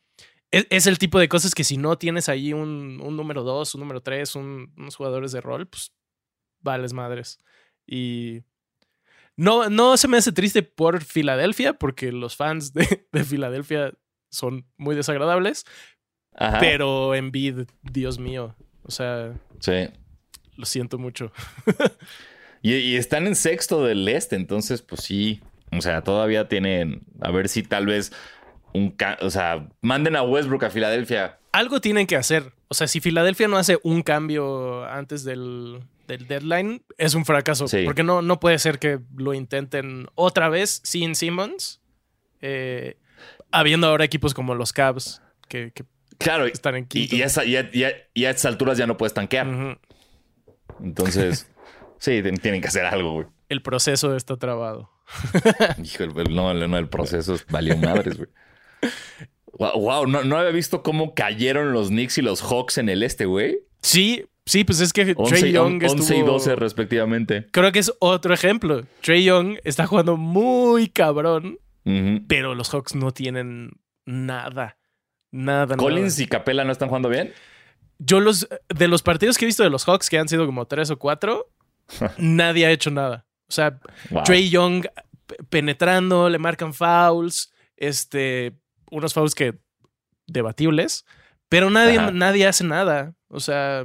es, 0.50 0.86
el 0.86 0.98
tipo 0.98 1.18
de 1.18 1.28
cosas 1.28 1.54
que 1.54 1.64
si 1.64 1.76
no 1.76 1.96
tienes 1.96 2.28
ahí 2.28 2.52
un, 2.52 2.98
número 2.98 3.42
dos, 3.42 3.74
un 3.74 3.80
número 3.80 4.02
tres, 4.02 4.34
unos 4.36 4.96
jugadores 4.96 5.32
de 5.32 5.40
rol, 5.40 5.66
pues 5.66 5.92
vales 6.60 6.92
madres. 6.92 7.38
Y 7.86 8.42
no, 9.36 9.68
no 9.70 9.96
se 9.96 10.08
me 10.08 10.18
hace 10.18 10.32
triste 10.32 10.62
por 10.62 11.02
Filadelfia, 11.02 11.74
porque 11.74 12.12
los 12.12 12.36
fans 12.36 12.72
de, 12.72 13.08
de 13.12 13.24
Filadelfia 13.24 13.92
son 14.30 14.66
muy 14.76 14.94
desagradables. 14.96 15.64
Pero 16.60 17.14
en 17.14 17.30
vid, 17.30 17.66
Dios 17.82 18.18
mío. 18.18 18.54
O 18.82 18.90
sea. 18.90 19.32
Sí. 19.60 19.88
Lo 20.56 20.64
siento 20.64 20.98
mucho. 20.98 21.32
y, 22.62 22.96
están 22.96 23.26
en 23.26 23.34
sexto 23.34 23.84
del 23.84 24.06
este, 24.08 24.36
entonces, 24.36 24.82
pues 24.82 25.02
sí. 25.02 25.40
O 25.76 25.80
sea, 25.80 26.02
todavía 26.02 26.48
tienen. 26.48 27.02
A 27.20 27.30
ver 27.30 27.48
si 27.48 27.62
tal 27.62 27.86
vez. 27.86 28.12
Un 28.72 28.94
o 29.22 29.30
sea, 29.30 29.68
manden 29.80 30.16
a 30.16 30.22
Westbrook 30.22 30.64
a 30.64 30.70
Filadelfia. 30.70 31.38
Algo 31.52 31.80
tienen 31.80 32.06
que 32.06 32.16
hacer. 32.16 32.52
O 32.68 32.74
sea, 32.74 32.86
si 32.86 33.00
Filadelfia 33.00 33.48
no 33.48 33.56
hace 33.56 33.78
un 33.82 34.02
cambio 34.02 34.84
antes 34.84 35.24
del, 35.24 35.80
deadline, 36.06 36.82
es 36.98 37.14
un 37.14 37.24
fracaso. 37.24 37.64
Porque 37.84 38.02
no, 38.02 38.20
no 38.20 38.38
puede 38.38 38.58
ser 38.58 38.78
que 38.78 39.00
lo 39.16 39.32
intenten 39.32 40.08
otra 40.14 40.50
vez 40.50 40.82
sin 40.84 41.14
Simmons. 41.14 41.80
Eh, 42.42 42.98
habiendo 43.58 43.86
ahora 43.86 44.04
equipos 44.04 44.34
como 44.34 44.54
los 44.54 44.72
Cavs 44.72 45.22
que, 45.48 45.72
claro, 46.18 46.46
están 46.46 46.76
en 46.76 46.86
quinto. 46.86 47.14
Y, 47.16 47.22
a, 47.22 47.26
estas 47.26 48.46
alturas 48.46 48.78
ya 48.78 48.86
no 48.86 48.96
puedes 48.96 49.14
tanquear. 49.14 49.78
Entonces, 50.82 51.50
sí, 51.98 52.22
tienen 52.42 52.60
que 52.60 52.68
hacer 52.68 52.84
algo, 52.84 53.12
güey. 53.12 53.26
El 53.48 53.62
proceso 53.62 54.16
está 54.16 54.36
trabado. 54.36 54.90
Hijo, 55.82 56.06
no, 56.30 56.52
no, 56.52 56.78
el 56.78 56.88
proceso 56.88 57.36
valió 57.48 57.76
madres, 57.76 58.16
güey. 58.16 58.28
Wow, 59.52 60.06
no, 60.06 60.36
había 60.36 60.50
visto 60.50 60.82
cómo 60.82 61.14
cayeron 61.14 61.72
los 61.72 61.88
Knicks 61.88 62.18
y 62.18 62.22
los 62.22 62.42
Hawks 62.42 62.78
en 62.78 62.88
el 62.88 63.02
este, 63.02 63.24
güey. 63.24 63.60
Sí, 63.80 64.26
sí, 64.44 64.64
pues 64.64 64.80
es 64.80 64.92
que 64.92 65.14
Trey 65.14 65.52
Young 65.52 65.82
11 65.82 66.16
y 66.16 66.22
12 66.22 66.56
respectivamente. 66.56 67.46
Creo 67.52 67.72
que 67.72 67.78
es 67.78 67.92
otro 68.00 68.34
ejemplo. 68.34 68.84
Trey 69.00 69.24
Young 69.24 69.58
está 69.64 69.86
jugando 69.86 70.16
muy 70.16 70.88
cabrón 70.88 71.58
pero 72.26 72.54
los 72.54 72.70
Hawks 72.70 72.94
no 72.94 73.12
tienen 73.12 73.70
nada. 74.04 74.78
Nada. 75.30 75.76
¿Collins 75.76 76.18
y 76.18 76.26
Capela 76.26 76.64
no 76.64 76.72
están 76.72 76.88
jugando 76.88 77.08
bien? 77.08 77.32
Yo 77.98 78.20
los. 78.20 78.48
De 78.68 78.88
los 78.88 79.02
partidos 79.02 79.38
que 79.38 79.44
he 79.44 79.46
visto 79.46 79.62
de 79.62 79.70
los 79.70 79.84
Hawks, 79.84 80.10
que 80.10 80.18
han 80.18 80.28
sido 80.28 80.46
como 80.46 80.66
tres 80.66 80.90
o 80.90 80.98
cuatro, 80.98 81.52
nadie 82.18 82.66
ha 82.66 82.70
hecho 82.70 82.90
nada. 82.90 83.26
O 83.48 83.52
sea, 83.52 83.78
Trey 84.24 84.50
Young 84.50 84.86
penetrando, 85.48 86.28
le 86.28 86.38
marcan 86.38 86.74
fouls, 86.74 87.52
este, 87.76 88.56
unos 88.90 89.14
fouls 89.14 89.34
que 89.34 89.58
debatibles, 90.26 91.04
pero 91.48 91.70
nadie, 91.70 91.98
nadie 92.12 92.46
hace 92.46 92.64
nada. 92.64 93.14
O 93.28 93.40
sea, 93.40 93.84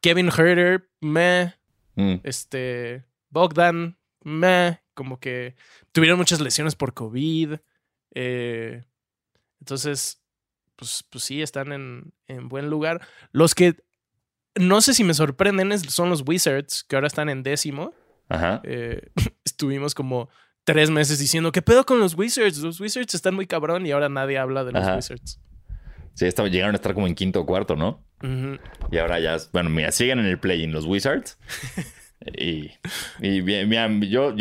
Kevin 0.00 0.28
Herter, 0.28 0.88
meh, 1.00 1.52
mm. 1.94 2.16
este, 2.22 3.04
Bogdan, 3.30 3.98
meh, 4.22 4.80
como 4.96 5.20
que 5.20 5.54
tuvieron 5.92 6.18
muchas 6.18 6.40
lesiones 6.40 6.74
por 6.74 6.94
COVID. 6.94 7.58
Eh, 8.14 8.82
entonces, 9.60 10.20
pues, 10.74 11.04
pues 11.08 11.22
sí, 11.22 11.42
están 11.42 11.70
en, 11.70 12.12
en, 12.26 12.48
buen 12.48 12.68
lugar. 12.68 13.06
Los 13.30 13.54
que 13.54 13.76
no 14.56 14.80
sé 14.80 14.94
si 14.94 15.04
me 15.04 15.14
sorprenden 15.14 15.78
son 15.78 16.10
los 16.10 16.24
Wizards, 16.26 16.82
que 16.82 16.96
ahora 16.96 17.06
están 17.06 17.28
en 17.28 17.44
décimo. 17.44 17.92
Ajá. 18.28 18.60
Eh, 18.64 19.10
estuvimos 19.44 19.94
como 19.94 20.28
tres 20.64 20.90
meses 20.90 21.18
diciendo, 21.18 21.52
¿qué 21.52 21.62
pedo 21.62 21.84
con 21.86 22.00
los 22.00 22.14
Wizards? 22.14 22.58
Los 22.58 22.80
Wizards 22.80 23.14
están 23.14 23.34
muy 23.34 23.46
cabrón 23.46 23.86
y 23.86 23.92
ahora 23.92 24.08
nadie 24.08 24.38
habla 24.38 24.64
de 24.64 24.72
los 24.72 24.96
Wizards. 24.96 25.40
Sí, 26.14 26.26
llegaron 26.50 26.74
a 26.74 26.76
estar 26.76 26.94
como 26.94 27.06
en 27.06 27.14
quinto 27.14 27.40
o 27.40 27.46
cuarto, 27.46 27.76
¿no? 27.76 28.02
Y 28.90 28.96
ahora 28.96 29.20
ya, 29.20 29.36
bueno, 29.52 29.68
mira, 29.68 29.92
siguen 29.92 30.18
en 30.18 30.24
el 30.24 30.38
play 30.38 30.64
en 30.64 30.72
los 30.72 30.86
Wizards. 30.86 31.38
y, 32.38 32.70
y 33.20 33.40
bien, 33.42 33.68
bien, 33.68 34.00
yo, 34.02 34.34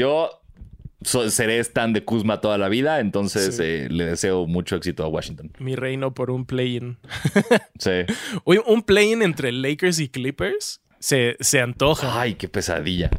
seré 1.06 1.60
stand 1.64 1.96
de 1.96 2.04
Kuzma 2.04 2.42
toda 2.42 2.58
la 2.58 2.70
vida, 2.70 3.00
entonces 3.00 3.60
eh, 3.60 3.88
le 3.90 4.06
deseo 4.06 4.48
mucho 4.48 4.76
éxito 4.76 5.04
a 5.04 5.08
Washington. 5.08 5.52
Mi 5.60 5.76
reino 5.76 6.14
por 6.14 6.32
un 6.32 6.46
play-in. 6.46 6.98
sí. 7.80 8.06
un 8.46 8.82
play-in 8.84 9.22
entre 9.22 9.52
Lakers 9.52 10.00
y 10.00 10.10
Clippers 10.10 10.82
se, 11.00 11.38
se 11.40 11.62
antoja. 11.62 12.20
Ay, 12.20 12.36
qué 12.36 12.48
pesadilla. 12.48 13.10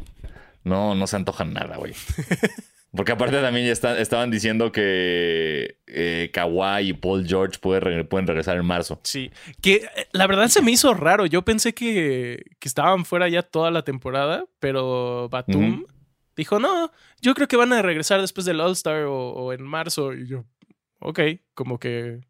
No, 0.63 0.95
no 0.95 1.07
se 1.07 1.15
antoja 1.15 1.45
nada, 1.45 1.77
güey. 1.77 1.93
Porque 2.95 3.11
aparte 3.11 3.39
también 3.41 3.67
ya 3.67 3.73
estaban 3.73 4.31
diciendo 4.31 4.71
que 4.71 5.77
eh, 5.87 6.31
Kawhi 6.33 6.89
y 6.89 6.93
Paul 6.93 7.27
George 7.27 7.59
pueden 7.59 8.27
regresar 8.27 8.57
en 8.57 8.65
marzo. 8.65 8.99
Sí, 9.03 9.29
que 9.61 9.75
eh, 9.75 10.07
la 10.13 10.25
verdad 10.25 10.47
se 10.47 10.61
me 10.61 10.71
hizo 10.71 10.93
raro. 10.93 11.25
Yo 11.25 11.43
pensé 11.43 11.73
que, 11.73 12.43
estaban 12.61 13.05
fuera 13.05 13.29
ya 13.29 13.43
toda 13.43 13.71
la 13.71 13.83
temporada, 13.83 14.45
pero 14.59 15.29
Batum 15.29 15.85
dijo, 16.37 16.59
no, 16.59 16.91
yo 17.21 17.33
creo 17.33 17.47
que 17.47 17.57
van 17.57 17.73
a 17.73 17.81
regresar 17.81 18.21
después 18.21 18.45
del 18.45 18.61
All-Star 18.61 19.05
o, 19.07 19.51
en 19.51 19.63
marzo. 19.63 20.13
Y 20.13 20.27
yo, 20.27 20.45
ok, 20.99 21.19
como 21.53 21.79
que, 21.79 22.21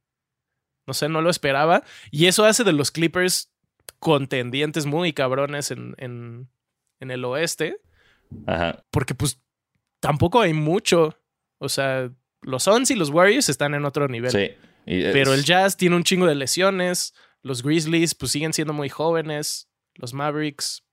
no 0.88 0.93
sé, 0.93 1.10
no 1.10 1.22
lo 1.22 1.30
esperaba. 1.30 1.84
Y 2.10 2.26
eso 2.26 2.46
hace 2.46 2.63
de 2.63 2.74
los 2.74 2.89
Clippers 2.89 3.52
contendientes 4.00 4.86
muy 4.86 5.14
cabrones 5.14 5.70
en, 5.70 5.93
en, 5.97 6.49
en 6.99 7.12
el 7.12 7.24
oeste. 7.26 7.80
Ajá. 8.47 8.84
Porque 8.89 9.14
pues 9.14 9.39
tampoco 9.99 10.41
hay 10.41 10.53
mucho. 10.53 11.18
O 11.60 11.70
sea, 11.70 12.10
los 12.41 12.64
Suns 12.64 12.91
y 12.91 12.95
los 12.95 13.10
Warriors 13.10 13.49
están 13.49 13.74
en 13.74 13.86
otro 13.86 14.08
nivel. 14.08 14.32
Sí. 14.32 14.51
Pero 14.86 15.34
el 15.34 15.43
Jazz 15.43 15.76
tiene 15.76 15.97
un 15.97 16.03
chingo 16.03 16.26
de 16.26 16.36
lesiones. 16.36 17.14
Los 17.41 17.62
Grizzlies, 17.62 18.16
pues 18.16 18.32
siguen 18.32 18.53
siendo 18.53 18.74
muy 18.74 18.88
jóvenes. 18.88 19.70
Los 19.95 20.14
Mavericks, 20.14 20.84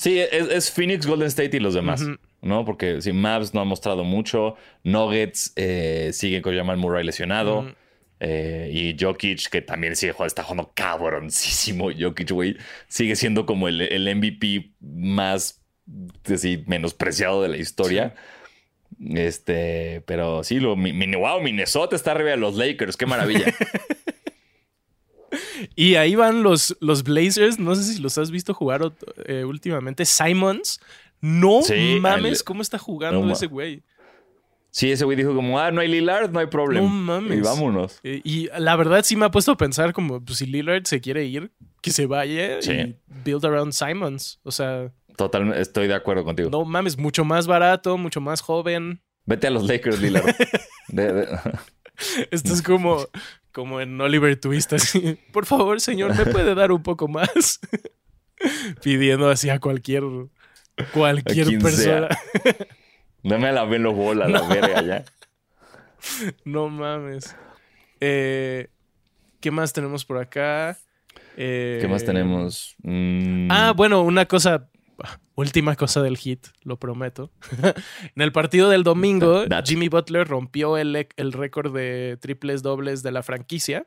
Sí, 0.00 0.18
es, 0.18 0.70
Phoenix, 0.70 1.06
Golden 1.06 1.28
State 1.28 1.58
y 1.58 1.60
los 1.60 1.74
demás. 1.74 2.02
¿No? 2.40 2.64
Porque 2.64 3.02
si 3.02 3.12
Mavs 3.12 3.52
no 3.52 3.60
ha 3.60 3.64
mostrado 3.64 4.02
mucho. 4.02 4.56
Nuggets 4.82 5.52
eh, 5.56 6.10
sigue 6.14 6.40
con 6.40 6.56
Jamal 6.56 6.78
Murray 6.78 7.04
lesionado. 7.04 7.74
Eh, 8.18 8.70
y 8.72 8.96
Jokic, 8.98 9.50
que 9.50 9.60
también 9.60 9.96
sigue 9.96 10.12
jugando, 10.12 10.28
está 10.28 10.42
jugando 10.42 10.72
cabroncísimo. 10.74 11.90
Jokic, 11.92 12.30
güey, 12.30 12.56
sigue 12.88 13.14
siendo 13.14 13.44
como 13.44 13.68
el, 13.68 13.82
el 13.82 14.16
MVP 14.16 14.72
más 14.80 15.60
así, 16.32 16.64
menospreciado 16.66 17.42
de 17.42 17.48
la 17.48 17.58
historia. 17.58 18.14
Este, 19.14 20.02
pero 20.06 20.44
sí, 20.44 20.60
lo, 20.60 20.76
mi, 20.76 20.92
wow, 21.14 21.42
Minnesota 21.42 21.94
está 21.94 22.12
arriba 22.12 22.30
de 22.30 22.36
los 22.38 22.56
Lakers, 22.56 22.96
qué 22.96 23.04
maravilla. 23.04 23.54
y 25.76 25.94
ahí 25.94 26.14
van 26.14 26.42
los, 26.42 26.76
los 26.80 27.02
Blazers, 27.02 27.58
no 27.58 27.74
sé 27.74 27.84
si 27.84 28.00
los 28.00 28.18
has 28.18 28.30
visto 28.30 28.54
jugar 28.54 28.92
eh, 29.26 29.44
últimamente. 29.44 30.04
Simons, 30.04 30.80
no 31.20 31.60
mames, 32.00 32.42
¿cómo 32.42 32.62
está 32.62 32.78
jugando 32.78 33.32
ese 33.32 33.46
güey? 33.46 33.82
Sí, 34.72 34.92
ese 34.92 35.04
güey 35.04 35.16
dijo 35.16 35.34
como, 35.34 35.58
ah, 35.58 35.72
no 35.72 35.80
hay 35.80 35.88
Lillard, 35.88 36.30
no 36.30 36.38
hay 36.38 36.46
problema. 36.46 36.86
No 36.86 36.94
mames. 36.94 37.38
Y 37.38 37.40
vámonos. 37.40 37.98
Eh, 38.04 38.20
y 38.22 38.48
la 38.56 38.76
verdad 38.76 39.02
sí 39.04 39.16
me 39.16 39.26
ha 39.26 39.30
puesto 39.30 39.52
a 39.52 39.56
pensar 39.56 39.92
como, 39.92 40.24
pues 40.24 40.38
si 40.38 40.46
Lillard 40.46 40.84
se 40.84 41.00
quiere 41.00 41.24
ir, 41.24 41.50
que 41.82 41.90
se 41.90 42.06
vaya 42.06 42.60
y 42.60 42.96
build 43.24 43.44
around 43.44 43.72
Simons. 43.72 44.38
O 44.44 44.52
sea... 44.52 44.92
Totalmente, 45.16 45.60
estoy 45.60 45.88
de 45.88 45.94
acuerdo 45.94 46.24
contigo. 46.24 46.50
No 46.50 46.64
mames, 46.64 46.96
mucho 46.96 47.24
más 47.24 47.46
barato, 47.46 47.98
mucho 47.98 48.20
más 48.20 48.40
joven. 48.40 49.02
Vete 49.26 49.48
a 49.48 49.50
los 49.50 49.64
Lakers, 49.64 50.00
Lillard. 50.00 50.34
Esto 52.30 52.52
es 52.52 52.62
como, 52.62 53.06
como 53.52 53.80
en 53.80 54.00
Oliver 54.00 54.38
Twist, 54.38 54.72
así. 54.72 55.18
Por 55.32 55.46
favor, 55.46 55.80
señor, 55.80 56.16
¿me 56.16 56.26
puede 56.26 56.54
dar 56.54 56.72
un 56.72 56.82
poco 56.82 57.08
más? 57.08 57.60
Pidiendo 58.82 59.28
así 59.28 59.50
a 59.50 59.58
cualquier, 59.58 60.04
cualquier 60.92 61.58
persona. 61.58 62.08
No 63.22 63.38
me 63.38 63.52
la 63.52 63.64
ven 63.64 63.82
los 63.82 63.94
bolas, 63.94 64.30
la 64.30 64.40
verga 64.48 64.80
ya. 64.80 65.04
No 66.46 66.70
mames. 66.70 67.36
Eh, 68.00 68.68
¿Qué 69.40 69.50
más 69.50 69.74
tenemos 69.74 70.06
por 70.06 70.16
acá? 70.16 70.78
¿Qué 71.36 71.86
más 71.86 72.02
tenemos? 72.02 72.76
Mm. 72.82 73.48
Ah, 73.50 73.74
bueno, 73.76 74.00
una 74.00 74.24
cosa, 74.24 74.69
última 75.34 75.76
cosa 75.76 76.02
del 76.02 76.16
hit, 76.16 76.46
lo 76.62 76.78
prometo. 76.78 77.30
en 78.14 78.22
el 78.22 78.32
partido 78.32 78.68
del 78.68 78.82
domingo, 78.82 79.44
Jimmy 79.64 79.88
Butler 79.88 80.26
rompió 80.26 80.76
el, 80.76 81.08
el 81.16 81.32
récord 81.32 81.74
de 81.74 82.18
triples 82.20 82.62
dobles 82.62 83.02
de 83.02 83.12
la 83.12 83.22
franquicia. 83.22 83.86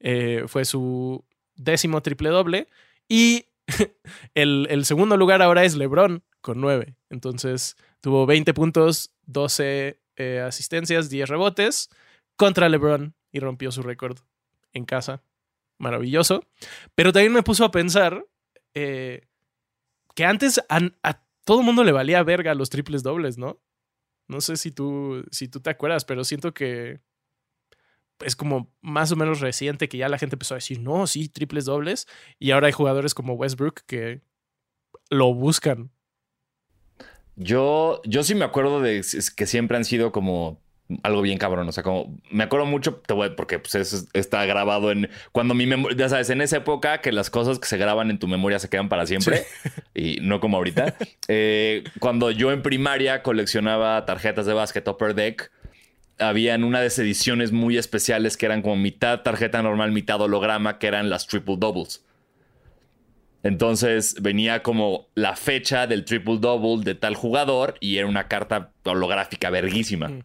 Eh, 0.00 0.44
fue 0.46 0.64
su 0.64 1.24
décimo 1.56 2.02
triple 2.02 2.28
doble. 2.30 2.68
Y 3.08 3.46
el, 4.34 4.66
el 4.70 4.84
segundo 4.84 5.16
lugar 5.16 5.42
ahora 5.42 5.64
es 5.64 5.74
LeBron 5.74 6.22
con 6.40 6.60
nueve. 6.60 6.96
Entonces, 7.08 7.76
Tuvo 8.04 8.26
20 8.26 8.52
puntos, 8.52 9.14
12 9.24 9.98
eh, 10.16 10.40
asistencias, 10.46 11.08
10 11.08 11.26
rebotes 11.26 11.88
contra 12.36 12.68
LeBron 12.68 13.14
y 13.32 13.40
rompió 13.40 13.72
su 13.72 13.80
récord 13.80 14.18
en 14.74 14.84
casa. 14.84 15.22
Maravilloso. 15.78 16.44
Pero 16.94 17.14
también 17.14 17.32
me 17.32 17.42
puso 17.42 17.64
a 17.64 17.70
pensar 17.70 18.26
eh, 18.74 19.22
que 20.14 20.24
antes 20.24 20.60
a, 20.68 20.80
todo 21.44 21.60
el 21.60 21.66
mundo 21.66 21.84
le 21.84 21.92
valía 21.92 22.22
verga 22.22 22.54
los 22.54 22.70
triples 22.70 23.02
dobles, 23.02 23.38
¿no? 23.38 23.60
No 24.28 24.40
sé 24.40 24.56
si 24.56 24.70
tú, 24.70 25.24
si 25.30 25.48
tú 25.48 25.60
te 25.60 25.70
acuerdas, 25.70 26.04
pero 26.04 26.24
siento 26.24 26.54
que 26.54 27.00
es 28.20 28.36
como 28.36 28.72
más 28.80 29.12
o 29.12 29.16
menos 29.16 29.40
reciente 29.40 29.88
que 29.88 29.98
ya 29.98 30.08
la 30.08 30.18
gente 30.18 30.36
empezó 30.36 30.54
a 30.54 30.58
decir, 30.58 30.80
no, 30.80 31.06
sí, 31.06 31.28
triples 31.28 31.66
dobles. 31.66 32.06
Y 32.38 32.52
ahora 32.52 32.68
hay 32.68 32.72
jugadores 32.72 33.12
como 33.12 33.34
Westbrook 33.34 33.82
que 33.86 34.22
lo 35.10 35.34
buscan 35.34 35.90
yo, 37.36 38.00
yo 38.04 38.22
sí 38.22 38.34
me 38.34 38.44
acuerdo 38.44 38.80
de 38.80 39.04
que 39.36 39.46
siempre 39.46 39.76
han 39.76 39.84
sido 39.84 40.12
como 40.12 40.62
algo 41.02 41.22
bien 41.22 41.38
cabrón. 41.38 41.68
O 41.68 41.72
sea, 41.72 41.82
como 41.82 42.18
me 42.30 42.44
acuerdo 42.44 42.66
mucho, 42.66 42.96
te 43.06 43.14
voy, 43.14 43.30
porque 43.30 43.58
pues 43.58 43.74
eso 43.74 44.06
está 44.12 44.44
grabado 44.44 44.90
en 44.90 45.08
cuando 45.32 45.54
mi 45.54 45.66
memoria, 45.66 45.96
ya 45.96 46.08
sabes, 46.08 46.30
en 46.30 46.40
esa 46.40 46.58
época 46.58 47.00
que 47.00 47.12
las 47.12 47.30
cosas 47.30 47.58
que 47.58 47.66
se 47.66 47.76
graban 47.76 48.10
en 48.10 48.18
tu 48.18 48.28
memoria 48.28 48.58
se 48.58 48.68
quedan 48.68 48.88
para 48.88 49.06
siempre 49.06 49.44
y 49.94 50.18
no 50.20 50.40
como 50.40 50.56
ahorita. 50.56 50.94
Eh, 51.28 51.84
cuando 52.00 52.30
yo 52.30 52.52
en 52.52 52.62
primaria 52.62 53.22
coleccionaba 53.22 54.04
tarjetas 54.04 54.46
de 54.46 54.52
básquet 54.52 54.86
Upper 54.86 55.14
Deck, 55.14 55.50
habían 56.18 56.64
una 56.64 56.80
de 56.80 56.86
esas 56.86 57.00
ediciones 57.00 57.50
muy 57.50 57.76
especiales 57.76 58.36
que 58.36 58.46
eran 58.46 58.62
como 58.62 58.76
mitad 58.76 59.22
tarjeta 59.22 59.62
normal, 59.62 59.90
mitad 59.92 60.20
holograma, 60.20 60.78
que 60.78 60.86
eran 60.86 61.10
las 61.10 61.26
triple 61.26 61.56
doubles. 61.58 62.04
Entonces 63.42 64.16
venía 64.22 64.62
como 64.62 65.08
la 65.14 65.36
fecha 65.36 65.86
del 65.86 66.04
triple 66.04 66.38
double 66.38 66.82
de 66.82 66.94
tal 66.94 67.14
jugador 67.14 67.74
y 67.78 67.98
era 67.98 68.06
una 68.06 68.26
carta 68.26 68.72
holográfica 68.84 69.50
verguísima. 69.50 70.08
Mm. 70.08 70.22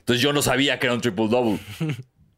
Entonces 0.00 0.22
yo 0.22 0.32
no 0.32 0.42
sabía 0.42 0.78
que 0.78 0.86
era 0.86 0.94
un 0.94 1.00
triple 1.00 1.28
double. 1.28 1.58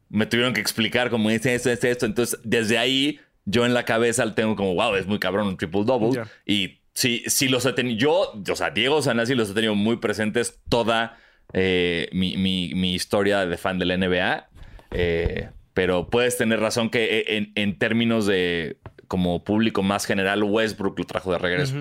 Me 0.09 0.27
tuvieron 0.27 0.53
que 0.53 0.61
explicar 0.61 1.09
cómo 1.09 1.29
es 1.29 1.45
esto, 1.45 1.71
es 1.71 1.83
esto. 1.83 2.05
Entonces 2.05 2.39
desde 2.43 2.77
ahí 2.77 3.19
yo 3.45 3.65
en 3.65 3.73
la 3.73 3.83
cabeza 3.83 4.33
tengo 4.35 4.55
como, 4.55 4.75
wow, 4.75 4.95
es 4.95 5.07
muy 5.07 5.19
cabrón 5.19 5.47
un 5.47 5.57
triple 5.57 5.83
double. 5.83 6.21
Y 6.45 6.81
sí, 6.93 7.23
sí 7.27 7.49
los 7.49 7.65
he 7.65 7.73
tenido. 7.73 7.97
Yo, 7.97 8.33
o 8.51 8.55
sea, 8.55 8.69
Diego 8.69 9.01
Sanasi 9.01 9.35
los 9.35 9.49
he 9.49 9.53
tenido 9.53 9.75
muy 9.75 9.97
presentes 9.97 10.61
toda 10.69 11.17
eh, 11.53 12.09
mi, 12.13 12.93
historia 12.93 13.45
de 13.45 13.57
fan 13.57 13.79
del 13.79 13.99
NBA. 13.99 14.49
Eh, 14.91 15.49
pero 15.73 16.09
puedes 16.09 16.37
tener 16.37 16.59
razón 16.59 16.91
que 16.91 17.25
eh, 17.27 17.51
en 17.55 17.77
términos 17.79 18.27
de 18.27 18.77
como 19.13 19.43
público 19.43 19.83
más 19.83 20.05
general, 20.05 20.41
Westbrook 20.41 20.97
lo 20.97 21.05
trajo 21.05 21.31
de 21.31 21.37
regreso. 21.37 21.75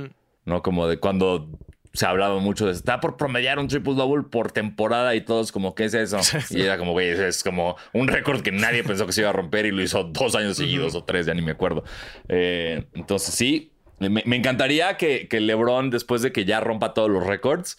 ¿No? 0.44 0.60
Como 0.60 0.86
de 0.86 0.98
cuando 0.98 1.48
se 1.94 2.06
hablaba 2.06 2.38
mucho 2.38 2.66
de 2.66 2.72
está 2.72 3.00
por 3.00 3.16
promediar 3.16 3.58
un 3.58 3.68
triple 3.68 3.94
double 3.94 4.24
por 4.30 4.50
temporada 4.50 5.14
y 5.14 5.20
todos 5.20 5.52
como 5.52 5.74
¿qué 5.74 5.84
es 5.84 5.94
eso? 5.94 6.18
Y 6.50 6.62
era 6.62 6.78
como 6.78 6.92
güey, 6.92 7.08
es 7.08 7.42
como 7.42 7.76
un 7.92 8.08
récord 8.08 8.42
que 8.42 8.52
nadie 8.52 8.82
pensó 8.82 9.06
que 9.06 9.12
se 9.12 9.20
iba 9.20 9.30
a 9.30 9.32
romper 9.32 9.66
y 9.66 9.70
lo 9.70 9.82
hizo 9.82 10.04
dos 10.04 10.34
años 10.34 10.56
seguidos 10.56 10.94
o 10.94 11.04
tres, 11.04 11.26
ya 11.26 11.34
ni 11.34 11.42
me 11.42 11.52
acuerdo. 11.52 11.84
Eh, 12.28 12.86
entonces 12.94 13.34
sí, 13.34 13.72
me, 13.98 14.22
encantaría 14.36 14.96
que, 14.96 15.28
que, 15.28 15.40
LeBron 15.40 15.90
después 15.90 16.22
de 16.22 16.32
que 16.32 16.44
ya 16.44 16.60
rompa 16.60 16.94
todos 16.94 17.10
los 17.10 17.26
récords 17.26 17.76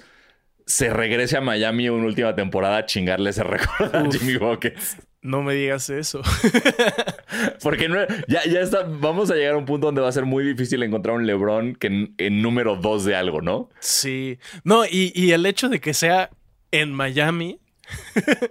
se 0.66 0.90
regrese 0.90 1.38
a 1.38 1.42
Miami 1.42 1.90
una 1.90 2.06
última 2.06 2.36
temporada 2.36 2.78
a 2.78 2.86
chingarle 2.86 3.32
ese 3.32 3.44
récord 3.44 3.96
a 3.96 4.10
Jimmy 4.10 4.38
Buckets. 4.38 4.98
No 5.24 5.42
me 5.42 5.56
digas 5.56 5.90
eso. 5.90 6.22
Porque 7.64 7.90
ya, 8.28 8.46
ya 8.46 8.60
está, 8.60 8.84
vamos 8.84 9.32
a 9.32 9.36
llegar 9.36 9.56
a 9.56 9.58
un 9.58 9.66
punto 9.66 9.88
donde 9.88 10.02
va 10.02 10.10
a 10.10 10.12
ser 10.12 10.26
muy 10.26 10.44
difícil 10.44 10.84
encontrar 10.84 11.16
un 11.16 11.26
LeBron 11.26 11.76
que 11.76 12.12
en, 12.18 12.42
número 12.42 12.76
dos 12.76 13.06
de 13.06 13.16
algo, 13.16 13.42
¿no? 13.42 13.70
Sí. 13.80 14.38
No, 14.66 14.84
y, 14.86 15.32
el 15.32 15.46
hecho 15.46 15.70
de 15.70 15.80
que 15.80 15.94
sea 15.94 16.30
en 16.72 16.94
Miami. 16.94 17.58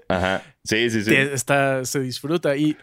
Ajá. 0.08 0.42
Sí, 0.64 0.88
sí, 0.88 1.04
sí. 1.04 1.14
Está, 1.14 1.84
se 1.84 2.00
disfruta. 2.00 2.56
Y 2.56 2.78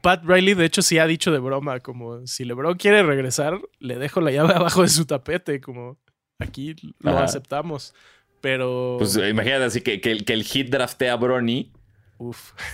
Pat 0.00 0.22
Riley, 0.24 0.54
de 0.54 0.64
hecho, 0.64 0.80
sí 0.80 0.98
ha 0.98 1.06
dicho 1.08 1.32
de 1.32 1.40
broma, 1.40 1.80
como 1.80 2.24
si 2.28 2.44
LeBron 2.44 2.76
quiere 2.76 3.02
regresar, 3.02 3.60
le 3.80 3.96
dejo 3.96 4.20
la 4.20 4.30
llave 4.30 4.54
abajo 4.54 4.82
de 4.82 4.88
su 4.88 5.04
tapete, 5.04 5.60
como 5.60 5.98
aquí 6.38 6.76
lo 7.00 7.18
aceptamos. 7.18 7.92
Pero. 8.40 8.98
Pues 8.98 9.16
imagínate 9.16 9.64
así 9.64 9.80
que, 9.80 10.00
que, 10.00 10.24
que 10.24 10.32
el 10.32 10.44
hit 10.44 10.70
draftea 10.70 11.14
a 11.14 11.16
Bronny 11.16 11.72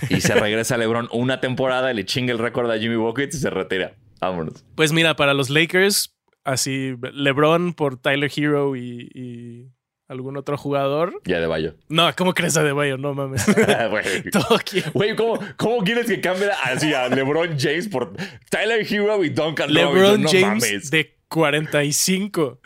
y 0.09 0.21
se 0.21 0.33
regresa 0.35 0.75
a 0.75 0.77
LeBron 0.77 1.09
una 1.11 1.41
temporada, 1.41 1.93
le 1.93 2.05
chinga 2.05 2.31
el 2.31 2.39
récord 2.39 2.69
a 2.71 2.77
Jimmy 2.77 2.95
Buckets 2.95 3.35
y 3.35 3.39
se 3.39 3.49
retira. 3.49 3.95
Vámonos. 4.19 4.65
Pues 4.75 4.91
mira, 4.91 5.15
para 5.15 5.33
los 5.33 5.49
Lakers, 5.49 6.15
así 6.43 6.95
LeBron 7.13 7.73
por 7.73 7.97
Tyler 7.97 8.31
Hero 8.35 8.75
y, 8.75 9.69
algún 10.07 10.37
otro 10.37 10.57
jugador. 10.57 11.21
Ya 11.25 11.39
de 11.39 11.45
Bayo. 11.45 11.75
No, 11.87 12.11
¿cómo 12.15 12.33
crees 12.33 12.57
a 12.57 12.63
de 12.63 12.71
Bayo? 12.71 12.97
No 12.97 13.13
mames. 13.13 13.45
Güey, 14.93 15.15
¿cómo, 15.15 15.39
¿cómo, 15.55 15.83
quieres 15.83 16.07
que 16.07 16.19
cambie 16.19 16.49
así 16.63 16.93
a 16.93 17.07
LeBron 17.09 17.59
James 17.59 17.87
por 17.87 18.13
Tyler 18.49 18.85
Hero 18.91 19.23
y 19.23 19.29
Duncan 19.29 19.71
LeBron 19.71 20.23
James 20.23 20.89
de 20.89 21.15
45. 21.29 22.59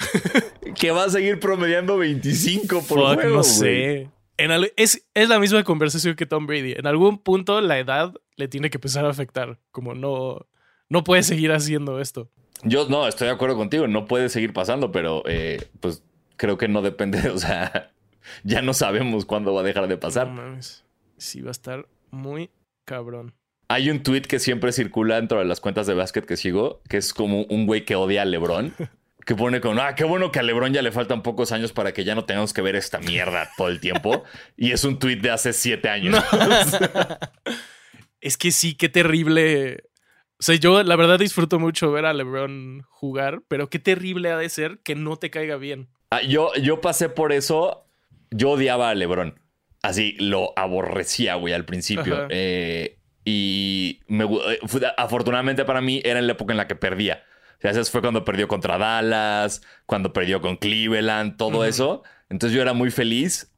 que 0.80 0.92
va 0.92 1.04
a 1.04 1.10
seguir 1.10 1.40
promediando 1.40 1.98
25 1.98 2.84
por 2.88 3.16
Fuck, 3.16 3.26
No 3.26 3.44
sé 3.44 4.10
es, 4.76 5.08
es 5.14 5.30
la 5.30 5.40
misma 5.40 5.64
conversación 5.64 6.16
que 6.16 6.26
Tom 6.26 6.48
Brady. 6.48 6.74
En 6.74 6.88
algún 6.88 7.18
punto 7.18 7.62
la 7.62 7.80
edad 7.80 8.14
le 8.36 8.48
tiene 8.48 8.70
que 8.70 8.78
empezar 8.78 9.06
a 9.06 9.10
afectar. 9.10 9.60
Como 9.72 9.94
no, 9.94 10.48
no 10.90 11.04
puede 11.04 11.24
seguir 11.24 11.52
haciendo 11.52 12.00
esto. 12.00 12.30
Yo 12.64 12.88
no, 12.88 13.08
estoy 13.08 13.28
de 13.28 13.34
acuerdo 13.34 13.56
contigo. 13.56 13.88
No 13.88 14.06
puede 14.06 14.30
seguir 14.30 14.54
pasando, 14.54 14.92
pero 14.92 15.24
eh, 15.28 15.68
pues 15.80 16.04
creo 16.38 16.58
que 16.58 16.68
no 16.68 16.82
depende. 16.82 17.30
O 17.34 17.38
sea, 17.38 17.92
ya 18.44 18.62
no 18.62 18.74
sabemos 18.74 19.26
cuándo 19.26 19.54
va 19.54 19.62
a 19.62 19.64
dejar 19.64 19.88
de 19.88 19.98
pasar. 19.98 20.32
Sí, 21.18 21.42
va 21.42 21.50
a 21.50 21.52
estar 21.52 21.88
muy 22.12 22.50
cabrón. 22.86 23.34
Hay 23.70 23.90
un 23.90 24.04
tweet 24.04 24.24
que 24.24 24.40
siempre 24.40 24.72
circula 24.72 25.16
dentro 25.16 25.40
de 25.40 25.46
las 25.46 25.60
cuentas 25.60 25.88
de 25.88 25.94
básquet 25.94 26.26
que 26.26 26.38
sigo, 26.38 26.82
que 26.88 26.98
es 26.98 27.14
como 27.14 27.44
un 27.44 27.66
güey 27.66 27.86
que 27.86 27.96
odia 27.96 28.22
a 28.22 28.26
LeBron. 28.26 28.74
que 29.26 29.36
pone 29.36 29.62
con, 29.62 29.80
ah, 29.80 29.96
qué 29.96 30.04
bueno 30.04 30.32
que 30.32 30.40
a 30.40 30.44
LeBron 30.44 30.74
ya 30.74 30.82
le 30.82 30.92
faltan 30.92 31.24
pocos 31.24 31.52
años 31.52 31.72
para 31.72 31.94
que 31.94 32.04
ya 32.04 32.16
no 32.16 32.26
tengamos 32.26 32.54
que 32.54 32.62
ver 32.62 32.76
esta 32.76 33.00
mierda 33.00 33.50
todo 33.58 33.70
el 33.70 33.80
tiempo. 33.80 34.24
y 34.58 34.72
es 34.72 34.84
un 34.84 35.00
tweet 35.00 35.18
de 35.18 35.32
hace 35.32 35.54
siete 35.54 35.90
años. 35.90 36.22
es 38.22 38.38
que 38.38 38.52
sí, 38.52 38.76
qué 38.76 38.90
terrible. 38.90 39.86
O 40.40 40.44
sea, 40.44 40.56
yo 40.56 40.84
la 40.84 40.96
verdad 40.96 41.20
disfruto 41.20 41.60
mucho 41.60 41.92
ver 41.92 42.06
a 42.06 42.14
LeBron 42.14 42.84
jugar, 42.90 43.44
pero 43.48 43.70
qué 43.70 43.80
terrible 43.80 44.32
ha 44.32 44.38
de 44.38 44.50
ser 44.50 44.80
que 44.84 44.96
no 44.96 45.18
te 45.18 45.30
caiga 45.30 45.58
bien. 45.58 45.90
Ah, 46.10 46.22
yo, 46.22 46.54
yo 46.56 46.82
pasé 46.82 47.10
por 47.10 47.32
eso. 47.32 47.88
Yo 48.30 48.52
odiaba 48.52 48.90
a 48.90 48.96
LeBron. 48.96 49.40
Así 49.82 50.16
lo 50.20 50.54
aborrecía, 50.58 51.36
güey, 51.36 51.54
al 51.54 51.66
principio. 51.66 52.28
Eh, 52.30 53.00
y 53.26 54.02
me, 54.08 54.26
eh, 54.26 54.60
afortunadamente 54.98 55.66
para 55.66 55.82
mí 55.82 56.02
era 56.04 56.20
en 56.20 56.28
la 56.28 56.34
época 56.34 56.54
en 56.54 56.58
la 56.58 56.68
que 56.68 56.76
perdía. 56.76 57.24
Sea, 57.72 57.84
fue 57.86 58.02
cuando 58.02 58.26
perdió 58.26 58.48
contra 58.48 58.78
Dallas, 58.78 59.62
cuando 59.86 60.12
perdió 60.12 60.42
con 60.42 60.58
Cleveland, 60.58 61.38
todo 61.38 61.64
eso. 61.64 62.04
Entonces 62.30 62.56
yo 62.56 62.62
era 62.62 62.74
muy 62.74 62.92
feliz 62.92 63.54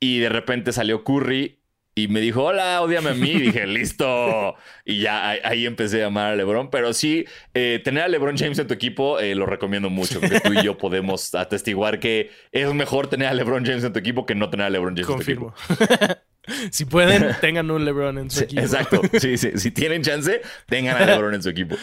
y 0.00 0.18
de 0.18 0.30
repente 0.30 0.72
salió 0.72 1.04
Curry 1.04 1.58
y 1.96 2.08
me 2.08 2.20
dijo, 2.20 2.42
hola, 2.42 2.80
odiame 2.82 3.10
a 3.10 3.14
mí. 3.14 3.30
Y 3.30 3.40
dije, 3.40 3.66
listo. 3.68 4.56
Y 4.84 5.00
ya 5.00 5.30
ahí 5.44 5.64
empecé 5.64 6.02
a 6.02 6.06
amar 6.06 6.32
a 6.32 6.36
LeBron. 6.36 6.70
Pero 6.70 6.92
sí, 6.92 7.24
eh, 7.54 7.80
tener 7.84 8.02
a 8.02 8.08
LeBron 8.08 8.36
James 8.36 8.58
en 8.58 8.66
tu 8.66 8.74
equipo 8.74 9.20
eh, 9.20 9.34
lo 9.34 9.46
recomiendo 9.46 9.90
mucho. 9.90 10.20
Porque 10.20 10.40
tú 10.40 10.52
y 10.52 10.62
yo 10.62 10.76
podemos 10.76 11.34
atestiguar 11.34 12.00
que 12.00 12.30
es 12.50 12.72
mejor 12.74 13.06
tener 13.06 13.28
a 13.28 13.34
LeBron 13.34 13.64
James 13.64 13.84
en 13.84 13.92
tu 13.92 13.98
equipo 13.98 14.26
que 14.26 14.34
no 14.34 14.50
tener 14.50 14.66
a 14.66 14.70
LeBron 14.70 14.94
James 14.94 15.06
Confirmo. 15.06 15.54
en 15.68 15.76
tu 15.76 15.84
equipo. 15.84 16.14
si 16.70 16.84
pueden, 16.84 17.28
tengan 17.40 17.70
un 17.70 17.84
LeBron 17.84 18.18
en 18.18 18.30
su 18.30 18.42
equipo. 18.42 18.62
Exacto. 18.62 19.00
Sí, 19.18 19.38
sí. 19.38 19.52
Si 19.56 19.70
tienen 19.70 20.02
chance, 20.02 20.42
tengan 20.66 20.96
a 21.00 21.06
LeBron 21.06 21.34
en 21.34 21.42
su 21.42 21.50
equipo. 21.50 21.76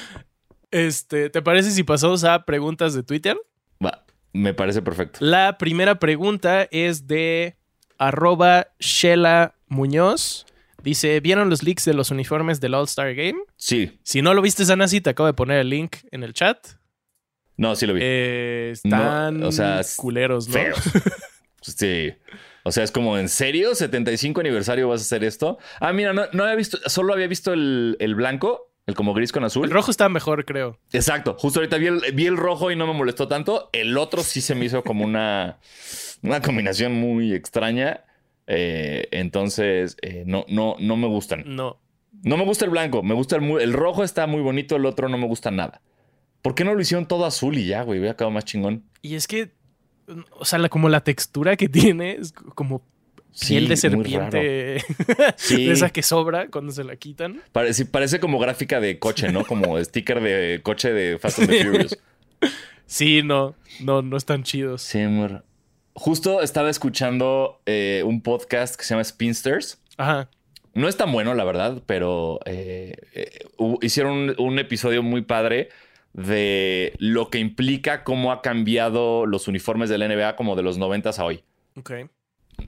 Este, 0.72 1.30
¿te 1.30 1.42
parece 1.42 1.72
si 1.72 1.84
pasamos 1.84 2.24
a 2.24 2.46
preguntas 2.46 2.94
de 2.94 3.04
Twitter? 3.04 3.38
Va, 3.84 4.06
me 4.34 4.54
parece 4.54 4.82
perfecto. 4.82 5.20
La 5.22 5.58
primera 5.58 6.00
pregunta 6.00 6.68
es 6.72 7.08
de 7.08 7.58
arroba 7.98 8.68
Shela 8.80 9.56
Muñoz. 9.68 10.46
Dice, 10.84 11.20
¿vieron 11.20 11.50
los 11.50 11.62
leaks 11.62 11.86
de 11.86 11.94
los 11.94 12.10
uniformes 12.10 12.60
del 12.60 12.74
All-Star 12.74 13.14
Game? 13.14 13.40
Sí. 13.58 14.00
Si 14.04 14.22
no 14.22 14.34
lo 14.34 14.42
viste, 14.42 14.66
Sanasi, 14.66 15.02
te 15.02 15.12
acabo 15.12 15.28
de 15.28 15.34
poner 15.34 15.60
el 15.60 15.70
link 15.70 15.98
en 16.12 16.24
el 16.24 16.34
chat. 16.34 16.58
No, 17.58 17.76
sí 17.76 17.86
lo 17.86 17.94
vi. 17.94 18.00
Eh, 18.04 18.72
están 18.74 19.44
o 19.44 19.52
sea, 19.52 19.82
culeros, 19.98 20.48
¿no? 20.48 20.60
sí. 21.62 22.12
O 22.64 22.72
sea, 22.72 22.84
es 22.84 22.92
como, 22.92 23.18
¿en 23.18 23.30
serio? 23.30 23.72
¿75 23.72 24.40
aniversario 24.40 24.90
vas 24.90 25.02
a 25.02 25.04
hacer 25.04 25.24
esto? 25.24 25.60
Ah, 25.80 25.94
mira, 25.94 26.14
no, 26.14 26.44
había 26.44 26.56
visto, 26.56 26.78
solo 26.88 27.14
había 27.14 27.28
visto 27.28 27.54
el, 27.54 28.14
blanco, 28.16 28.71
el 28.88 28.96
como 28.96 29.14
gris 29.14 29.32
con 29.32 29.44
azul. 29.44 29.66
El 29.66 29.72
rojo 29.72 29.92
está 29.92 30.10
mejor, 30.10 30.46
creo. 30.46 30.80
Exacto. 30.92 31.36
Justo 31.38 31.60
ahorita 31.60 31.78
vi 31.78 31.88
el, 31.88 32.02
vi 32.14 32.26
el 32.26 32.38
rojo 32.38 32.72
y 32.72 32.76
no 32.76 32.88
me 32.88 32.94
molestó 32.94 33.28
tanto. 33.28 33.70
El 33.74 33.98
otro 33.98 34.24
sí 34.24 34.42
se 34.42 34.56
me 34.56 34.66
hizo 34.66 34.84
como 34.84 35.06
una, 35.06 35.60
una 36.22 36.42
combinación 36.42 36.94
muy 36.94 37.34
extraña. 37.34 38.06
Eh, 38.48 39.08
entonces, 39.12 39.98
eh, 40.02 40.24
no, 40.26 40.46
no, 40.50 40.76
no 40.80 40.98
me 40.98 41.08
gustan. 41.08 41.44
No. 41.46 41.80
No 42.24 42.38
me 42.38 42.44
gusta 42.44 42.66
el 42.66 42.72
blanco, 42.72 43.02
me 43.02 43.16
gusta 43.16 43.38
el, 43.38 43.44
el 43.62 43.74
rojo, 43.74 44.04
está 44.04 44.28
muy 44.28 44.42
bonito, 44.42 44.76
el 44.76 44.86
otro 44.86 45.10
no 45.10 45.18
me 45.18 45.26
gusta 45.26 45.50
nada. 45.50 45.82
¿Por 46.42 46.56
qué 46.56 46.64
no 46.64 46.74
lo 46.74 46.82
hicieron 46.82 47.08
todo 47.08 47.26
azul 47.26 47.58
y 47.58 47.66
ya, 47.66 47.84
güey? 47.84 48.00
Hubiera 48.00 48.16
quedado 48.16 48.32
más 48.32 48.46
chingón. 48.46 48.84
Y 49.02 49.16
es 49.16 49.28
que, 49.28 49.52
o 50.32 50.46
sea, 50.46 50.68
como 50.70 50.90
la 50.90 51.04
textura 51.04 51.56
que 51.56 51.70
tiene 51.70 52.14
es 52.14 52.34
como 52.34 52.84
piel 53.40 53.68
de 53.68 53.78
serpiente. 53.78 54.84
Sí. 55.38 55.66
de 55.66 55.74
esa 55.74 55.90
que 55.90 56.04
sobra 56.04 56.48
cuando 56.48 56.72
se 56.72 56.84
la 56.84 56.96
quitan. 56.96 57.42
Parece, 57.52 57.86
parece 57.86 58.20
como 58.20 58.40
gráfica 58.40 58.80
de 58.80 59.00
coche, 59.00 59.32
¿no? 59.32 59.46
Como 59.46 59.78
sticker 59.84 60.22
de 60.22 60.62
coche 60.64 60.94
de 60.94 61.18
Fast 61.18 61.40
and 61.40 61.50
the 61.50 61.64
Furious. 61.64 61.98
Sí, 62.86 63.24
no, 63.24 63.56
no, 63.80 64.02
no 64.02 64.18
están 64.18 64.44
chidos. 64.44 64.82
Sí, 64.82 65.00
muy 65.00 65.30
Justo 65.94 66.42
estaba 66.42 66.70
escuchando 66.70 67.62
eh, 67.66 68.04
un 68.06 68.22
podcast 68.22 68.76
que 68.76 68.84
se 68.84 68.94
llama 68.94 69.04
Spinsters. 69.04 69.82
Ajá. 69.98 70.30
No 70.74 70.88
es 70.88 70.96
tan 70.96 71.12
bueno, 71.12 71.34
la 71.34 71.44
verdad, 71.44 71.84
pero 71.86 72.40
eh, 72.46 72.96
eh, 73.14 73.46
hicieron 73.82 74.36
un, 74.38 74.60
episodio 74.60 75.04
muy 75.04 75.22
padre 75.22 75.70
de 76.14 76.94
lo 76.98 77.30
que 77.30 77.40
implica 77.40 78.06
cómo 78.06 78.32
ha 78.32 78.42
cambiado 78.42 79.26
los 79.26 79.50
uniformes 79.50 79.90
de 79.90 79.98
la 79.98 80.08
NBA 80.08 80.38
como 80.38 80.56
de 80.56 80.64
los 80.64 80.78
90 80.78 81.10
a 81.10 81.24
hoy. 81.26 81.44
Ok. 81.76 81.92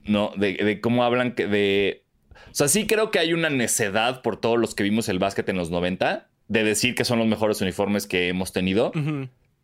No, 0.06 0.32
de, 0.36 0.80
cómo 0.82 1.04
hablan 1.04 1.36
de... 1.36 2.04
O 2.52 2.56
sea, 2.56 2.68
sí 2.68 2.86
creo 2.86 3.10
que 3.12 3.20
hay 3.20 3.34
una 3.34 3.50
necedad 3.50 4.22
por 4.22 4.38
todos 4.38 4.60
los 4.60 4.76
que 4.76 4.84
vimos 4.84 5.10
el 5.10 5.20
básquet 5.20 5.48
en 5.50 5.58
los 5.58 5.72
90 5.72 6.28
de 6.48 6.64
decir 6.64 6.94
que 6.94 7.06
son 7.06 7.20
los 7.20 7.28
mejores 7.28 7.62
uniformes 7.62 8.06
que 8.06 8.28
hemos 8.28 8.54
tenido. 8.54 8.92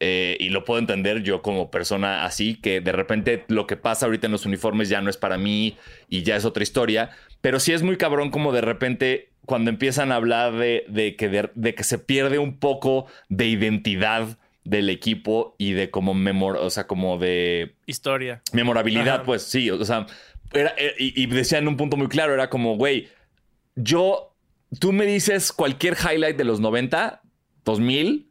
Eh, 0.02 0.38
y 0.40 0.50
lo 0.50 0.64
puedo 0.64 0.80
entender 0.80 1.24
yo 1.24 1.42
como 1.42 1.70
persona 1.70 2.24
así, 2.24 2.56
que 2.56 2.80
de 2.80 2.94
repente 2.94 3.44
lo 3.50 3.68
que 3.68 3.76
pasa 3.76 4.06
ahorita 4.06 4.28
en 4.28 4.32
los 4.32 4.46
uniformes 4.46 4.88
ya 4.88 5.02
no 5.02 5.10
es 5.10 5.18
para 5.18 5.38
mí 5.38 5.78
y 6.08 6.24
ya 6.24 6.36
es 6.36 6.46
otra 6.46 6.64
historia. 6.64 7.12
Pero 7.42 7.60
sí 7.60 7.74
es 7.74 7.84
muy 7.84 7.98
cabrón 7.98 8.32
como 8.32 8.54
de 8.54 8.62
repente 8.62 9.30
cuando 9.46 9.72
empiezan 9.72 10.12
a 10.12 10.16
hablar 10.16 10.54
de, 10.54 11.16
que, 11.18 11.50
de, 11.54 11.76
que 11.76 11.84
se 11.84 11.98
pierde 11.98 12.38
un 12.38 12.60
poco 12.60 13.08
de 13.30 13.48
identidad 13.48 14.38
del 14.70 14.90
equipo 14.90 15.56
y 15.58 15.74
de 15.74 15.90
como 15.90 16.14
memor, 16.14 16.58
o 16.58 16.70
sea, 16.70 16.86
como 16.86 17.18
de 17.18 17.76
historia. 17.88 18.42
Memorabilidad, 18.54 19.24
pues 19.24 19.42
sí, 19.44 19.70
o 19.72 19.84
sea, 19.84 20.06
era, 20.54 20.74
eh, 20.78 20.94
y, 21.00 21.24
y 21.24 21.26
decían 21.26 21.68
un 21.68 21.76
punto 21.76 21.98
muy 21.98 22.08
claro, 22.08 22.34
era 22.34 22.50
como, 22.50 22.76
güey, 22.76 23.10
yo, 23.76 24.36
tú 24.80 24.92
me 24.92 25.06
dices 25.06 25.52
cualquier 25.52 25.96
highlight 25.96 26.38
de 26.38 26.44
los 26.44 26.60
90, 26.60 27.22
2000 27.66 28.28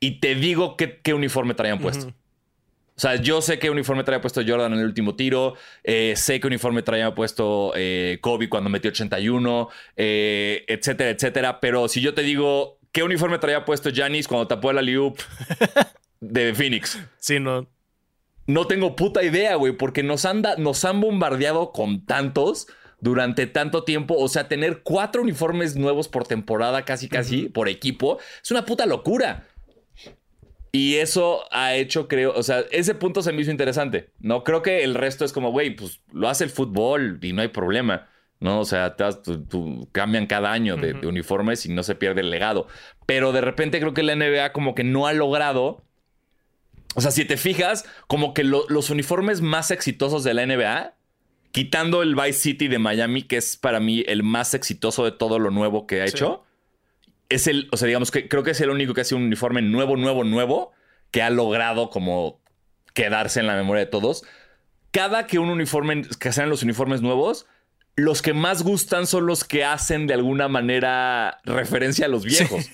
y 0.00 0.20
te 0.20 0.34
digo 0.34 0.76
qué, 0.76 1.14
uniforme 1.14 1.54
traían 1.54 1.78
puesto. 1.78 2.08
O 2.08 3.00
sea, 3.00 3.16
yo 3.16 3.40
sé 3.40 3.58
qué 3.58 3.70
uniforme 3.70 4.04
traía 4.04 4.20
puesto 4.20 4.42
Jordan 4.46 4.74
en 4.74 4.80
el 4.80 4.84
último 4.84 5.14
tiro. 5.14 5.54
Eh, 5.84 6.14
sé 6.16 6.38
qué 6.38 6.46
uniforme 6.46 6.82
traía 6.82 7.14
puesto 7.14 7.72
eh, 7.74 8.18
Kobe 8.20 8.48
cuando 8.50 8.68
metió 8.68 8.90
81, 8.90 9.68
eh, 9.96 10.64
etcétera, 10.68 11.10
etcétera. 11.10 11.60
Pero 11.60 11.88
si 11.88 12.02
yo 12.02 12.12
te 12.12 12.22
digo 12.22 12.79
qué 12.92 13.02
uniforme 13.02 13.38
traía 13.38 13.64
puesto 13.64 13.90
Janis 13.94 14.28
cuando 14.28 14.46
tapó 14.48 14.72
la 14.72 14.82
Liup 14.82 15.18
de 16.20 16.54
Phoenix. 16.54 16.98
Sí, 17.18 17.40
no. 17.40 17.68
No 18.46 18.66
tengo 18.66 18.96
puta 18.96 19.22
idea, 19.22 19.54
güey, 19.54 19.72
porque 19.72 20.02
nos 20.02 20.24
han, 20.24 20.42
nos 20.58 20.84
han 20.84 21.00
bombardeado 21.00 21.72
con 21.72 22.04
tantos 22.04 22.66
durante 23.00 23.46
tanto 23.46 23.84
tiempo. 23.84 24.16
O 24.18 24.28
sea, 24.28 24.48
tener 24.48 24.82
cuatro 24.82 25.22
uniformes 25.22 25.76
nuevos 25.76 26.08
por 26.08 26.26
temporada, 26.26 26.84
casi, 26.84 27.08
casi, 27.08 27.48
por 27.48 27.68
equipo, 27.68 28.18
es 28.42 28.50
una 28.50 28.64
puta 28.64 28.86
locura. 28.86 29.46
Y 30.72 30.96
eso 30.96 31.44
ha 31.50 31.74
hecho, 31.74 32.06
creo, 32.06 32.32
o 32.34 32.42
sea, 32.42 32.64
ese 32.70 32.94
punto 32.94 33.22
se 33.22 33.32
me 33.32 33.42
hizo 33.42 33.50
interesante. 33.50 34.10
No 34.20 34.44
creo 34.44 34.62
que 34.62 34.84
el 34.84 34.94
resto 34.94 35.24
es 35.24 35.32
como, 35.32 35.50
güey, 35.50 35.74
pues 35.74 36.00
lo 36.12 36.28
hace 36.28 36.44
el 36.44 36.50
fútbol 36.50 37.18
y 37.22 37.32
no 37.32 37.42
hay 37.42 37.48
problema. 37.48 38.08
¿No? 38.40 38.60
O 38.60 38.64
sea, 38.64 38.96
cambian 39.92 40.26
cada 40.26 40.52
año 40.52 40.76
de, 40.76 40.94
uniformes 41.06 41.66
y 41.66 41.68
no 41.68 41.82
se 41.82 41.94
pierde 41.94 42.22
el 42.22 42.30
legado. 42.30 42.66
Pero 43.06 43.32
de 43.32 43.40
repente 43.40 43.78
creo 43.78 43.94
que 43.94 44.02
la 44.02 44.16
NBA 44.16 44.52
como 44.52 44.74
que 44.74 44.84
no 44.84 45.06
ha 45.06 45.12
logrado. 45.12 45.84
O 46.96 47.00
sea, 47.00 47.12
si 47.12 47.24
te 47.24 47.36
fijas, 47.36 47.84
como 48.08 48.34
que 48.34 48.42
los 48.42 48.90
uniformes 48.90 49.40
más 49.40 49.70
exitosos 49.70 50.24
de 50.24 50.34
la 50.34 50.44
NBA, 50.44 50.94
quitando 51.52 52.02
el 52.02 52.16
Vice 52.16 52.32
City 52.32 52.66
de 52.66 52.80
Miami, 52.80 53.22
que 53.22 53.36
es 53.36 53.56
para 53.56 53.78
mí 53.78 54.02
el 54.08 54.24
más 54.24 54.54
exitoso 54.54 55.04
de 55.04 55.12
todo 55.12 55.38
lo 55.38 55.50
nuevo 55.50 55.86
que 55.86 56.00
ha 56.00 56.06
hecho 56.06 56.44
es 57.30 57.46
el, 57.46 57.68
o 57.70 57.76
sea, 57.76 57.86
digamos 57.86 58.10
que 58.10 58.28
creo 58.28 58.42
que 58.42 58.50
es 58.50 58.60
el 58.60 58.70
único 58.70 58.92
que 58.92 59.00
hace 59.00 59.14
un 59.14 59.22
uniforme 59.22 59.62
nuevo, 59.62 59.96
nuevo, 59.96 60.24
nuevo, 60.24 60.72
que 61.10 61.22
ha 61.22 61.30
logrado 61.30 61.88
como 61.88 62.40
quedarse 62.92 63.40
en 63.40 63.46
la 63.46 63.54
memoria 63.54 63.84
de 63.84 63.90
todos. 63.90 64.24
Cada 64.90 65.26
que 65.26 65.38
un 65.38 65.48
uniforme, 65.48 66.02
que 66.18 66.32
sean 66.32 66.50
los 66.50 66.64
uniformes 66.64 67.00
nuevos, 67.00 67.46
los 67.96 68.22
que 68.22 68.34
más 68.34 68.62
gustan 68.62 69.06
son 69.06 69.26
los 69.26 69.44
que 69.44 69.64
hacen 69.64 70.06
de 70.06 70.14
alguna 70.14 70.48
manera 70.48 71.40
referencia 71.44 72.06
a 72.06 72.08
los 72.08 72.24
viejos. 72.24 72.70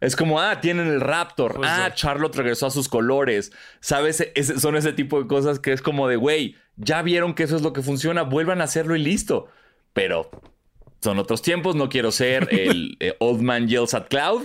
Es 0.00 0.16
como, 0.16 0.40
ah, 0.40 0.60
tienen 0.60 0.86
el 0.86 1.00
Raptor. 1.00 1.56
Pues 1.56 1.68
ah, 1.70 1.92
Charlotte 1.94 2.34
regresó 2.34 2.66
a 2.66 2.70
sus 2.70 2.88
colores. 2.88 3.52
¿Sabes? 3.80 4.26
son 4.58 4.76
ese 4.76 4.94
tipo 4.94 5.20
de 5.20 5.28
cosas 5.28 5.58
que 5.58 5.72
es 5.72 5.82
como 5.82 6.08
de, 6.08 6.16
güey, 6.16 6.56
ya 6.76 7.02
vieron 7.02 7.34
que 7.34 7.42
eso 7.42 7.56
es 7.56 7.62
lo 7.62 7.72
que 7.72 7.82
funciona, 7.82 8.22
vuelvan 8.22 8.62
a 8.62 8.64
hacerlo 8.64 8.96
y 8.96 9.00
listo. 9.00 9.48
Pero 9.92 10.30
son 11.00 11.18
otros 11.18 11.42
tiempos, 11.42 11.76
no 11.76 11.88
quiero 11.88 12.12
ser 12.12 12.48
el 12.50 12.96
eh, 13.00 13.14
old 13.18 13.42
man 13.42 13.68
yells 13.68 13.92
at 13.92 14.08
cloud. 14.08 14.44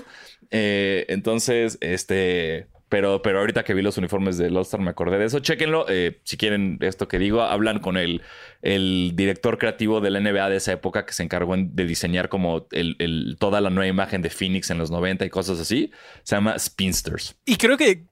Eh, 0.52 1.06
entonces, 1.08 1.78
este, 1.80 2.68
pero, 2.96 3.22
pero 3.22 3.40
ahorita 3.40 3.66
que 3.66 3.74
vi 3.74 3.82
los 3.82 3.98
uniformes 3.98 4.38
de 4.38 4.48
All-Star 4.48 4.80
me 4.80 4.90
acordé 4.90 5.18
de 5.18 5.26
eso. 5.26 5.40
Chéquenlo. 5.40 5.86
Eh, 5.90 6.22
si 6.24 6.38
quieren 6.38 6.78
esto 6.80 7.10
que 7.10 7.20
digo, 7.20 7.42
hablan 7.42 7.80
con 7.80 7.98
el, 7.98 8.22
el 8.62 9.12
director 9.16 9.58
creativo 9.58 10.00
de 10.00 10.12
la 10.12 10.22
NBA 10.22 10.48
de 10.48 10.56
esa 10.56 10.72
época 10.72 11.06
que 11.06 11.12
se 11.12 11.22
encargó 11.22 11.58
de 11.58 11.86
diseñar 11.86 12.30
como 12.30 12.68
el, 12.72 13.36
toda 13.38 13.60
la 13.60 13.70
nueva 13.70 13.90
imagen 13.90 14.22
de 14.22 14.30
Phoenix 14.30 14.70
en 14.70 14.78
los 14.78 14.92
90 14.92 15.26
y 15.26 15.30
cosas 15.30 15.60
así. 15.60 15.92
Se 16.24 16.38
llama 16.38 16.58
Spinsters. 16.58 17.36
Y 17.46 17.58
creo 17.58 17.76
que 17.76 18.06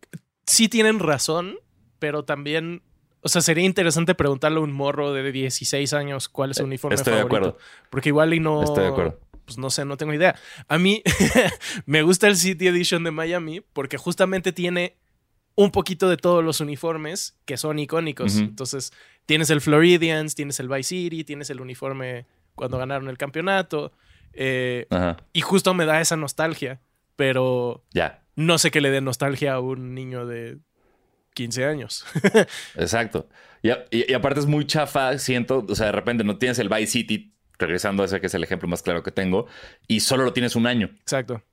sí 0.46 0.68
tienen 0.68 1.00
razón, 1.00 1.60
pero 2.00 2.26
también 2.26 2.82
o 3.22 3.30
sea, 3.30 3.42
sería 3.42 3.64
interesante 3.64 4.16
preguntarle 4.16 4.58
a 4.58 4.64
un 4.64 4.74
morro 4.74 5.14
de 5.14 5.32
16 5.32 5.94
años 5.94 6.28
cuál 6.28 6.52
es 6.52 6.58
su 6.58 6.64
eh, 6.64 6.66
uniforme 6.66 6.96
Estoy 6.96 7.14
favorito. 7.14 7.36
de 7.36 7.38
acuerdo. 7.38 7.58
Porque 7.90 8.10
igual 8.10 8.34
y 8.34 8.42
no. 8.42 8.62
Estoy 8.62 8.84
de 8.84 8.90
acuerdo. 8.90 9.18
Pues 9.46 9.58
no 9.58 9.70
sé, 9.70 9.86
no 9.86 9.98
tengo 9.98 10.14
idea. 10.14 10.36
A 10.68 10.78
mí 10.78 11.04
me 11.86 12.02
gusta 12.02 12.28
el 12.28 12.38
City 12.38 12.68
Edition 12.68 13.04
de 13.04 13.12
Miami 13.12 13.62
porque 13.62 13.98
justamente 13.98 14.52
tiene 14.52 14.98
un 15.56 15.72
poquito 15.72 16.10
de 16.10 16.18
todos 16.18 16.44
los 16.44 16.62
uniformes 16.62 17.38
que 17.46 17.58
son 17.58 17.80
icónicos. 17.80 18.38
Entonces, 18.38 18.92
tienes 19.26 19.50
el 19.50 19.62
Floridians, 19.62 20.36
tienes 20.36 20.60
el 20.60 20.68
Vice 20.68 20.90
City, 20.90 21.24
tienes 21.24 21.50
el 21.50 21.62
uniforme 21.62 22.26
cuando 22.56 22.78
ganaron 22.78 23.08
el 23.10 23.18
campeonato. 23.18 23.94
Eh, 24.34 24.88
y 25.32 25.42
justo 25.42 25.74
me 25.74 25.86
da 25.86 26.02
esa 26.02 26.16
nostalgia, 26.16 26.82
pero 27.16 27.84
ya. 27.94 28.24
no 28.36 28.58
sé 28.58 28.72
qué 28.72 28.82
le 28.82 28.90
dé 28.90 29.02
nostalgia 29.02 29.54
a 29.54 29.60
un 29.60 29.94
niño 29.94 30.26
de 30.26 30.58
15 31.36 31.66
años. 31.66 32.06
Exacto. 32.76 33.30
Y, 33.62 34.14
aparte 34.14 34.40
es 34.40 34.46
muy 34.46 34.66
chafa, 34.66 35.18
siento, 35.18 35.66
o 35.68 35.76
sea, 35.76 35.88
de 35.88 35.92
repente 35.94 36.24
no 36.24 36.38
tienes 36.38 36.60
el 36.60 36.68
Vice 36.68 36.88
City 36.88 37.33
regresando 37.58 38.04
a 38.04 38.06
ese 38.06 38.20
que 38.20 38.28
es 38.28 38.34
el 38.34 38.44
ejemplo 38.44 38.68
más 38.68 38.82
claro 38.82 39.04
que 39.04 39.12
tengo, 39.12 39.48
y 39.88 40.00
solo 40.00 40.24
lo 40.24 40.34
tienes 40.34 40.56
un 40.56 40.68
año. 40.68 40.90
Exacto. 41.02 41.44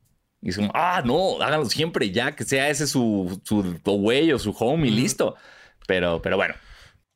Y 0.43 0.51
es 0.51 0.57
como, 0.57 0.71
ah, 0.75 1.03
no, 1.05 1.43
háganlo 1.43 1.67
siempre, 1.67 2.11
ya 2.11 2.35
que 2.35 2.45
sea 2.45 2.71
ese 2.71 2.87
su, 2.87 3.41
su 3.45 3.63
way 3.85 4.33
o 4.33 4.39
su 4.39 4.55
home 4.59 4.89
y 4.89 4.91
listo. 4.91 5.37
Pero, 5.87 6.23
pero 6.23 6.37
bueno. 6.37 6.55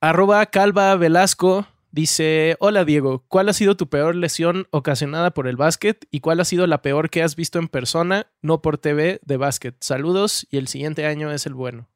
Arroba 0.01 0.45
Calva 0.47 0.95
Velasco 0.97 1.66
dice: 1.91 2.57
Hola 2.61 2.85
Diego, 2.85 3.24
¿cuál 3.28 3.49
ha 3.49 3.55
sido 3.55 3.76
tu 3.76 3.89
peor 3.89 4.14
lesión 4.14 4.66
ocasionada 4.70 5.30
por 5.30 5.47
el 5.49 5.57
básquet 5.57 6.07
y 6.11 6.20
cuál 6.20 6.41
ha 6.41 6.45
sido 6.45 6.66
la 6.66 6.82
peor 6.82 7.09
que 7.09 7.22
has 7.22 7.37
visto 7.37 7.59
en 7.59 7.68
persona, 7.68 8.26
no 8.43 8.61
por 8.61 8.76
TV, 8.76 9.20
de 9.22 9.37
básquet? 9.39 9.76
Saludos 9.80 10.47
y 10.51 10.59
el 10.59 10.68
siguiente 10.68 11.07
año 11.07 11.32
es 11.32 11.47
el 11.47 11.55
bueno. 11.55 11.89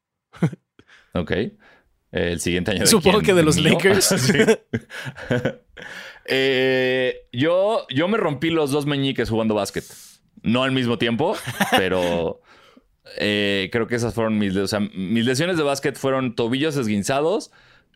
ok. 1.12 1.32
El 2.11 2.40
siguiente 2.40 2.70
año. 2.70 2.80
De 2.80 2.86
Supongo 2.86 3.20
que 3.20 3.34
de 3.34 3.42
los 3.42 3.59
Lakers. 3.59 4.14
Eh, 6.30 7.26
yo, 7.32 7.86
yo 7.88 8.06
me 8.06 8.18
rompí 8.18 8.50
los 8.50 8.70
dos 8.70 8.84
meñiques 8.84 9.30
jugando 9.30 9.54
básquet. 9.54 9.84
No 10.42 10.62
al 10.62 10.72
mismo 10.72 10.98
tiempo, 10.98 11.34
pero 11.70 12.42
eh, 13.16 13.70
creo 13.72 13.86
que 13.86 13.96
esas 13.96 14.12
fueron 14.14 14.38
mis, 14.38 14.54
o 14.54 14.68
sea, 14.68 14.80
mis 14.80 15.24
lesiones 15.24 15.56
de 15.56 15.62
básquet 15.62 15.96
fueron 15.96 16.34
tobillos 16.34 16.76
esguinzados, 16.76 17.50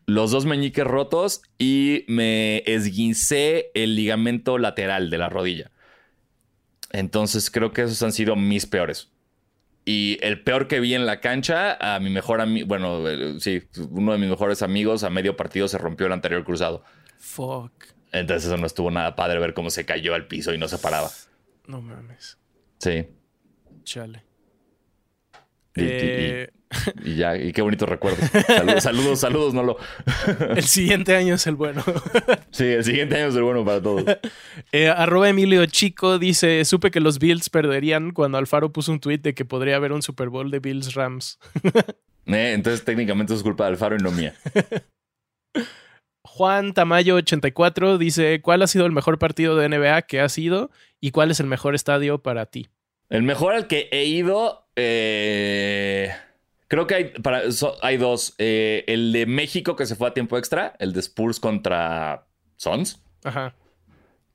los 0.07 0.31
dos 0.31 0.45
meñiques 0.45 0.83
rotos 0.83 1.43
y 1.59 2.05
me 2.07 2.63
esguincé 2.65 3.69
el 3.75 3.95
ligamento 3.95 4.57
lateral 4.57 5.11
de 5.11 5.17
la 5.19 5.29
rodilla. 5.29 5.71
Entonces 6.91 7.49
creo 7.49 7.71
que 7.71 7.83
esos 7.83 8.01
han 8.01 8.11
sido 8.11 8.35
mis 8.35 8.65
peores. 8.65 9.11
Y 9.85 10.17
el 10.21 10.41
peor 10.41 10.67
que 10.67 10.79
vi 10.79 10.93
en 10.93 11.05
la 11.05 11.19
cancha, 11.19 11.77
a 11.79 11.99
mi 11.99 12.09
mejor 12.09 12.39
amigo, 12.39 12.67
bueno, 12.67 13.07
eh, 13.09 13.35
sí, 13.39 13.63
uno 13.89 14.13
de 14.13 14.17
mis 14.17 14.29
mejores 14.29 14.61
amigos 14.61 15.03
a 15.03 15.09
medio 15.09 15.35
partido 15.35 15.67
se 15.67 15.77
rompió 15.77 16.07
el 16.07 16.13
anterior 16.13 16.43
cruzado. 16.45 16.83
Fuck. 17.17 17.71
Entonces 18.13 18.45
eso 18.45 18.57
no 18.57 18.65
estuvo 18.65 18.91
nada 18.91 19.15
padre 19.15 19.39
ver 19.39 19.53
cómo 19.53 19.69
se 19.69 19.85
cayó 19.85 20.13
al 20.13 20.27
piso 20.27 20.53
y 20.53 20.57
no 20.57 20.67
se 20.67 20.77
paraba. 20.77 21.09
No 21.67 21.81
mames. 21.81 22.37
Sí. 22.79 23.07
Chale. 23.83 24.23
Y, 25.75 25.81
Eh, 25.81 26.49
y 27.03 27.15
ya, 27.15 27.37
y 27.37 27.51
qué 27.53 27.61
bonito 27.61 27.85
recuerdo. 27.85 28.17
Saludos, 28.47 28.83
saludos, 28.83 29.19
saludos, 29.19 29.53
no 29.53 29.63
lo. 29.63 29.77
el 30.55 30.63
siguiente 30.63 31.15
año 31.15 31.35
es 31.35 31.47
el 31.47 31.55
bueno. 31.55 31.83
Sí, 32.51 32.65
el 32.65 32.83
siguiente 32.83 33.15
año 33.15 33.27
es 33.27 33.35
el 33.35 33.43
bueno 33.43 33.65
para 33.65 33.81
todos. 33.81 34.03
Eh, 34.71 34.87
arroba 34.87 35.29
Emilio 35.29 35.65
Chico 35.65 36.19
dice: 36.19 36.63
Supe 36.65 36.91
que 36.91 36.99
los 36.99 37.17
Bills 37.19 37.49
perderían 37.49 38.11
cuando 38.11 38.37
Alfaro 38.37 38.71
puso 38.71 38.91
un 38.91 38.99
tweet 38.99 39.19
de 39.19 39.33
que 39.33 39.45
podría 39.45 39.75
haber 39.77 39.91
un 39.91 40.03
Super 40.03 40.29
Bowl 40.29 40.51
de 40.51 40.59
Bills 40.59 40.93
Rams. 40.93 41.39
Eh, 42.25 42.53
entonces 42.53 42.85
técnicamente 42.85 43.33
es 43.33 43.41
culpa 43.43 43.65
de 43.65 43.71
Alfaro 43.71 43.95
y 43.95 43.99
no 43.99 44.11
mía. 44.11 44.35
Juan 46.25 46.73
Tamayo 46.73 47.15
84 47.15 47.97
dice: 47.97 48.41
¿Cuál 48.41 48.61
ha 48.61 48.67
sido 48.67 48.85
el 48.85 48.91
mejor 48.91 49.19
partido 49.19 49.55
de 49.55 49.69
NBA 49.69 50.03
que 50.03 50.21
ha 50.21 50.29
sido 50.29 50.71
y 51.01 51.11
cuál 51.11 51.31
es 51.31 51.39
el 51.39 51.47
mejor 51.47 51.75
estadio 51.75 52.19
para 52.21 52.45
ti? 52.45 52.69
El 53.09 53.23
mejor 53.23 53.53
al 53.53 53.67
que 53.67 53.89
he 53.91 54.05
ido, 54.05 54.62
eh, 54.75 56.11
creo 56.67 56.87
que 56.87 56.95
hay, 56.95 57.03
para, 57.21 57.51
so- 57.51 57.77
hay 57.81 57.97
dos. 57.97 58.35
Eh, 58.37 58.83
el 58.87 59.11
de 59.13 59.25
México 59.25 59.75
que 59.75 59.85
se 59.85 59.95
fue 59.95 60.07
a 60.09 60.13
tiempo 60.13 60.37
extra, 60.37 60.75
el 60.79 60.93
de 60.93 60.99
Spurs 60.99 61.39
contra 61.39 62.25
Suns, 62.57 63.01
Ajá. 63.23 63.55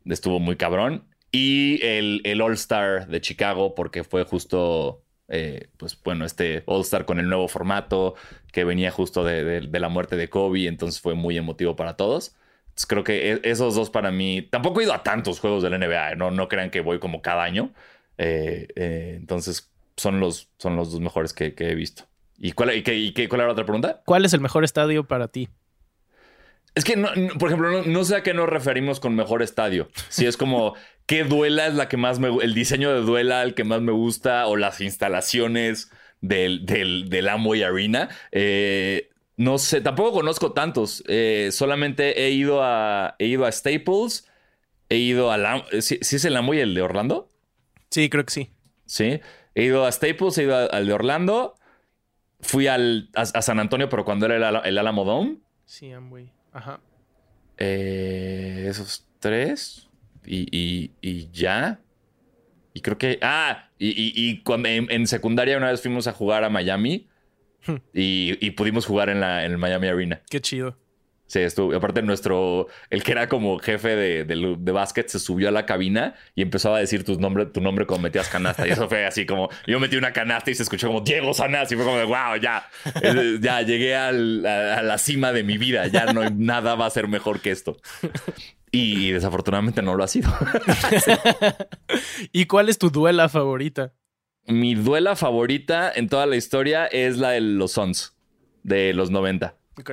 estuvo 0.05 0.39
muy 0.41 0.57
cabrón. 0.57 1.05
Y 1.31 1.85
el, 1.85 2.23
el 2.25 2.41
All-Star 2.41 3.07
de 3.09 3.21
Chicago, 3.21 3.75
porque 3.75 4.03
fue 4.03 4.25
justo, 4.25 5.03
eh, 5.29 5.69
pues 5.77 6.01
bueno, 6.03 6.25
este 6.25 6.63
All-Star 6.67 7.05
con 7.05 7.19
el 7.19 7.29
nuevo 7.29 7.49
formato 7.49 8.15
que 8.51 8.65
venía 8.65 8.91
justo 8.91 9.25
de, 9.25 9.45
de- 9.45 9.61
de 9.67 9.81
la 9.81 9.91
muerte 9.91 10.17
de 10.17 10.31
Kobe, 10.31 10.67
entonces 10.67 11.01
fue 11.01 11.15
muy 11.15 11.37
emotivo 11.37 11.77
para 11.77 11.97
todos. 11.97 12.35
Entonces, 12.69 12.87
creo 12.87 13.05
que 13.05 13.33
e- 13.33 13.41
esos 13.45 13.75
dos 13.75 13.91
para 13.91 14.11
mí, 14.11 14.41
tampoco 14.43 14.81
he 14.81 14.85
ido 14.85 14.95
a 14.95 15.03
tantos 15.03 15.39
juegos 15.41 15.63
del 15.63 15.75
NBA, 15.75 16.15
no, 16.15 16.31
no 16.31 16.49
crean 16.49 16.71
que 16.71 16.81
voy 16.81 16.99
como 16.99 17.21
cada 17.21 17.43
año. 17.43 17.75
Eh, 18.17 18.69
eh, 18.75 19.15
entonces 19.17 19.71
son 19.99 20.19
los, 20.21 20.49
son 20.59 20.77
los 20.77 20.91
dos 20.93 21.01
mejores 21.01 21.33
que, 21.35 21.55
que 21.55 21.69
he 21.71 21.75
visto. 21.75 22.05
¿Y 22.39 22.53
cuál, 22.53 22.75
y 22.75 22.83
qué- 22.83 22.95
y 22.97 23.13
qué- 23.13 23.29
cuál 23.29 23.41
era 23.43 23.49
la 23.49 23.53
otra 23.53 23.65
pregunta? 23.67 24.01
¿Cuál 24.07 24.25
es 24.25 24.33
el 24.33 24.41
mejor 24.41 24.65
estadio 24.65 25.05
para 25.07 25.29
ti? 25.29 25.49
Es 26.75 26.85
que, 26.85 26.97
no- 26.97 27.15
no- 27.15 27.35
por 27.39 27.49
ejemplo, 27.49 27.71
no, 27.71 27.83
no 27.83 28.05
sé 28.05 28.17
a 28.17 28.23
qué 28.23 28.35
nos 28.35 28.49
referimos 28.49 29.01
con 29.01 29.15
mejor 29.15 29.43
estadio. 29.43 29.89
Si 30.09 30.27
es 30.27 30.37
como, 30.37 30.75
¿qué 31.07 31.25
duela 31.25 31.67
es 31.67 31.75
la 31.75 31.89
que 31.89 31.97
más 31.97 32.19
me 32.21 32.29
El 32.29 32.55
diseño 32.55 32.93
de 32.93 33.01
duela, 33.01 33.43
el 33.43 33.55
que 33.55 33.65
más 33.65 33.81
me 33.81 33.93
gusta, 33.93 34.47
o 34.47 34.57
las 34.57 34.81
instalaciones 34.81 35.91
del, 36.21 36.65
del, 36.67 37.09
del 37.09 37.29
Amway 37.29 37.63
Arena. 37.65 38.09
Eh, 38.31 39.11
no 39.37 39.59
sé, 39.59 39.81
tampoco 39.81 40.13
conozco 40.13 40.53
tantos. 40.53 41.03
Eh, 41.09 41.51
solamente 41.53 42.25
he 42.25 42.31
ido 42.31 42.63
a, 42.63 43.17
he 43.19 43.27
ido 43.27 43.45
a 43.47 43.53
Staples, 43.53 44.29
he 44.89 44.97
ido 44.97 45.33
a 45.33 45.39
la. 45.39 45.65
¿sí, 45.81 45.99
sí 46.01 46.17
es 46.17 46.25
el 46.25 46.37
Amway 46.37 46.61
el 46.61 46.75
de 46.75 46.83
Orlando? 46.83 47.29
Sí, 47.91 48.09
creo 48.09 48.25
que 48.25 48.33
sí. 48.33 48.51
Sí. 48.87 49.21
He 49.59 49.65
ido 49.65 49.85
a 49.85 49.91
Staples, 49.91 50.39
he 50.39 50.45
ido 50.45 50.71
al 50.73 50.87
de 50.87 50.93
Orlando. 50.93 51.57
Fui 52.41 52.69
al, 52.69 53.11
a, 53.17 53.23
a 53.23 53.43
San 53.43 53.59
Antonio, 53.59 53.89
pero 53.89 54.05
cuando 54.05 54.27
era 54.27 54.37
el, 54.37 54.45
Ala- 54.45 54.63
el 54.65 54.79
Alamo 54.79 55.05
Dome. 55.05 55.39
Sí, 55.65 55.91
Amway. 55.93 56.31
Ajá. 56.53 56.79
Eh, 57.57 58.67
esos 58.69 59.07
tres. 59.19 59.89
Y, 60.25 60.47
y- 60.57 60.93
y 61.01 61.29
ya. 61.33 61.81
Y 62.73 62.81
creo 62.83 62.99
que. 62.99 63.19
Ah, 63.21 63.71
y, 63.79 63.89
y- 63.89 64.13
y 64.15 64.43
cuando 64.43 64.69
en, 64.69 64.89
en 64.91 65.07
secundaria 65.09 65.57
una 65.57 65.71
vez 65.71 65.83
fuimos 65.83 66.07
a 66.07 66.13
jugar 66.13 66.45
a 66.45 66.51
Miami. 66.51 67.09
y, 67.93 68.39
y 68.41 68.51
pudimos 68.53 68.87
jugar 68.87 69.09
en, 69.09 69.19
la, 69.21 69.45
en 69.45 69.51
el 69.53 69.59
Miami 69.59 69.89
Arena. 69.89 70.23
Qué 70.31 70.41
chido. 70.41 70.77
Sí, 71.29 71.41
estuvo. 71.41 71.75
Aparte, 71.77 72.03
nuestro. 72.03 72.67
El 72.91 73.03
que 73.05 73.13
era 73.13 73.29
como 73.29 73.59
jefe 73.59 73.95
de, 73.95 74.25
de, 74.25 74.57
de 74.59 74.73
básquet 74.73 75.09
se 75.09 75.19
subió 75.19 75.49
a 75.49 75.53
la 75.53 75.67
cabina 75.67 76.15
y 76.35 76.43
empezó 76.43 76.75
a 76.75 76.79
decir 76.81 77.05
tu 77.05 77.19
nombre, 77.21 77.47
tu 77.47 77.61
nombre 77.61 77.87
cuando 77.87 78.05
metías 78.05 78.29
canasta. 78.29 78.67
Y 78.67 78.71
eso 78.71 78.89
fue 78.89 79.05
así 79.07 79.27
como. 79.27 79.49
Yo 79.67 79.79
metí 79.79 79.97
una 79.97 80.13
canasta 80.13 80.51
y 80.51 80.55
se 80.55 80.63
escuchó 80.65 80.89
como 80.89 81.03
Diego 81.03 81.33
Sanás. 81.35 81.71
Y 81.71 81.77
fue 81.77 81.85
como 81.85 81.99
de 81.99 82.05
wow, 82.05 82.37
ya. 82.43 82.67
Eh, 83.03 83.39
Ya 83.41 83.63
llegué 83.63 83.95
al- 83.95 84.45
a, 84.45 84.79
a 84.79 84.83
la 84.83 84.99
cima 84.99 85.33
de 85.33 85.45
mi 85.45 85.57
vida. 85.59 85.87
Ya 85.87 86.13
no 86.13 86.29
nada 86.31 86.75
va 86.75 86.87
a 86.87 86.91
ser 86.91 87.07
mejor 87.09 87.41
que 87.41 87.51
esto. 87.51 87.77
Y 88.73 89.13
desafortunadamente 89.13 89.83
no 89.83 89.95
lo 89.97 90.05
ha 90.05 90.09
sido. 90.09 90.31
¿Y 92.33 92.47
cuál 92.47 92.69
es 92.69 92.79
tu 92.79 92.91
duela 92.91 93.29
favorita? 93.29 93.93
Mi 94.47 94.75
duela 94.75 95.17
favorita 95.17 95.93
en 95.95 96.09
toda 96.09 96.27
la 96.27 96.37
historia 96.37 96.87
es 96.87 97.19
la 97.19 97.31
de 97.31 97.41
los 97.41 97.73
Suns 97.73 98.17
de 98.63 98.93
los 98.95 99.11
90. 99.11 99.57
Ok. 99.79 99.91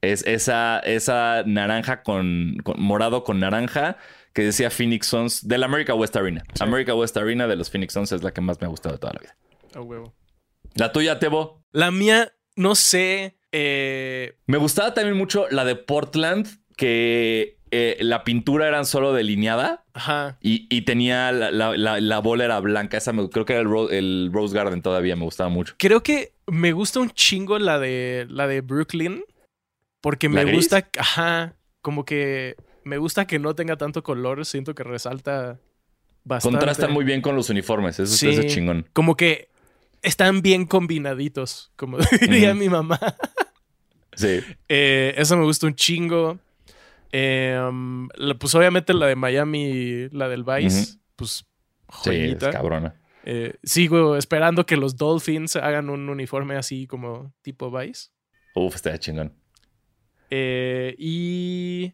Es 0.00 0.24
esa, 0.26 0.78
esa 0.80 1.42
naranja 1.44 2.02
con, 2.02 2.56
con- 2.62 2.80
morado 2.80 3.24
con 3.24 3.40
naranja 3.40 3.96
que 4.32 4.42
decía 4.42 4.70
Phoenix 4.70 5.06
Suns 5.08 5.48
del 5.48 5.64
America 5.64 5.94
West 5.94 6.14
Arena. 6.16 6.44
America 6.60 6.94
West 6.94 7.16
Arena 7.16 7.46
de 7.48 7.56
los 7.56 7.70
Phoenix 7.70 7.94
Suns 7.94 8.12
es 8.12 8.22
la 8.22 8.32
que 8.32 8.40
más 8.40 8.60
me 8.60 8.66
ha 8.66 8.70
gustado 8.70 8.94
de 8.94 8.98
toda 9.00 9.12
la 9.14 9.20
vida. 9.20 9.36
A 9.74 9.80
huevo. 9.80 10.14
La 10.74 10.92
tuya, 10.92 11.18
Tebo. 11.18 11.64
La 11.72 11.90
mía, 11.90 12.32
no 12.54 12.74
sé. 12.76 13.36
eh, 13.50 14.36
Me 14.46 14.58
gustaba 14.58 14.94
también 14.94 15.16
mucho 15.16 15.46
la 15.50 15.64
de 15.64 15.74
Portland, 15.74 16.46
que 16.76 17.58
eh, 17.72 17.96
la 18.00 18.22
pintura 18.22 18.68
era 18.68 18.84
solo 18.84 19.12
delineada 19.12 19.84
ajá. 19.92 20.38
y, 20.40 20.66
y 20.74 20.82
tenía 20.82 21.32
la, 21.32 21.50
la- 21.50 21.76
la- 21.76 22.00
la 22.00 22.18
bola 22.20 22.44
era 22.44 22.60
blanca. 22.60 22.96
Esa 22.98 23.12
me- 23.12 23.28
creo 23.28 23.44
que 23.44 23.54
era 23.54 23.62
el, 23.62 23.68
Ro- 23.68 23.90
el 23.90 24.30
Rose 24.32 24.54
Garden 24.54 24.80
todavía, 24.82 25.16
me 25.16 25.24
gustaba 25.24 25.50
mucho. 25.50 25.74
Creo 25.78 26.02
que 26.04 26.32
me 26.46 26.70
gusta 26.72 27.00
un 27.00 27.10
chingo 27.10 27.58
la 27.58 27.80
de 27.80 28.26
la 28.30 28.46
de 28.46 28.60
Brooklyn. 28.60 29.24
Porque 30.00 30.28
¿La 30.28 30.44
me 30.44 30.52
gusta. 30.54 30.88
Ajá. 30.98 31.54
Como 31.80 32.04
que 32.04 32.56
me 32.84 32.98
gusta 32.98 33.26
que 33.26 33.38
no 33.38 33.54
tenga 33.54 33.76
tanto 33.76 34.02
color. 34.02 34.44
Siento 34.46 34.74
que 34.74 34.82
resalta 34.84 35.58
bastante. 36.24 36.56
Contrastan 36.58 36.92
muy 36.92 37.04
bien 37.04 37.20
con 37.20 37.34
los 37.36 37.50
uniformes, 37.50 37.98
eso, 37.98 38.14
Sí. 38.14 38.28
es 38.28 38.54
chingón. 38.54 38.86
Como 38.92 39.16
que 39.16 39.48
están 40.02 40.42
bien 40.42 40.66
combinaditos. 40.66 41.72
Como 41.76 41.98
diría 42.20 42.54
mi 42.54 42.68
mamá. 42.68 42.98
Sí. 44.14 44.40
Eh, 44.68 45.14
eso 45.16 45.36
me 45.36 45.44
gusta 45.44 45.66
un 45.66 45.74
chingo. 45.74 46.38
Eh, 47.12 47.58
um, 47.68 48.08
pues 48.38 48.54
obviamente 48.54 48.92
la 48.92 49.06
de 49.06 49.16
Miami, 49.16 50.08
la 50.10 50.28
del 50.28 50.44
Vice, 50.44 50.98
pues 51.16 51.46
Sí, 52.02 52.10
es 52.10 52.16
joyita. 52.34 52.50
cabrona. 52.50 52.94
Eh, 53.24 53.54
sigo 53.62 54.16
esperando 54.16 54.66
que 54.66 54.76
los 54.76 54.96
Dolphins 54.96 55.56
hagan 55.56 55.88
un 55.88 56.08
uniforme 56.08 56.56
así 56.56 56.86
como 56.86 57.32
tipo 57.42 57.70
Vice. 57.70 58.08
Uf, 58.54 58.74
está 58.74 58.98
chingón. 58.98 59.32
Eh, 60.30 60.94
y 60.98 61.92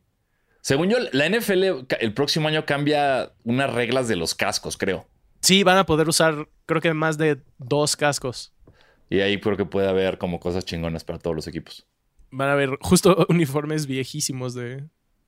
Según 0.61 0.91
yo, 0.91 0.97
la 1.13 1.29
NFL 1.29 1.87
el 2.01 2.15
próximo 2.15 2.49
año 2.49 2.65
cambia 2.67 3.33
unas 3.45 3.73
reglas 3.73 4.09
de 4.09 4.17
los 4.17 4.35
cascos, 4.35 4.77
creo. 4.77 5.07
sí, 5.41 5.63
van 5.63 5.79
a 5.79 5.85
poder 5.87 6.09
usar, 6.09 6.49
creo 6.67 6.81
que 6.81 6.93
más 6.95 7.19
de 7.19 7.39
dos 7.59 7.97
cascos. 7.97 8.53
Y 9.11 9.21
ahí 9.21 9.39
creo 9.39 9.57
que 9.57 9.67
puede 9.67 9.89
haber 9.89 10.17
como 10.19 10.41
cosas 10.41 10.65
chingonas 10.65 11.05
para 11.05 11.19
todos 11.19 11.37
los 11.37 11.47
equipos. 11.47 11.87
Van 12.31 12.49
a 12.49 12.53
haber 12.53 12.79
justo 12.81 13.27
uniformes 13.29 13.87
viejísimos 13.87 14.55
de 14.55 14.85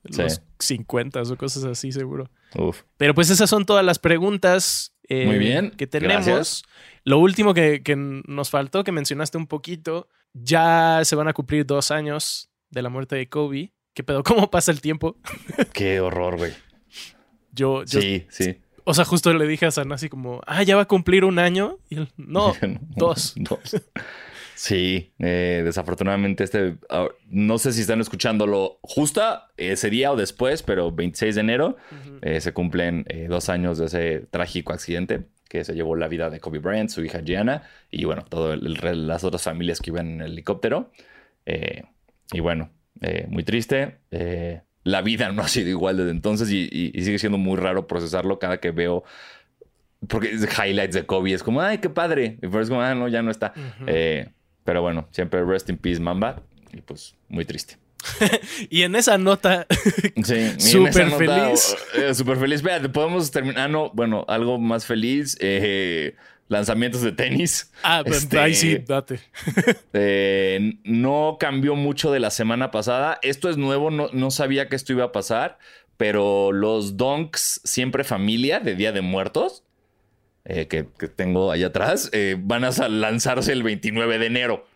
Sí. 0.09 0.21
los 0.21 0.41
50 0.59 1.21
o 1.21 1.35
cosas 1.37 1.65
así, 1.65 1.91
seguro. 1.91 2.29
Uf. 2.55 2.83
Pero 2.97 3.13
pues 3.13 3.29
esas 3.29 3.49
son 3.49 3.65
todas 3.65 3.83
las 3.83 3.99
preguntas 3.99 4.93
eh, 5.09 5.25
Muy 5.25 5.37
bien, 5.37 5.71
que 5.71 5.85
tenemos. 5.85 6.25
gracias. 6.25 6.63
Lo 7.03 7.19
último 7.19 7.53
que, 7.53 7.83
que 7.83 7.95
nos 7.97 8.49
faltó, 8.49 8.83
que 8.85 8.91
mencionaste 8.93 9.37
un 9.37 9.47
poquito, 9.47 10.07
ya 10.33 11.01
se 11.03 11.15
van 11.15 11.27
a 11.27 11.33
cumplir 11.33 11.65
dos 11.65 11.91
años 11.91 12.49
de 12.69 12.81
la 12.81 12.89
muerte 12.89 13.15
de 13.15 13.29
Kobe, 13.29 13.73
¿qué 13.93 14.03
pedo? 14.03 14.23
¿Cómo 14.23 14.49
pasa 14.49 14.71
el 14.71 14.81
tiempo? 14.81 15.17
Qué 15.73 15.99
horror, 15.99 16.37
güey. 16.37 16.53
Yo, 17.51 17.83
yo, 17.85 18.01
Sí, 18.01 18.25
sí. 18.29 18.57
o 18.83 18.93
sea, 18.93 19.03
justo 19.05 19.33
le 19.33 19.47
dije 19.47 19.65
a 19.65 19.71
Sanasi 19.71 20.09
como, 20.09 20.41
ah, 20.45 20.63
ya 20.63 20.75
va 20.75 20.83
a 20.83 20.87
cumplir 20.87 21.25
un 21.25 21.39
año. 21.39 21.79
Y 21.89 21.95
él, 21.97 22.09
no, 22.17 22.53
dos. 22.95 23.33
Dos. 23.37 23.75
Sí, 24.55 25.13
eh, 25.19 25.61
desafortunadamente 25.63 26.43
este, 26.43 26.77
ah, 26.89 27.09
no 27.29 27.59
sé 27.59 27.73
si 27.73 27.81
están 27.81 28.01
escuchándolo 28.01 28.79
justa 28.81 29.49
ese 29.55 29.91
día 29.91 30.11
o 30.11 30.15
después, 30.15 30.63
pero 30.63 30.91
26 30.91 31.35
de 31.35 31.41
enero 31.41 31.77
eh, 32.23 32.41
se 32.41 32.53
cumplen 32.53 33.05
eh, 33.07 33.27
dos 33.29 33.49
años 33.49 33.77
de 33.77 33.85
ese 33.85 34.19
trágico 34.31 34.73
accidente 34.73 35.27
que 35.47 35.63
se 35.63 35.75
llevó 35.75 35.95
la 35.95 36.07
vida 36.07 36.31
de 36.31 36.39
Kobe 36.39 36.57
Bryant, 36.57 36.89
su 36.89 37.03
hija 37.05 37.21
Gianna 37.23 37.69
y 37.91 38.05
bueno, 38.05 38.25
todas 38.27 38.59
las 38.59 39.23
otras 39.23 39.43
familias 39.43 39.79
que 39.79 39.91
iban 39.91 40.07
en 40.07 40.21
el 40.21 40.31
helicóptero. 40.31 40.91
Y 42.31 42.39
bueno, 42.39 42.69
eh, 43.01 43.25
muy 43.29 43.43
triste. 43.43 43.97
Eh, 44.11 44.61
la 44.83 45.01
vida 45.01 45.31
no 45.31 45.41
ha 45.41 45.47
sido 45.47 45.69
igual 45.69 45.97
desde 45.97 46.11
entonces 46.11 46.49
y, 46.51 46.67
y- 46.71 46.91
y 46.93 47.03
sigue 47.03 47.19
siendo 47.19 47.37
muy 47.37 47.57
raro 47.57 47.87
procesarlo 47.87 48.39
cada 48.39 48.59
que 48.59 48.71
veo. 48.71 49.03
Porque 50.07 50.31
es 50.31 50.47
highlights 50.59 50.95
de 50.95 51.05
Kobe 51.05 51.33
es 51.33 51.41
como, 51.43 51.61
ay, 51.61 51.79
qué 51.79 51.89
padre. 51.89 52.37
Y 52.41 52.47
pero 52.47 52.61
es 52.61 52.69
como, 52.69 52.81
ah, 52.81 52.93
no, 52.95 53.07
ya 53.07 53.21
no 53.21 53.31
está. 53.31 53.53
Eh, 53.87 54.29
pero 54.63 54.81
bueno, 54.81 55.07
siempre 55.11 55.43
rest 55.43 55.69
in 55.69 55.77
peace, 55.77 55.99
Mamba. 55.99 56.41
Y 56.71 56.81
pues, 56.81 57.15
muy 57.29 57.45
triste. 57.45 57.77
Y 58.69 58.83
en 58.83 58.95
esa 58.95 59.17
nota, 59.17 59.65
Súper 60.57 61.11
feliz. 61.11 61.75
súper 62.13 62.37
feliz. 62.37 62.55
Espérate, 62.57 62.89
podemos 62.89 63.31
terminar. 63.31 63.59
Ah, 63.61 63.67
no, 63.67 63.89
bueno, 63.91 64.23
algo 64.27 64.59
más 64.59 64.85
feliz. 64.85 65.35
eh, 65.39 66.15
lanzamientos 66.47 67.01
de 67.01 67.11
tenis. 67.11 67.71
ah, 67.83 68.01
pero 68.05 68.15
Este- 68.15 68.39
ahí 68.39 68.53
sí, 68.55 68.77
date. 68.77 69.19
Eh, 69.93 70.75
no 70.83 71.37
cambió 71.39 71.75
mucho 71.75 72.11
de 72.11 72.19
la 72.19 72.29
semana 72.29 72.71
pasada. 72.71 73.19
Esto 73.21 73.49
es 73.49 73.57
nuevo, 73.57 73.91
no, 73.91 74.09
no 74.13 74.31
sabía 74.31 74.69
que 74.69 74.75
esto 74.75 74.93
iba 74.93 75.05
a 75.05 75.11
pasar, 75.11 75.57
pero 75.97 76.51
los 76.51 76.97
donks 76.97 77.61
siempre 77.63 78.03
familia 78.03 78.59
de 78.59 78.75
Día 78.75 78.91
de 78.91 79.01
Muertos, 79.01 79.63
eh, 80.45 80.67
que, 80.67 80.87
que 80.97 81.07
tengo 81.07 81.51
ahí 81.51 81.63
atrás, 81.63 82.09
eh, 82.13 82.37
van 82.39 82.63
a 82.63 82.69
lanzarse 82.87 83.51
el 83.51 83.63
29 83.63 84.19
de 84.19 84.25
enero. 84.27 84.67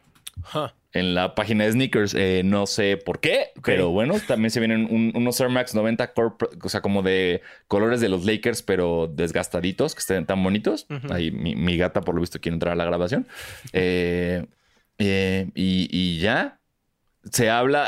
En 0.93 1.15
la 1.15 1.35
página 1.35 1.63
de 1.65 1.71
Sneakers. 1.71 2.13
Eh, 2.13 2.41
no 2.43 2.65
sé 2.67 2.97
por 2.97 3.19
qué, 3.19 3.51
pero 3.63 3.89
bueno, 3.91 4.15
también 4.27 4.51
se 4.51 4.59
vienen 4.59 4.87
un- 4.91 5.11
unos 5.15 5.39
Air 5.39 5.49
Max 5.49 5.73
90, 5.73 6.13
corp- 6.13 6.49
o 6.63 6.69
sea, 6.69 6.81
como 6.81 7.01
de 7.01 7.41
colores 7.67 8.01
de 8.01 8.09
los 8.09 8.25
Lakers, 8.25 8.61
pero 8.61 9.07
desgastaditos, 9.13 9.95
que 9.95 9.99
estén 9.99 10.25
tan 10.25 10.43
bonitos. 10.43 10.85
Ujú. 10.89 11.13
Ahí 11.13 11.31
mi, 11.31 11.55
mi 11.55 11.77
gata, 11.77 12.01
por 12.01 12.15
lo 12.15 12.21
visto, 12.21 12.39
quiere 12.41 12.55
entrar 12.55 12.73
a 12.73 12.75
la 12.75 12.85
grabación. 12.85 13.27
Eh, 13.73 14.45
eh, 14.97 15.49
y, 15.55 15.87
y 15.91 16.19
ya. 16.19 16.59
Se 17.31 17.49
habla 17.51 17.87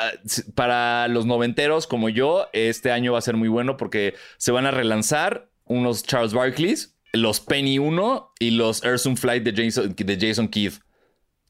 para 0.54 1.08
los 1.08 1.26
noventeros 1.26 1.88
como 1.88 2.08
yo. 2.10 2.47
Este 2.54 2.91
año 2.91 3.14
va 3.14 3.18
a 3.20 3.22
ser 3.22 3.36
muy 3.36 3.49
bueno 3.49 3.78
porque 3.78 4.14
se 4.38 4.51
van 4.51 4.66
a 4.68 4.72
relanzar 4.72 5.49
unos 5.66 6.04
Charles 6.04 6.34
Barkleys, 6.34 6.95
los 7.14 7.39
Penny 7.39 7.80
1 7.80 8.32
y 8.39 8.51
los 8.51 8.84
Air 8.84 8.99
Zoom 8.99 9.16
Flight 9.16 9.43
de 9.43 9.64
Jason, 9.66 9.95
de 9.97 10.18
Jason 10.20 10.47
Keith. 10.47 10.76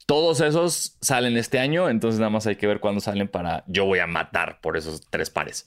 Todos 0.05 0.41
esos 0.41 0.97
salen 1.01 1.37
este 1.37 1.59
año, 1.59 1.89
entonces 1.89 2.19
nada 2.19 2.29
más 2.29 2.45
hay 2.47 2.57
que 2.57 2.67
ver 2.67 2.79
cuándo 2.79 2.99
salen 3.01 3.27
para. 3.27 3.63
Yo 3.67 3.85
voy 3.85 3.99
a 3.99 4.07
matar 4.07 4.59
por 4.61 4.75
esos 4.77 5.01
tres 5.09 5.29
pares. 5.29 5.65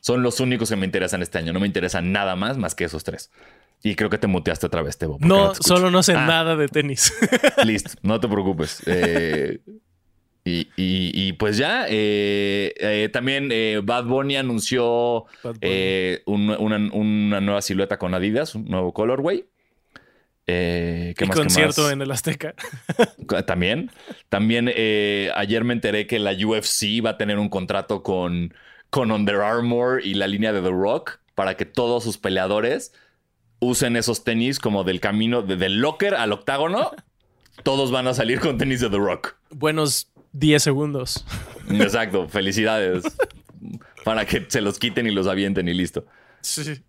Son 0.00 0.22
los 0.22 0.40
únicos 0.40 0.70
que 0.70 0.76
me 0.76 0.86
interesan 0.86 1.22
este 1.22 1.38
año. 1.38 1.52
No 1.52 1.60
me 1.60 1.66
interesan 1.66 2.12
nada 2.12 2.34
más 2.36 2.56
más 2.56 2.74
que 2.74 2.84
esos 2.84 3.04
tres. 3.04 3.30
Y 3.82 3.94
creo 3.94 4.10
que 4.10 4.18
te 4.18 4.26
muteaste 4.26 4.66
otra 4.66 4.82
vez, 4.82 4.96
Tebo. 4.98 5.18
No, 5.20 5.52
te 5.52 5.62
solo 5.62 5.90
no 5.90 6.02
sé 6.02 6.12
Ah, 6.14 6.26
nada 6.26 6.56
de 6.56 6.68
tenis. 6.68 7.12
Listo, 7.64 7.90
no 8.02 8.18
te 8.18 8.26
preocupes. 8.26 8.82
Eh, 8.86 9.60
y, 10.44 10.60
y- 10.76 11.12
y 11.28 11.32
pues 11.34 11.58
ya, 11.58 11.84
eh, 11.88 12.72
eh, 12.78 13.10
también 13.12 13.50
Bad 13.84 14.04
Bunny 14.04 14.36
anunció 14.36 15.26
Bad 15.44 15.56
Bunny. 15.60 16.16
un- 16.26 16.50
una, 16.58 16.76
una 16.94 17.40
nueva 17.40 17.60
silueta 17.60 17.98
con 17.98 18.14
Adidas, 18.14 18.54
un 18.54 18.64
nuevo 18.64 18.92
colorway. 18.94 19.44
Eh, 20.50 21.14
¿qué 21.18 21.24
y 21.24 21.28
más, 21.28 21.36
qué 21.36 21.42
concierto 21.42 21.82
más? 21.82 21.92
en 21.92 22.00
el 22.02 22.10
Azteca. 22.10 22.54
También. 23.46 23.90
También 24.30 24.70
eh, 24.74 25.30
ayer 25.36 25.62
me 25.62 25.74
enteré 25.74 26.06
que 26.06 26.18
la 26.18 26.32
UFC 26.32 27.04
va 27.04 27.10
a 27.10 27.16
tener 27.18 27.38
un 27.38 27.48
contrato 27.50 28.02
con, 28.02 28.54
con 28.90 29.10
Under 29.12 29.36
Armour 29.42 30.00
y 30.04 30.14
la 30.14 30.26
línea 30.26 30.52
de 30.54 30.62
The 30.62 30.70
Rock 30.70 31.18
para 31.34 31.56
que 31.56 31.66
todos 31.66 32.02
sus 32.02 32.16
peleadores 32.16 32.92
usen 33.60 33.96
esos 33.96 34.24
tenis 34.24 34.58
como 34.58 34.84
del 34.84 35.00
camino, 35.00 35.42
de- 35.42 35.56
del 35.56 35.80
locker 35.80 36.14
al 36.14 36.32
octágono. 36.32 36.92
Todos 37.64 37.90
van 37.90 38.06
a 38.06 38.14
salir 38.14 38.38
con 38.38 38.56
tenis 38.56 38.80
de 38.80 38.88
The 38.88 38.98
Rock. 38.98 39.34
Buenos 39.50 40.12
10 40.32 40.62
segundos. 40.62 41.24
Exacto. 41.68 42.28
Felicidades. 42.28 43.04
Para 44.04 44.24
que 44.24 44.46
se 44.48 44.60
los 44.60 44.78
quiten 44.78 45.06
y 45.06 45.10
los 45.10 45.26
avienten 45.26 45.68
y 45.68 45.74
listo. 45.74 46.06
Sí. 46.40 46.80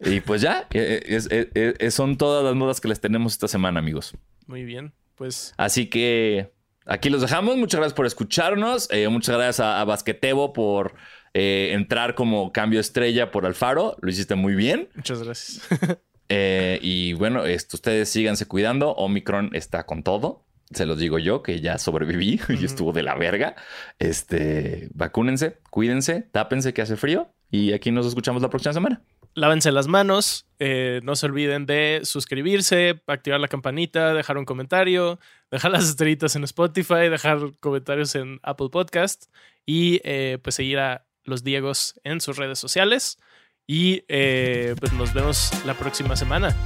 Y 0.00 0.20
pues 0.20 0.42
ya, 0.42 0.66
eh, 0.72 1.02
es- 1.06 1.28
es- 1.30 1.48
es- 1.54 1.94
son 1.94 2.16
todas 2.18 2.44
las 2.44 2.54
modas 2.54 2.80
que 2.80 2.88
les 2.88 3.00
tenemos 3.00 3.32
esta 3.32 3.48
semana, 3.48 3.78
amigos. 3.80 4.14
Muy 4.46 4.64
bien. 4.64 4.92
Pues 5.14 5.54
Así 5.56 5.86
que 5.86 6.52
aquí 6.84 7.08
los 7.08 7.22
dejamos. 7.22 7.56
Muchas 7.56 7.78
gracias 7.80 7.94
por 7.96 8.04
escucharnos. 8.06 8.88
Eh, 8.90 9.08
muchas 9.08 9.34
gracias 9.36 9.60
a, 9.60 9.80
a 9.80 9.84
Basquetebo 9.84 10.52
por 10.52 10.94
eh, 11.32 11.70
entrar 11.72 12.14
como 12.14 12.52
cambio 12.52 12.80
estrella 12.80 13.30
por 13.30 13.46
Alfaro. 13.46 13.96
Lo 14.00 14.10
hiciste 14.10 14.34
muy 14.34 14.54
bien. 14.54 14.88
muchas 14.94 15.22
gracias. 15.22 15.62
Eh, 16.28 16.80
y 16.82 17.12
bueno, 17.12 17.44
esto, 17.46 17.76
ustedes 17.76 18.08
síganse 18.08 18.46
cuidando. 18.46 18.90
Omicron 18.90 19.50
está 19.54 19.86
con 19.86 20.02
todo. 20.02 20.44
Se 20.72 20.84
los 20.84 20.98
digo 20.98 21.20
yo, 21.20 21.40
que 21.44 21.60
ya 21.60 21.78
sobreviví 21.78 22.40
y 22.48 22.64
estuvo 22.64 22.92
de 22.92 23.04
la 23.04 23.14
verga. 23.14 23.54
Este, 24.00 24.88
vacúnense, 24.92 25.58
cuídense, 25.70 26.22
tápense 26.32 26.74
que 26.74 26.82
hace 26.82 26.96
frío. 26.96 27.28
Y 27.50 27.72
aquí 27.74 27.92
nos 27.92 28.06
escuchamos 28.06 28.42
la 28.42 28.50
próxima 28.50 28.72
semana. 28.72 29.02
Lávense 29.36 29.70
las 29.70 29.86
manos. 29.86 30.46
eh, 30.58 31.00
no 31.04 31.14
se 31.14 31.26
olviden 31.26 31.66
de 31.66 32.00
suscribirse, 32.04 33.02
activar 33.06 33.38
la 33.38 33.48
campanita, 33.48 34.14
dejar 34.14 34.38
un 34.38 34.46
comentario, 34.46 35.20
dejar 35.50 35.70
las 35.72 35.84
estrellitas 35.86 36.34
en 36.36 36.44
Spotify, 36.44 37.10
dejar 37.10 37.52
comentarios 37.60 38.14
en 38.14 38.40
Apple 38.42 38.70
Podcast 38.72 39.26
y 39.66 40.00
eh, 40.04 40.38
pues 40.42 40.54
seguir 40.54 40.78
a 40.78 41.04
los 41.24 41.44
Diegos 41.44 42.00
en 42.02 42.22
sus 42.22 42.38
redes 42.38 42.58
sociales. 42.58 43.18
Y 43.66 44.04
eh, 44.08 44.74
pues 44.80 44.94
nos 44.94 45.12
vemos 45.12 45.50
la 45.66 45.74
próxima 45.74 46.16
semana. 46.16 46.56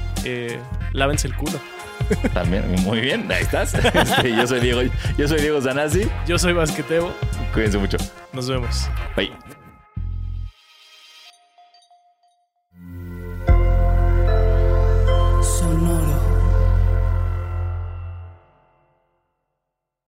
Lávense 0.93 1.27
el 1.27 1.35
culo. 1.35 1.59
También, 2.35 2.71
muy 2.83 3.01
bien, 3.01 3.31
ahí 3.33 3.43
estás. 3.43 3.75
Este, 3.95 4.31
yo 4.37 4.47
soy 4.47 4.61
Diego, 4.61 4.83
yo 5.19 5.27
soy 5.27 5.41
Diego 5.41 5.61
Zanazzi. 5.61 6.09
Yo 6.27 6.39
soy 6.39 6.53
Basquetebo. 6.53 7.13
Cuídense 7.53 7.79
mucho. 7.79 7.97
Nos 8.33 8.49
vemos. 8.49 8.89
Bye. 9.17 9.50